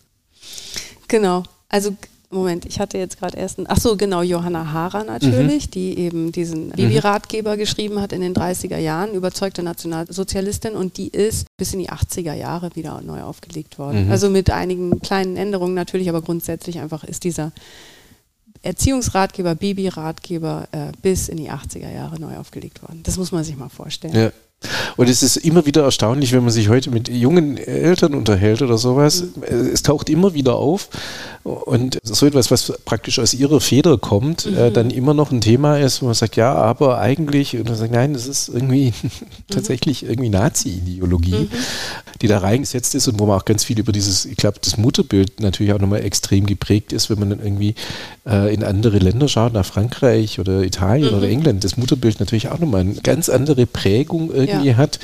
Genau. 1.09 1.45
Also 1.69 1.97
Moment, 2.31 2.66
ich 2.66 2.81
hatte 2.81 2.99
jetzt 2.99 3.18
gerade 3.18 3.39
erst, 3.39 3.59
einen, 3.59 3.68
ach 3.68 3.79
so, 3.79 3.97
genau, 3.97 4.20
Johanna 4.22 4.72
Hara 4.72 5.05
natürlich, 5.05 5.66
mhm. 5.66 5.70
die 5.70 5.99
eben 5.99 6.33
diesen 6.33 6.70
Bibi-Ratgeber 6.70 7.55
mhm. 7.55 7.59
geschrieben 7.59 8.01
hat 8.01 8.12
in 8.12 8.20
den 8.20 8.35
30er 8.35 8.79
Jahren, 8.79 9.14
überzeugte 9.14 9.62
Nationalsozialistin 9.62 10.74
und 10.74 10.97
die 10.97 11.09
ist 11.09 11.47
bis 11.57 11.72
in 11.72 11.79
die 11.79 11.91
80er 11.91 12.35
Jahre 12.35 12.74
wieder 12.74 13.01
neu 13.01 13.22
aufgelegt 13.22 13.79
worden. 13.79 14.07
Mhm. 14.07 14.11
Also 14.11 14.29
mit 14.29 14.51
einigen 14.51 15.01
kleinen 15.01 15.37
Änderungen 15.37 15.74
natürlich, 15.74 16.09
aber 16.09 16.20
grundsätzlich 16.20 16.81
einfach 16.81 17.05
ist 17.05 17.22
dieser 17.22 17.53
Erziehungsratgeber, 18.62 19.55
Bibi-Ratgeber 19.55 20.68
äh, 20.72 20.93
bis 21.01 21.29
in 21.29 21.37
die 21.37 21.51
80er 21.51 21.93
Jahre 21.93 22.20
neu 22.20 22.37
aufgelegt 22.37 22.83
worden. 22.83 23.03
Das 23.05 23.16
muss 23.16 23.31
man 23.31 23.45
sich 23.45 23.57
mal 23.57 23.68
vorstellen. 23.68 24.14
Ja. 24.14 24.33
Und 24.97 25.09
es 25.09 25.23
ist 25.23 25.37
immer 25.37 25.67
wieder 25.67 25.83
erstaunlich, 25.83 26.33
wenn 26.33 26.43
man 26.43 26.53
sich 26.53 26.69
heute 26.69 26.91
mit 26.91 27.09
jungen 27.09 27.59
Eltern 27.59 28.15
unterhält 28.15 28.63
oder 28.63 28.79
sowas. 28.79 29.23
Mhm. 29.23 29.43
Es 29.73 29.83
taucht 29.83 30.09
immer 30.09 30.35
wieder 30.35 30.57
auf. 30.57 30.89
Und 31.45 31.99
so 32.03 32.27
etwas, 32.27 32.51
was 32.51 32.73
praktisch 32.85 33.19
aus 33.19 33.35
ihrer 33.35 33.61
Feder 33.61 33.99
kommt, 33.99 34.47
äh, 34.47 34.51
mhm. 34.51 34.59
äh, 34.59 34.71
dann 34.71 34.91
immer 34.91 35.15
noch 35.15 35.31
ein 35.31 35.41
Thema 35.41 35.79
ist, 35.79 36.03
wo 36.03 36.07
man 36.07 36.15
sagt, 36.15 36.37
ja, 36.37 36.55
aber 36.55 36.99
eigentlich, 36.99 37.57
und 37.57 37.69
man 37.69 37.77
sagt, 37.77 37.93
nein, 37.93 38.15
das 38.15 38.27
ist 38.27 38.49
irgendwie 38.49 38.93
mhm. 39.03 39.11
tatsächlich 39.49 40.05
irgendwie 40.05 40.31
Nazi-Ideologie, 40.31 41.49
mhm. 41.51 41.51
Die 42.23 42.29
da 42.29 42.39
reingesetzt 42.39 42.95
ist 42.95 43.09
und 43.09 43.19
wo 43.19 43.27
man 43.27 43.39
auch 43.39 43.45
ganz 43.45 43.64
viel 43.64 43.79
über 43.79 43.93
dieses, 43.93 44.25
ich 44.25 44.37
glaube, 44.37 44.59
das 44.62 44.77
Mutterbild 44.77 45.41
natürlich 45.41 45.73
auch 45.73 45.79
nochmal 45.79 46.05
extrem 46.05 46.47
geprägt 46.47 46.93
ist, 46.93 47.11
wenn 47.11 47.19
man 47.19 47.31
dann 47.31 47.41
irgendwie 47.41 47.75
äh, 48.27 48.53
in 48.53 48.64
andere 48.64 48.99
Länder 48.99 49.29
schaut, 49.29 49.53
nach 49.53 49.67
Frankreich 49.67 50.39
oder 50.39 50.62
Italien 50.62 51.14
oder 51.14 51.27
mhm. 51.27 51.33
England, 51.33 51.64
das 51.64 51.77
Mutterbild 51.77 52.21
natürlich 52.21 52.49
auch 52.49 52.59
nochmal 52.59 52.83
eine 52.83 52.95
ganz 52.95 53.29
andere 53.29 53.67
Prägung 53.67 54.33
irgendwie 54.33 54.69
ja. 54.69 54.77
hat 54.77 54.99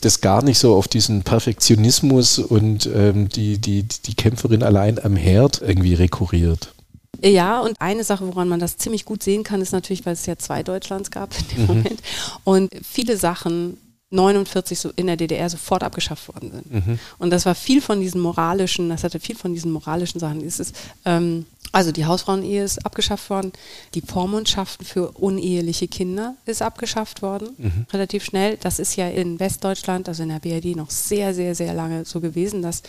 das 0.00 0.20
gar 0.20 0.42
nicht 0.42 0.58
so 0.58 0.74
auf 0.74 0.88
diesen 0.88 1.22
Perfektionismus 1.22 2.38
und 2.38 2.88
ähm, 2.92 3.28
die, 3.28 3.58
die, 3.58 3.84
die 3.84 4.14
Kämpferin 4.14 4.62
allein 4.62 4.98
am 5.02 5.16
Herd 5.16 5.62
irgendwie 5.62 5.94
rekurriert. 5.94 6.72
Ja, 7.20 7.60
und 7.60 7.80
eine 7.80 8.02
Sache, 8.02 8.26
woran 8.26 8.48
man 8.48 8.58
das 8.58 8.78
ziemlich 8.78 9.04
gut 9.04 9.22
sehen 9.22 9.44
kann, 9.44 9.60
ist 9.60 9.72
natürlich, 9.72 10.04
weil 10.04 10.14
es 10.14 10.26
ja 10.26 10.36
zwei 10.38 10.62
Deutschlands 10.62 11.10
gab 11.10 11.30
in 11.38 11.48
dem 11.48 11.60
mhm. 11.60 11.66
Moment. 11.66 12.02
Und 12.44 12.72
viele 12.82 13.16
Sachen 13.16 13.76
49 14.12 14.78
so 14.78 14.90
in 14.96 15.06
der 15.06 15.16
DDR 15.16 15.48
sofort 15.48 15.82
abgeschafft 15.82 16.28
worden 16.28 16.52
sind. 16.52 16.72
Mhm. 16.72 16.98
Und 17.18 17.30
das 17.30 17.46
war 17.46 17.54
viel 17.54 17.80
von 17.80 18.00
diesen 18.00 18.20
moralischen, 18.20 18.90
das 18.90 19.04
hatte 19.04 19.18
viel 19.18 19.36
von 19.36 19.54
diesen 19.54 19.72
moralischen 19.72 20.20
Sachen. 20.20 20.46
Es 20.46 20.60
ist, 20.60 20.76
ähm, 21.04 21.46
also 21.72 21.90
die 21.90 22.04
Hausfrauenehe 22.04 22.62
ist 22.62 22.84
abgeschafft 22.84 23.30
worden, 23.30 23.52
die 23.94 24.02
Vormundschaften 24.02 24.84
für 24.84 25.12
uneheliche 25.12 25.88
Kinder 25.88 26.34
ist 26.44 26.60
abgeschafft 26.60 27.22
worden, 27.22 27.48
mhm. 27.56 27.86
relativ 27.92 28.24
schnell. 28.24 28.58
Das 28.58 28.78
ist 28.78 28.96
ja 28.96 29.08
in 29.08 29.40
Westdeutschland, 29.40 30.08
also 30.08 30.22
in 30.22 30.28
der 30.28 30.40
BRD, 30.40 30.76
noch 30.76 30.90
sehr, 30.90 31.32
sehr, 31.32 31.54
sehr 31.54 31.72
lange 31.72 32.04
so 32.04 32.20
gewesen, 32.20 32.60
dass 32.60 32.82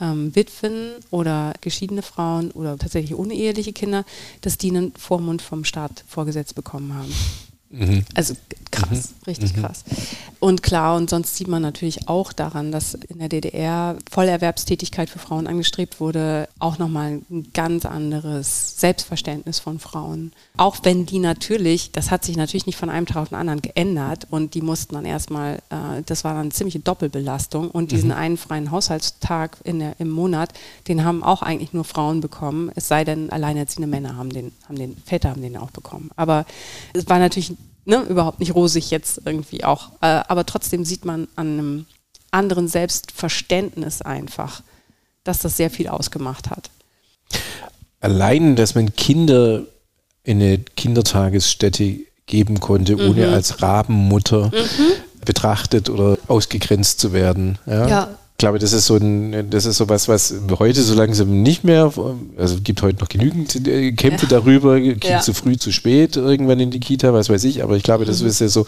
ähm, 0.00 0.34
Witwen 0.34 0.94
oder 1.10 1.54
geschiedene 1.60 2.02
Frauen 2.02 2.50
oder 2.50 2.76
tatsächlich 2.76 3.14
uneheliche 3.14 3.72
Kinder, 3.72 4.04
dass 4.40 4.58
die 4.58 4.70
einen 4.70 4.92
Vormund 4.96 5.40
vom 5.40 5.64
Staat 5.64 6.04
vorgesetzt 6.08 6.56
bekommen 6.56 6.94
haben. 6.94 7.14
Mhm. 7.70 8.04
Also 8.14 8.34
krass, 8.74 8.90
mhm. 8.90 9.24
richtig 9.26 9.56
mhm. 9.56 9.60
krass. 9.60 9.84
Und 10.40 10.62
klar, 10.62 10.96
und 10.96 11.08
sonst 11.08 11.36
sieht 11.36 11.48
man 11.48 11.62
natürlich 11.62 12.08
auch 12.08 12.32
daran, 12.32 12.72
dass 12.72 12.94
in 12.94 13.18
der 13.18 13.28
DDR 13.28 13.96
Vollerwerbstätigkeit 14.10 15.08
für 15.08 15.18
Frauen 15.18 15.46
angestrebt 15.46 16.00
wurde, 16.00 16.48
auch 16.58 16.78
nochmal 16.78 17.20
ein 17.30 17.50
ganz 17.54 17.86
anderes 17.86 18.78
Selbstverständnis 18.78 19.58
von 19.58 19.78
Frauen. 19.78 20.32
Auch 20.56 20.76
wenn 20.82 21.06
die 21.06 21.18
natürlich, 21.18 21.92
das 21.92 22.10
hat 22.10 22.24
sich 22.24 22.36
natürlich 22.36 22.66
nicht 22.66 22.76
von 22.76 22.90
einem 22.90 23.06
Tag 23.06 23.16
auf 23.16 23.28
den 23.30 23.38
anderen 23.38 23.62
geändert 23.62 24.26
und 24.30 24.54
die 24.54 24.60
mussten 24.60 24.94
dann 24.94 25.04
erstmal, 25.04 25.56
äh, 25.70 26.02
das 26.04 26.24
war 26.24 26.32
dann 26.34 26.42
eine 26.42 26.50
ziemliche 26.50 26.80
Doppelbelastung 26.80 27.70
und 27.70 27.92
diesen 27.92 28.10
mhm. 28.10 28.16
einen 28.16 28.36
freien 28.36 28.70
Haushaltstag 28.70 29.58
in 29.64 29.78
der, 29.78 29.98
im 29.98 30.10
Monat, 30.10 30.52
den 30.88 31.04
haben 31.04 31.22
auch 31.22 31.42
eigentlich 31.42 31.72
nur 31.72 31.84
Frauen 31.84 32.20
bekommen, 32.20 32.70
es 32.74 32.88
sei 32.88 33.04
denn, 33.04 33.30
alleinerziehende 33.30 33.88
Männer 33.88 34.16
haben 34.16 34.30
den, 34.30 34.52
haben 34.68 34.76
den, 34.76 34.96
Väter 35.04 35.30
haben 35.30 35.42
den 35.42 35.56
auch 35.56 35.70
bekommen. 35.70 36.10
Aber 36.16 36.44
es 36.92 37.08
war 37.08 37.18
natürlich 37.18 37.54
ne, 37.84 38.02
überhaupt 38.02 38.40
nicht 38.40 38.54
rosig 38.54 38.90
jetzt 38.90 39.22
irgendwie 39.24 39.64
auch. 39.64 39.90
Äh, 40.00 40.22
aber 40.28 40.46
trotzdem 40.46 40.84
sieht 40.84 41.04
man 41.04 41.28
an 41.36 41.58
einem 41.58 41.86
anderen 42.30 42.68
Selbstverständnis 42.68 44.02
einfach, 44.02 44.62
dass 45.22 45.40
das 45.40 45.56
sehr 45.56 45.70
viel 45.70 45.88
ausgemacht 45.88 46.50
hat. 46.50 46.70
Allein, 48.00 48.56
dass 48.56 48.74
man 48.74 48.94
Kinder 48.94 49.62
in 50.24 50.42
eine 50.42 50.58
Kindertagesstätte 50.58 52.00
geben 52.26 52.60
konnte, 52.60 52.96
mhm. 52.96 53.10
ohne 53.10 53.28
als 53.28 53.62
Rabenmutter 53.62 54.46
mhm. 54.46 55.24
betrachtet 55.24 55.90
oder 55.90 56.18
ausgegrenzt 56.28 57.00
zu 57.00 57.12
werden. 57.12 57.58
Ja, 57.66 57.88
ja 57.88 58.18
glaube, 58.44 58.58
das 58.58 58.74
ist 58.74 58.84
so 58.84 58.96
ein, 58.96 59.48
das 59.48 59.64
ist 59.64 59.78
so 59.78 59.88
was, 59.88 60.06
was 60.06 60.34
heute 60.58 60.82
so 60.82 60.94
langsam 60.94 61.42
nicht 61.42 61.64
mehr, 61.64 61.90
also 62.36 62.56
gibt 62.62 62.82
heute 62.82 63.00
noch 63.00 63.08
genügend 63.08 63.66
äh, 63.66 63.92
Kämpfe 63.92 64.26
ja. 64.26 64.38
darüber, 64.38 64.78
Kind 64.80 65.02
ja. 65.02 65.20
zu 65.20 65.32
früh, 65.32 65.56
zu 65.56 65.72
spät, 65.72 66.16
irgendwann 66.16 66.60
in 66.60 66.70
die 66.70 66.78
Kita, 66.78 67.14
was 67.14 67.30
weiß 67.30 67.42
ich, 67.44 67.62
aber 67.62 67.76
ich 67.76 67.82
glaube, 67.82 68.04
das 68.04 68.20
mhm. 68.20 68.28
ist 68.28 68.40
ja 68.42 68.48
so, 68.48 68.66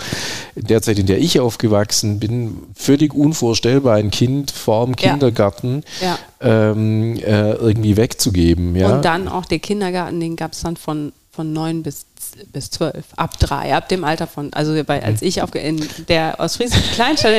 in 0.55 0.67
der 0.67 0.81
Zeit, 0.81 0.99
in 0.99 1.05
der 1.05 1.19
ich 1.19 1.41
aufgewachsen 1.41 2.19
bin, 2.19 2.57
völlig 2.75 3.13
unvorstellbar, 3.13 3.97
ein 3.97 4.11
Kind 4.11 4.51
vorm 4.51 4.97
Kindergarten 4.97 5.83
ja. 6.01 6.19
Ähm, 6.41 7.19
äh, 7.19 7.53
irgendwie 7.53 7.99
wegzugeben. 7.99 8.75
Ja? 8.77 8.95
Und 8.95 9.05
dann 9.05 9.29
auch 9.29 9.45
der 9.45 9.59
Kindergarten, 9.59 10.21
den 10.21 10.37
gab 10.37 10.53
es 10.53 10.63
dann 10.63 10.77
von 10.77 11.13
von 11.37 11.53
neun 11.53 11.83
bis, 11.83 12.07
bis 12.53 12.71
zwölf, 12.71 13.05
ab 13.17 13.39
drei, 13.39 13.75
ab 13.75 13.89
dem 13.89 14.05
Alter 14.05 14.27
von, 14.27 14.53
also 14.53 14.73
bei, 14.85 15.03
als 15.03 15.23
ich 15.23 15.43
auf, 15.43 15.55
in 15.55 15.87
der 16.09 16.37
ostfriesischen 16.39 16.91
Kleinstadt, 16.93 17.33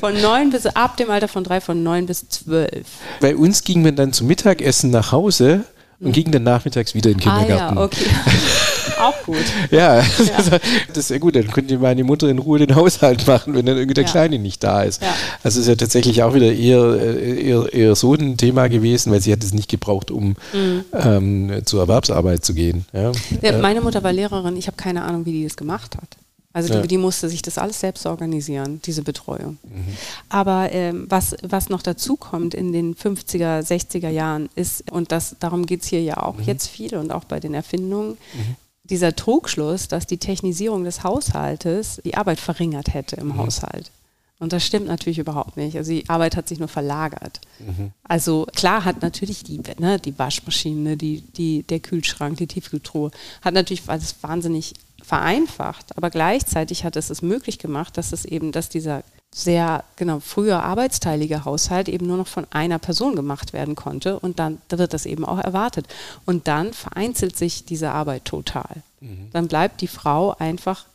von 0.00 0.20
neun 0.20 0.50
bis, 0.50 0.66
ab 0.66 0.96
dem 0.96 1.10
Alter 1.10 1.28
von 1.28 1.44
drei, 1.44 1.60
von 1.60 1.82
neun 1.82 2.06
bis 2.06 2.28
zwölf. 2.28 2.86
Bei 3.20 3.36
uns 3.36 3.64
gingen 3.64 3.84
wir 3.84 3.92
dann 3.92 4.12
zum 4.12 4.26
Mittagessen 4.26 4.90
nach 4.90 5.12
Hause 5.12 5.64
und 6.00 6.08
mhm. 6.08 6.12
gingen 6.12 6.32
dann 6.32 6.42
nachmittags 6.42 6.94
wieder 6.94 7.10
in 7.10 7.18
den 7.18 7.22
Kindergarten. 7.22 7.78
Ah, 7.78 7.80
ja, 7.80 7.84
okay. 7.84 8.06
Auch 8.98 9.22
gut. 9.24 9.44
ja, 9.70 10.00
ja, 10.00 10.04
das 10.88 10.96
ist 10.96 11.10
ja 11.10 11.18
gut. 11.18 11.36
Dann 11.36 11.48
könnte 11.48 11.78
meine 11.78 12.04
Mutter 12.04 12.28
in 12.28 12.38
Ruhe 12.38 12.58
den 12.58 12.74
Haushalt 12.74 13.26
machen, 13.26 13.54
wenn 13.54 13.66
dann 13.66 13.76
irgendwie 13.76 13.94
der 13.94 14.04
ja. 14.04 14.10
Kleine 14.10 14.38
nicht 14.38 14.62
da 14.62 14.82
ist. 14.82 15.02
Ja. 15.02 15.14
Also 15.42 15.60
ist 15.60 15.68
ja 15.68 15.74
tatsächlich 15.74 16.22
auch 16.22 16.34
wieder 16.34 16.52
eher, 16.52 17.16
eher, 17.38 17.72
eher 17.72 17.96
so 17.96 18.14
ein 18.14 18.36
Thema 18.36 18.68
gewesen, 18.68 19.12
weil 19.12 19.20
sie 19.20 19.32
hat 19.32 19.42
es 19.42 19.52
nicht 19.52 19.68
gebraucht, 19.68 20.10
um 20.10 20.36
mhm. 20.52 20.84
ähm, 20.92 21.62
zur 21.64 21.80
Erwerbsarbeit 21.80 22.44
zu 22.44 22.54
gehen. 22.54 22.86
Ja. 22.92 23.12
ja 23.42 23.58
meine 23.58 23.80
Mutter 23.80 24.02
war 24.02 24.12
Lehrerin. 24.12 24.56
Ich 24.56 24.66
habe 24.66 24.76
keine 24.76 25.02
Ahnung, 25.02 25.26
wie 25.26 25.32
die 25.32 25.44
das 25.44 25.56
gemacht 25.56 25.96
hat. 25.96 26.08
Also 26.56 26.72
ja. 26.72 26.80
die, 26.80 26.88
die, 26.88 26.96
musste 26.96 27.28
sich 27.28 27.42
das 27.42 27.58
alles 27.58 27.80
selbst 27.80 28.06
organisieren, 28.06 28.80
diese 28.82 29.02
Betreuung. 29.02 29.58
Mhm. 29.62 29.84
Aber 30.30 30.72
ähm, 30.72 31.04
was, 31.06 31.36
was 31.42 31.68
noch 31.68 31.82
dazu 31.82 32.16
kommt 32.16 32.54
in 32.54 32.72
den 32.72 32.96
50er, 32.96 33.60
60er 33.60 34.08
Jahren 34.08 34.48
ist, 34.54 34.90
und 34.90 35.12
das, 35.12 35.36
darum 35.38 35.66
geht 35.66 35.82
es 35.82 35.88
hier 35.88 36.00
ja 36.00 36.16
auch 36.22 36.38
mhm. 36.38 36.44
jetzt 36.44 36.68
viel 36.68 36.96
und 36.96 37.12
auch 37.12 37.24
bei 37.24 37.40
den 37.40 37.52
Erfindungen, 37.52 38.16
mhm 38.32 38.56
dieser 38.90 39.14
Trugschluss, 39.16 39.88
dass 39.88 40.06
die 40.06 40.18
Technisierung 40.18 40.84
des 40.84 41.02
Haushaltes 41.02 42.00
die 42.04 42.16
Arbeit 42.16 42.40
verringert 42.40 42.94
hätte 42.94 43.16
im 43.16 43.28
mhm. 43.28 43.38
Haushalt. 43.38 43.90
Und 44.38 44.52
das 44.52 44.66
stimmt 44.66 44.86
natürlich 44.86 45.18
überhaupt 45.18 45.56
nicht. 45.56 45.76
Also 45.76 45.92
die 45.92 46.08
Arbeit 46.10 46.36
hat 46.36 46.46
sich 46.46 46.58
nur 46.58 46.68
verlagert. 46.68 47.40
Mhm. 47.58 47.92
Also 48.04 48.46
klar 48.54 48.84
hat 48.84 49.00
natürlich 49.00 49.44
die, 49.44 49.60
ne, 49.78 49.98
die 49.98 50.18
Waschmaschine, 50.18 50.96
die, 50.96 51.22
die, 51.22 51.62
der 51.62 51.80
Kühlschrank, 51.80 52.36
die 52.36 52.46
Tiefkühltruhe, 52.46 53.10
hat 53.40 53.54
natürlich 53.54 53.88
alles 53.88 54.16
wahnsinnig 54.22 54.74
vereinfacht, 55.02 55.96
aber 55.96 56.10
gleichzeitig 56.10 56.84
hat 56.84 56.96
es 56.96 57.10
es 57.10 57.22
möglich 57.22 57.58
gemacht, 57.58 57.96
dass 57.96 58.12
es 58.12 58.24
eben, 58.24 58.50
dass 58.50 58.68
dieser 58.68 59.04
sehr 59.34 59.84
genau 59.96 60.20
früher 60.20 60.62
arbeitsteilige 60.62 61.44
Haushalt 61.44 61.88
eben 61.88 62.06
nur 62.06 62.16
noch 62.16 62.26
von 62.26 62.46
einer 62.50 62.78
Person 62.78 63.14
gemacht 63.14 63.52
werden 63.52 63.74
konnte 63.74 64.18
und 64.18 64.38
dann 64.38 64.62
da 64.68 64.78
wird 64.78 64.94
das 64.94 65.04
eben 65.04 65.24
auch 65.24 65.38
erwartet. 65.38 65.86
Und 66.24 66.48
dann 66.48 66.72
vereinzelt 66.72 67.36
sich 67.36 67.64
diese 67.64 67.90
Arbeit 67.90 68.24
total. 68.24 68.82
Mhm. 69.00 69.28
Dann 69.32 69.48
bleibt 69.48 69.82
die 69.82 69.88
Frau 69.88 70.34
einfach 70.38 70.86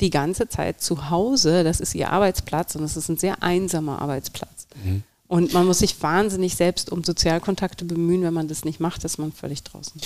die 0.00 0.10
ganze 0.10 0.48
Zeit 0.48 0.80
zu 0.80 1.10
Hause, 1.10 1.64
das 1.64 1.80
ist 1.80 1.94
ihr 1.94 2.10
Arbeitsplatz 2.10 2.74
und 2.74 2.82
das 2.82 2.96
ist 2.96 3.08
ein 3.08 3.18
sehr 3.18 3.42
einsamer 3.42 4.00
Arbeitsplatz. 4.00 4.66
Mhm. 4.82 5.02
Und 5.30 5.52
man 5.52 5.64
muss 5.64 5.78
sich 5.78 6.02
wahnsinnig 6.02 6.56
selbst 6.56 6.90
um 6.90 7.04
Sozialkontakte 7.04 7.84
bemühen. 7.84 8.24
Wenn 8.24 8.34
man 8.34 8.48
das 8.48 8.64
nicht 8.64 8.80
macht, 8.80 9.04
ist 9.04 9.16
man 9.16 9.30
völlig 9.30 9.62
draußen. 9.62 10.00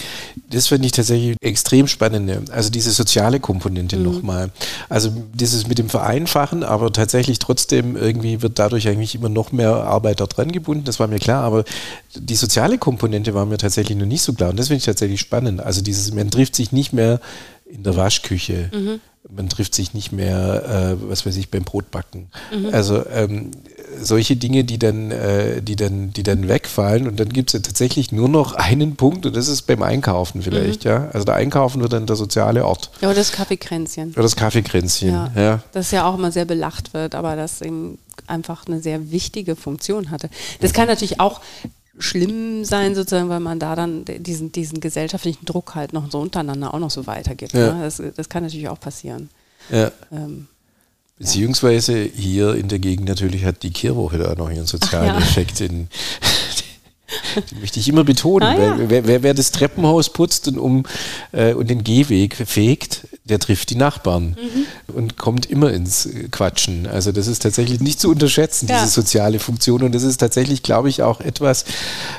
Das 0.51 0.67
finde 0.67 0.85
ich 0.85 0.93
tatsächlich 0.93 1.39
extrem 1.41 1.89
spannend. 1.89 2.51
Also 2.51 2.69
diese 2.69 2.91
soziale 2.91 3.41
Komponente 3.41 3.97
mhm. 3.97 4.03
nochmal. 4.03 4.51
Also 4.91 5.11
dieses 5.33 5.67
mit 5.67 5.79
dem 5.79 5.89
Vereinfachen, 5.89 6.63
aber 6.63 6.93
tatsächlich 6.93 7.39
trotzdem 7.39 7.97
irgendwie 7.97 8.43
wird 8.43 8.59
dadurch 8.59 8.87
eigentlich 8.87 9.15
immer 9.15 9.31
noch 9.31 9.51
mehr 9.51 9.73
Arbeit 9.75 10.21
da 10.21 10.27
dran 10.27 10.53
gebunden. 10.53 10.85
Das 10.85 11.01
war 11.01 11.07
mir 11.07 11.21
klar. 11.21 11.43
Aber 11.43 11.65
die 12.15 12.37
soziale 12.37 12.77
Komponente 12.77 13.33
war 13.33 13.47
mir 13.47 13.57
tatsächlich 13.57 13.97
noch 13.97 14.05
nicht 14.05 14.21
so 14.21 14.35
klar. 14.35 14.51
Und 14.51 14.59
das 14.59 14.67
finde 14.69 14.81
ich 14.81 14.85
tatsächlich 14.85 15.21
spannend. 15.21 15.63
Also 15.63 15.81
dieses, 15.81 16.13
man 16.13 16.31
trifft 16.31 16.55
sich 16.55 16.71
nicht 16.71 16.93
mehr 16.93 17.19
in 17.65 17.83
der 17.83 17.97
Waschküche. 17.97 18.71
Mhm 18.75 19.01
man 19.35 19.49
trifft 19.49 19.75
sich 19.75 19.95
nicht 19.95 20.13
mehr, 20.13 20.97
äh, 21.01 21.09
was 21.09 21.25
weiß 21.25 21.37
ich, 21.37 21.51
beim 21.51 21.65
Brotbacken. 21.65 22.29
Mhm. 22.55 22.67
Also 22.73 23.05
ähm, 23.09 23.53
solche 24.01 24.37
Dinge, 24.37 24.65
die 24.65 24.79
dann, 24.79 25.11
äh, 25.11 25.63
die 25.63 25.77
dann, 25.77 26.13
die 26.13 26.23
dann 26.23 26.49
wegfallen 26.49 27.07
und 27.07 27.21
dann 27.21 27.29
gibt 27.29 27.51
es 27.51 27.55
ja 27.55 27.61
tatsächlich 27.61 28.13
nur 28.13 28.29
noch 28.29 28.55
einen 28.55 28.97
Punkt 28.97 29.27
und 29.27 29.37
das 29.37 29.49
ist 29.49 29.63
beim 29.63 29.83
Einkaufen 29.83 30.43
vielleicht, 30.43 30.85
mhm. 30.85 30.91
ja. 30.91 31.09
Also 31.13 31.25
der 31.25 31.35
Einkaufen 31.35 31.81
wird 31.81 31.93
dann 31.93 32.07
der 32.07 32.17
soziale 32.17 32.65
Ort. 32.65 32.91
Ja, 33.01 33.09
oder 33.09 33.17
das 33.17 33.33
Kaffeekränzchen. 33.33 34.13
Oder 34.13 34.23
das 34.23 34.37
Kaffeekränzchen, 34.37 35.11
ja. 35.11 35.33
ja. 35.37 35.63
Das 35.73 35.91
ja 35.91 36.09
auch 36.09 36.17
immer 36.17 36.33
sehr 36.33 36.45
belacht 36.45 36.95
wird, 36.95 37.15
aber 37.15 37.37
das 37.37 37.61
eben 37.61 37.99
einfach 38.27 38.67
eine 38.67 38.81
sehr 38.81 39.11
wichtige 39.11 39.57
Funktion 39.57 40.11
hatte. 40.11 40.31
Das 40.61 40.73
kann 40.73 40.87
natürlich 40.87 41.21
auch 41.21 41.41
schlimm 41.99 42.65
sein, 42.65 42.95
sozusagen, 42.95 43.29
weil 43.29 43.41
man 43.41 43.59
da 43.59 43.77
dann 43.77 44.05
diesen, 44.05 44.53
diesen 44.53 44.81
gesellschaftlichen 44.81 45.45
Druck 45.45 45.75
halt 45.75 45.93
noch 45.93 46.11
so 46.11 46.21
untereinander 46.21 46.75
auch 46.75 46.79
noch 46.79 46.91
so 46.91 47.07
weitergibt. 47.07 47.53
Ja. 47.53 47.75
Ne? 47.75 47.83
Das, 47.83 48.03
das 48.17 48.29
kann 48.29 48.43
natürlich 48.43 48.69
auch 48.69 48.81
passieren. 48.81 49.31
Ja. 49.71 49.91
Ähm, 50.13 50.49
Beziehungsweise 51.19 52.03
hier 52.03 52.55
in 52.57 52.69
der 52.69 52.81
Gegend 52.81 53.09
natürlich 53.09 53.45
hat 53.45 53.63
die 53.63 53.71
Kehrwoche 53.71 54.19
da 54.19 54.35
noch 54.35 54.51
ihren 54.51 54.67
sozialen 54.67 55.11
Ach 55.11 55.21
ja. 55.21 55.27
Effekt. 55.27 55.61
Den, 55.61 55.89
den 57.51 57.61
möchte 57.61 57.79
ich 57.79 57.89
immer 57.89 58.03
betonen. 58.03 58.49
Ah, 58.49 58.59
ja. 58.59 58.77
Wer, 58.89 59.07
wer, 59.07 59.23
wer, 59.23 59.35
das 59.35 59.53
Treppenhaus 59.53 60.11
putzt 60.11 60.49
und, 60.49 60.59
um, 60.59 60.85
äh, 61.31 61.55
und 61.55 61.71
den 61.71 61.85
Gehweg 61.85 62.35
fegt, 62.35 63.07
der 63.25 63.39
trifft 63.39 63.71
die 63.71 63.77
Nachbarn 63.77 64.37
Mhm. 64.37 64.95
und 64.95 65.17
kommt 65.17 65.47
immer 65.47 65.73
ins 65.73 66.09
Quatschen. 66.33 66.87
Also 66.89 67.13
das 67.13 67.29
ist 67.29 67.43
tatsächlich 67.43 67.81
nicht 67.81 68.01
zu 68.01 68.11
unterschätzen, 68.11 68.67
Ja. 68.69 68.81
diese 68.81 68.93
soziale 68.93 69.39
Funktion. 69.39 69.85
Und 69.85 69.95
das 69.95 70.03
ist 70.03 70.19
tatsächlich, 70.19 70.63
glaube 70.65 70.89
ich, 70.89 71.03
auch 71.03 71.21
etwas, 71.21 71.65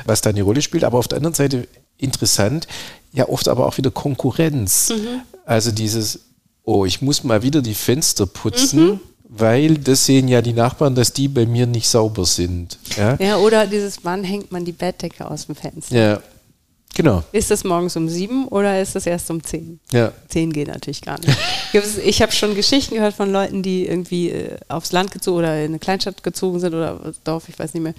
was 0.05 0.21
da 0.21 0.29
eine 0.29 0.41
Rolle 0.43 0.61
spielt. 0.61 0.85
Aber 0.85 0.97
auf 0.97 1.09
der 1.09 1.17
anderen 1.17 1.35
Seite 1.35 1.67
interessant, 1.97 2.67
ja 3.11 3.27
oft 3.27 3.49
aber 3.49 3.65
auch 3.67 3.77
wieder 3.77 3.91
Konkurrenz. 3.91 4.89
Mhm. 4.89 5.21
Also 5.45 5.71
dieses, 5.71 6.21
oh, 6.65 6.85
ich 6.85 7.01
muss 7.01 7.23
mal 7.23 7.41
wieder 7.43 7.61
die 7.61 7.73
Fenster 7.75 8.25
putzen, 8.25 8.85
Mhm. 8.85 8.99
weil 9.29 9.77
das 9.77 10.05
sehen 10.05 10.27
ja 10.27 10.41
die 10.41 10.53
Nachbarn, 10.53 10.95
dass 10.95 11.13
die 11.13 11.27
bei 11.27 11.45
mir 11.45 11.65
nicht 11.67 11.87
sauber 11.87 12.25
sind. 12.25 12.77
Ja, 12.97 13.15
ja, 13.19 13.37
oder 13.37 13.67
dieses, 13.67 13.99
wann 14.03 14.23
hängt 14.23 14.51
man 14.51 14.65
die 14.65 14.71
Bettdecke 14.71 15.29
aus 15.29 15.45
dem 15.45 15.55
Fenster? 15.55 15.95
ja. 15.95 16.19
genau. 16.95 17.23
Ist 17.33 17.51
das 17.51 17.63
morgens 17.65 17.95
um 17.97 18.07
sieben 18.09 18.47
oder 18.47 18.81
ist 18.81 18.95
das 18.95 19.05
erst 19.05 19.29
um 19.29 19.43
zehn? 19.43 19.79
Ja. 19.91 20.11
Zehn 20.29 20.51
geht 20.53 20.67
natürlich 20.69 21.01
gar 21.01 21.19
nicht. 21.19 21.37
Ich 22.05 22.21
habe 22.21 22.31
schon 22.31 22.55
Geschichten 22.55 22.95
gehört 22.95 23.15
von 23.15 23.29
Leuten, 23.33 23.61
die 23.61 23.85
irgendwie 23.85 24.29
äh, 24.29 24.55
aufs 24.69 24.93
Land 24.93 25.11
gezogen 25.11 25.39
oder 25.39 25.59
in 25.59 25.65
eine 25.71 25.79
Kleinstadt 25.79 26.23
gezogen 26.23 26.61
sind 26.61 26.73
oder 26.73 27.13
Dorf, 27.25 27.49
ich 27.49 27.59
weiß 27.59 27.73
nicht 27.73 27.83
mehr. 27.83 27.93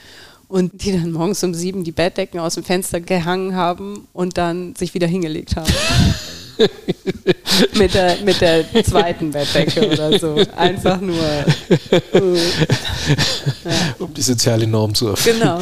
Und 0.49 0.83
die 0.83 0.93
dann 0.93 1.13
morgens 1.13 1.45
um 1.45 1.53
sieben 1.53 1.85
die 1.85 1.93
Bettdecken 1.93 2.41
aus 2.41 2.55
dem 2.55 2.65
Fenster 2.65 3.01
gehangen 3.03 3.55
haben 3.55 4.09
und 4.15 4.39
dann 4.39 4.75
sich 4.77 4.95
wieder 4.95 5.07
hingelegt 5.07 5.57
haben. 5.57 5.71
mit, 7.75 7.95
der, 7.95 8.17
mit 8.25 8.41
der 8.41 8.65
zweiten 8.85 9.31
Bettdecke 9.31 9.89
oder 9.91 10.19
so. 10.19 10.37
Einfach 10.57 11.01
nur. 11.01 11.25
äh, 12.13 12.41
um 13.99 14.13
die 14.15 14.23
soziale 14.23 14.67
Norm 14.67 14.95
zu 14.95 15.09
erfüllen. 15.09 15.39
genau. 15.41 15.61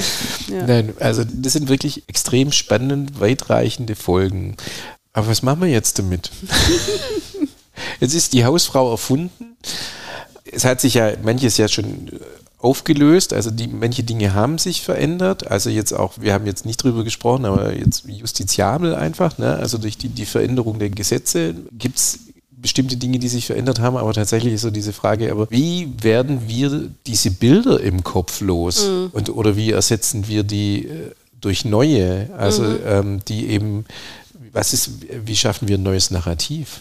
Ja. 0.48 0.66
Nein, 0.66 0.94
also 1.00 1.24
das 1.24 1.52
sind 1.54 1.68
wirklich 1.68 2.02
extrem 2.08 2.52
spannende, 2.52 3.20
weitreichende 3.20 3.94
Folgen. 3.94 4.56
Aber 5.12 5.28
was 5.28 5.42
machen 5.42 5.62
wir 5.62 5.68
jetzt 5.68 5.98
damit? 5.98 6.30
jetzt 8.00 8.14
ist 8.14 8.32
die 8.32 8.44
Hausfrau 8.44 8.90
erfunden. 8.90 9.56
Es 10.44 10.64
hat 10.64 10.80
sich 10.80 10.94
ja 10.94 11.12
manches 11.22 11.56
ja 11.56 11.68
schon 11.68 12.10
aufgelöst, 12.64 13.34
also 13.34 13.50
die, 13.50 13.68
manche 13.68 14.02
Dinge 14.02 14.32
haben 14.32 14.56
sich 14.58 14.82
verändert. 14.82 15.50
Also 15.50 15.68
jetzt 15.68 15.92
auch, 15.92 16.14
wir 16.18 16.32
haben 16.32 16.46
jetzt 16.46 16.64
nicht 16.64 16.82
drüber 16.82 17.04
gesprochen, 17.04 17.44
aber 17.44 17.76
jetzt 17.76 18.04
justiziabel 18.08 18.94
einfach, 18.94 19.36
ne? 19.38 19.56
also 19.56 19.76
durch 19.76 19.98
die, 19.98 20.08
die 20.08 20.24
Veränderung 20.24 20.78
der 20.78 20.88
Gesetze 20.88 21.54
gibt 21.72 21.98
es 21.98 22.20
bestimmte 22.50 22.96
Dinge, 22.96 23.18
die 23.18 23.28
sich 23.28 23.44
verändert 23.44 23.80
haben, 23.80 23.98
aber 23.98 24.14
tatsächlich 24.14 24.54
ist 24.54 24.62
so 24.62 24.70
diese 24.70 24.94
Frage, 24.94 25.30
aber 25.30 25.50
wie 25.50 25.92
werden 26.00 26.48
wir 26.48 26.88
diese 27.06 27.30
Bilder 27.30 27.78
im 27.80 28.02
Kopf 28.02 28.40
los? 28.40 28.88
Und, 29.12 29.28
oder 29.28 29.54
wie 29.56 29.70
ersetzen 29.70 30.26
wir 30.28 30.42
die 30.44 30.86
äh, 30.86 31.10
durch 31.38 31.66
neue? 31.66 32.30
Also 32.38 32.64
ähm, 32.86 33.20
die 33.28 33.48
eben, 33.48 33.84
was 34.52 34.72
ist, 34.72 34.90
wie 35.26 35.36
schaffen 35.36 35.68
wir 35.68 35.76
ein 35.76 35.82
neues 35.82 36.10
Narrativ? 36.10 36.80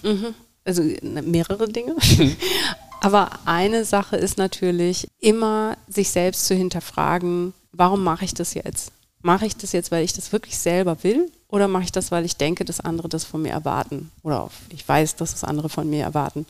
also 0.66 0.82
ne, 0.82 1.22
mehrere 1.22 1.68
Dinge. 1.68 1.96
Aber 3.04 3.32
eine 3.44 3.84
Sache 3.84 4.16
ist 4.16 4.38
natürlich 4.38 5.10
immer, 5.20 5.76
sich 5.90 6.10
selbst 6.10 6.48
zu 6.48 6.56
hinterfragen, 6.56 7.54
warum 7.74 8.02
mache 8.02 8.24
ich 8.24 8.34
das 8.34 8.54
jetzt? 8.54 8.94
Mache 9.22 9.46
ich 9.46 9.58
das 9.58 9.74
jetzt, 9.74 9.92
weil 9.92 10.06
ich 10.06 10.14
das 10.14 10.32
wirklich 10.32 10.58
selber 10.58 11.04
will? 11.04 11.30
Oder 11.50 11.68
mache 11.68 11.84
ich 11.84 11.92
das, 11.92 12.12
weil 12.12 12.24
ich 12.24 12.38
denke, 12.38 12.64
dass 12.64 12.80
andere 12.80 13.10
das 13.10 13.26
von 13.26 13.42
mir 13.42 13.52
erwarten? 13.52 14.10
Oder 14.24 14.50
ich 14.70 14.88
weiß, 14.88 15.18
dass 15.18 15.32
das 15.32 15.44
andere 15.44 15.68
von 15.68 15.90
mir 15.90 16.02
erwarten. 16.02 16.46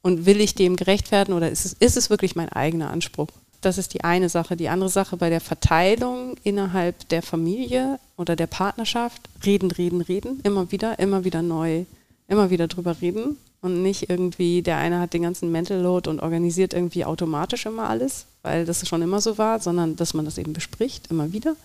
Und 0.00 0.24
will 0.24 0.40
ich 0.40 0.54
dem 0.54 0.76
gerecht 0.76 1.12
werden 1.12 1.34
oder 1.34 1.50
ist 1.50 1.66
es, 1.66 1.74
ist 1.74 1.98
es 1.98 2.08
wirklich 2.08 2.34
mein 2.34 2.48
eigener 2.48 2.90
Anspruch? 2.90 3.28
Das 3.60 3.76
ist 3.76 3.92
die 3.92 4.02
eine 4.02 4.30
Sache. 4.30 4.56
Die 4.56 4.70
andere 4.70 4.88
Sache 4.88 5.18
bei 5.18 5.28
der 5.28 5.42
Verteilung 5.42 6.36
innerhalb 6.42 7.10
der 7.10 7.20
Familie 7.20 8.00
oder 8.16 8.36
der 8.36 8.46
Partnerschaft, 8.46 9.20
reden, 9.44 9.70
reden, 9.70 10.00
reden, 10.00 10.40
immer 10.44 10.72
wieder, 10.72 10.98
immer 10.98 11.24
wieder 11.24 11.42
neu, 11.42 11.84
immer 12.26 12.48
wieder 12.48 12.68
drüber 12.68 12.96
reden 13.02 13.36
und 13.62 13.82
nicht 13.82 14.08
irgendwie, 14.08 14.62
der 14.62 14.78
eine 14.78 15.00
hat 15.00 15.12
den 15.12 15.22
ganzen 15.22 15.52
Mental 15.52 15.80
Load 15.80 16.08
und 16.08 16.20
organisiert 16.20 16.72
irgendwie 16.72 17.04
automatisch 17.04 17.66
immer 17.66 17.88
alles, 17.88 18.26
weil 18.42 18.64
das 18.64 18.86
schon 18.88 19.02
immer 19.02 19.20
so 19.20 19.38
war, 19.38 19.60
sondern 19.60 19.96
dass 19.96 20.14
man 20.14 20.24
das 20.24 20.38
eben 20.38 20.52
bespricht, 20.52 21.10
immer 21.10 21.32
wieder. 21.32 21.56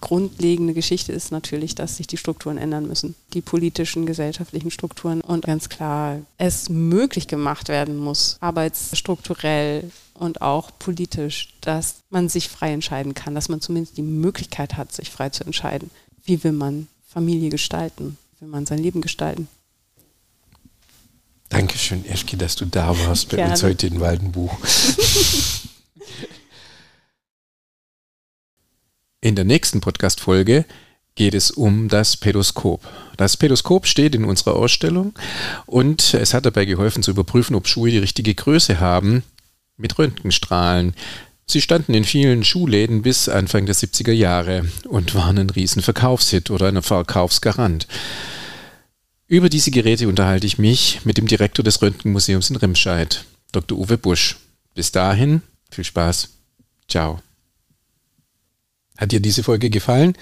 Grundlegende 0.00 0.72
Geschichte 0.72 1.12
ist 1.12 1.30
natürlich, 1.30 1.74
dass 1.74 1.98
sich 1.98 2.06
die 2.06 2.16
Strukturen 2.16 2.56
ändern 2.56 2.88
müssen, 2.88 3.14
die 3.34 3.42
politischen, 3.42 4.06
gesellschaftlichen 4.06 4.70
Strukturen 4.70 5.20
und 5.20 5.44
ganz 5.44 5.68
klar 5.68 6.20
es 6.38 6.70
möglich 6.70 7.28
gemacht 7.28 7.68
werden 7.68 7.98
muss, 7.98 8.38
arbeitsstrukturell 8.40 9.90
und 10.14 10.40
auch 10.40 10.70
politisch, 10.78 11.52
dass 11.60 11.96
man 12.08 12.30
sich 12.30 12.48
frei 12.48 12.72
entscheiden 12.72 13.12
kann, 13.12 13.34
dass 13.34 13.50
man 13.50 13.60
zumindest 13.60 13.98
die 13.98 14.02
Möglichkeit 14.02 14.78
hat, 14.78 14.90
sich 14.90 15.10
frei 15.10 15.28
zu 15.28 15.44
entscheiden. 15.44 15.90
Wie 16.24 16.42
will 16.44 16.52
man 16.52 16.88
Familie 17.06 17.50
gestalten? 17.50 18.16
Wie 18.38 18.42
will 18.42 18.48
man 18.48 18.64
sein 18.64 18.78
Leben 18.78 19.02
gestalten? 19.02 19.48
Dankeschön, 21.50 22.06
Eschki, 22.06 22.36
dass 22.36 22.54
du 22.54 22.64
da 22.64 22.96
warst 23.06 23.28
bei 23.28 23.44
uns 23.44 23.62
heute 23.64 23.88
in 23.88 24.00
Waldenbuch. 24.00 24.56
In 29.20 29.34
der 29.34 29.44
nächsten 29.44 29.82
Podcast-Folge 29.82 30.64
geht 31.14 31.34
es 31.34 31.50
um 31.50 31.88
das 31.88 32.16
Pädoskop. 32.16 32.80
Das 33.18 33.36
Pädoskop 33.36 33.86
steht 33.86 34.14
in 34.14 34.24
unserer 34.24 34.56
Ausstellung 34.56 35.12
und 35.66 36.14
es 36.14 36.32
hat 36.32 36.46
dabei 36.46 36.64
geholfen 36.64 37.02
zu 37.02 37.10
überprüfen, 37.10 37.54
ob 37.54 37.68
Schuhe 37.68 37.90
die 37.90 37.98
richtige 37.98 38.34
Größe 38.34 38.80
haben 38.80 39.22
mit 39.76 39.98
Röntgenstrahlen. 39.98 40.94
Sie 41.44 41.60
standen 41.60 41.92
in 41.92 42.04
vielen 42.04 42.44
Schuhläden 42.44 43.02
bis 43.02 43.28
Anfang 43.28 43.66
der 43.66 43.74
70er 43.74 44.12
Jahre 44.12 44.70
und 44.88 45.14
waren 45.14 45.36
ein 45.36 45.50
riesen 45.50 45.82
Verkaufshit 45.82 46.48
oder 46.50 46.68
ein 46.68 46.80
Verkaufsgarant. 46.80 47.86
Über 49.30 49.48
diese 49.48 49.70
Geräte 49.70 50.06
unterhalte 50.08 50.46
ich 50.48 50.58
mich 50.58 51.04
mit 51.04 51.16
dem 51.16 51.28
Direktor 51.28 51.62
des 51.62 51.80
Röntgenmuseums 51.80 52.50
in 52.50 52.56
Remscheid, 52.56 53.26
Dr. 53.52 53.78
Uwe 53.78 53.96
Busch. 53.96 54.38
Bis 54.74 54.90
dahin, 54.90 55.42
viel 55.70 55.84
Spaß. 55.84 56.30
Ciao. 56.88 57.20
Hat 58.98 59.12
dir 59.12 59.20
diese 59.20 59.44
Folge 59.44 59.70
gefallen? 59.70 60.18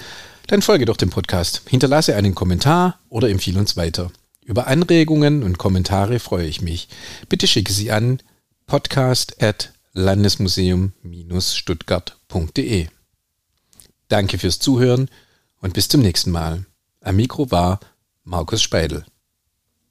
Dann 0.49 0.61
folge 0.61 0.85
doch 0.85 0.99
dem 0.99 1.09
Podcast, 1.09 1.63
hinterlasse 1.71 2.17
einen 2.17 2.35
Kommentar 2.35 3.01
oder 3.09 3.31
empfehle 3.31 3.59
uns 3.59 3.79
weiter. 3.79 4.13
Über 4.45 4.67
Anregungen 4.67 5.43
und 5.43 5.57
Kommentare 5.57 6.19
freue 6.19 6.47
ich 6.47 6.61
mich. 6.61 6.91
Bitte 7.31 7.47
schicke 7.47 7.73
sie 7.73 7.91
an 7.91 8.21
podcast 8.67 9.43
at 9.43 9.73
landesmuseum-stuttgart.de. 9.95 12.89
Danke 14.09 14.37
fürs 14.37 14.59
Zuhören 14.59 15.09
und 15.63 15.73
bis 15.73 15.89
zum 15.89 16.03
nächsten 16.03 16.31
Mal. 16.31 16.67
Am 17.01 17.17
Mikro 17.17 17.51
war 17.51 17.81
Markus 18.29 18.61
Speidel. 18.61 19.05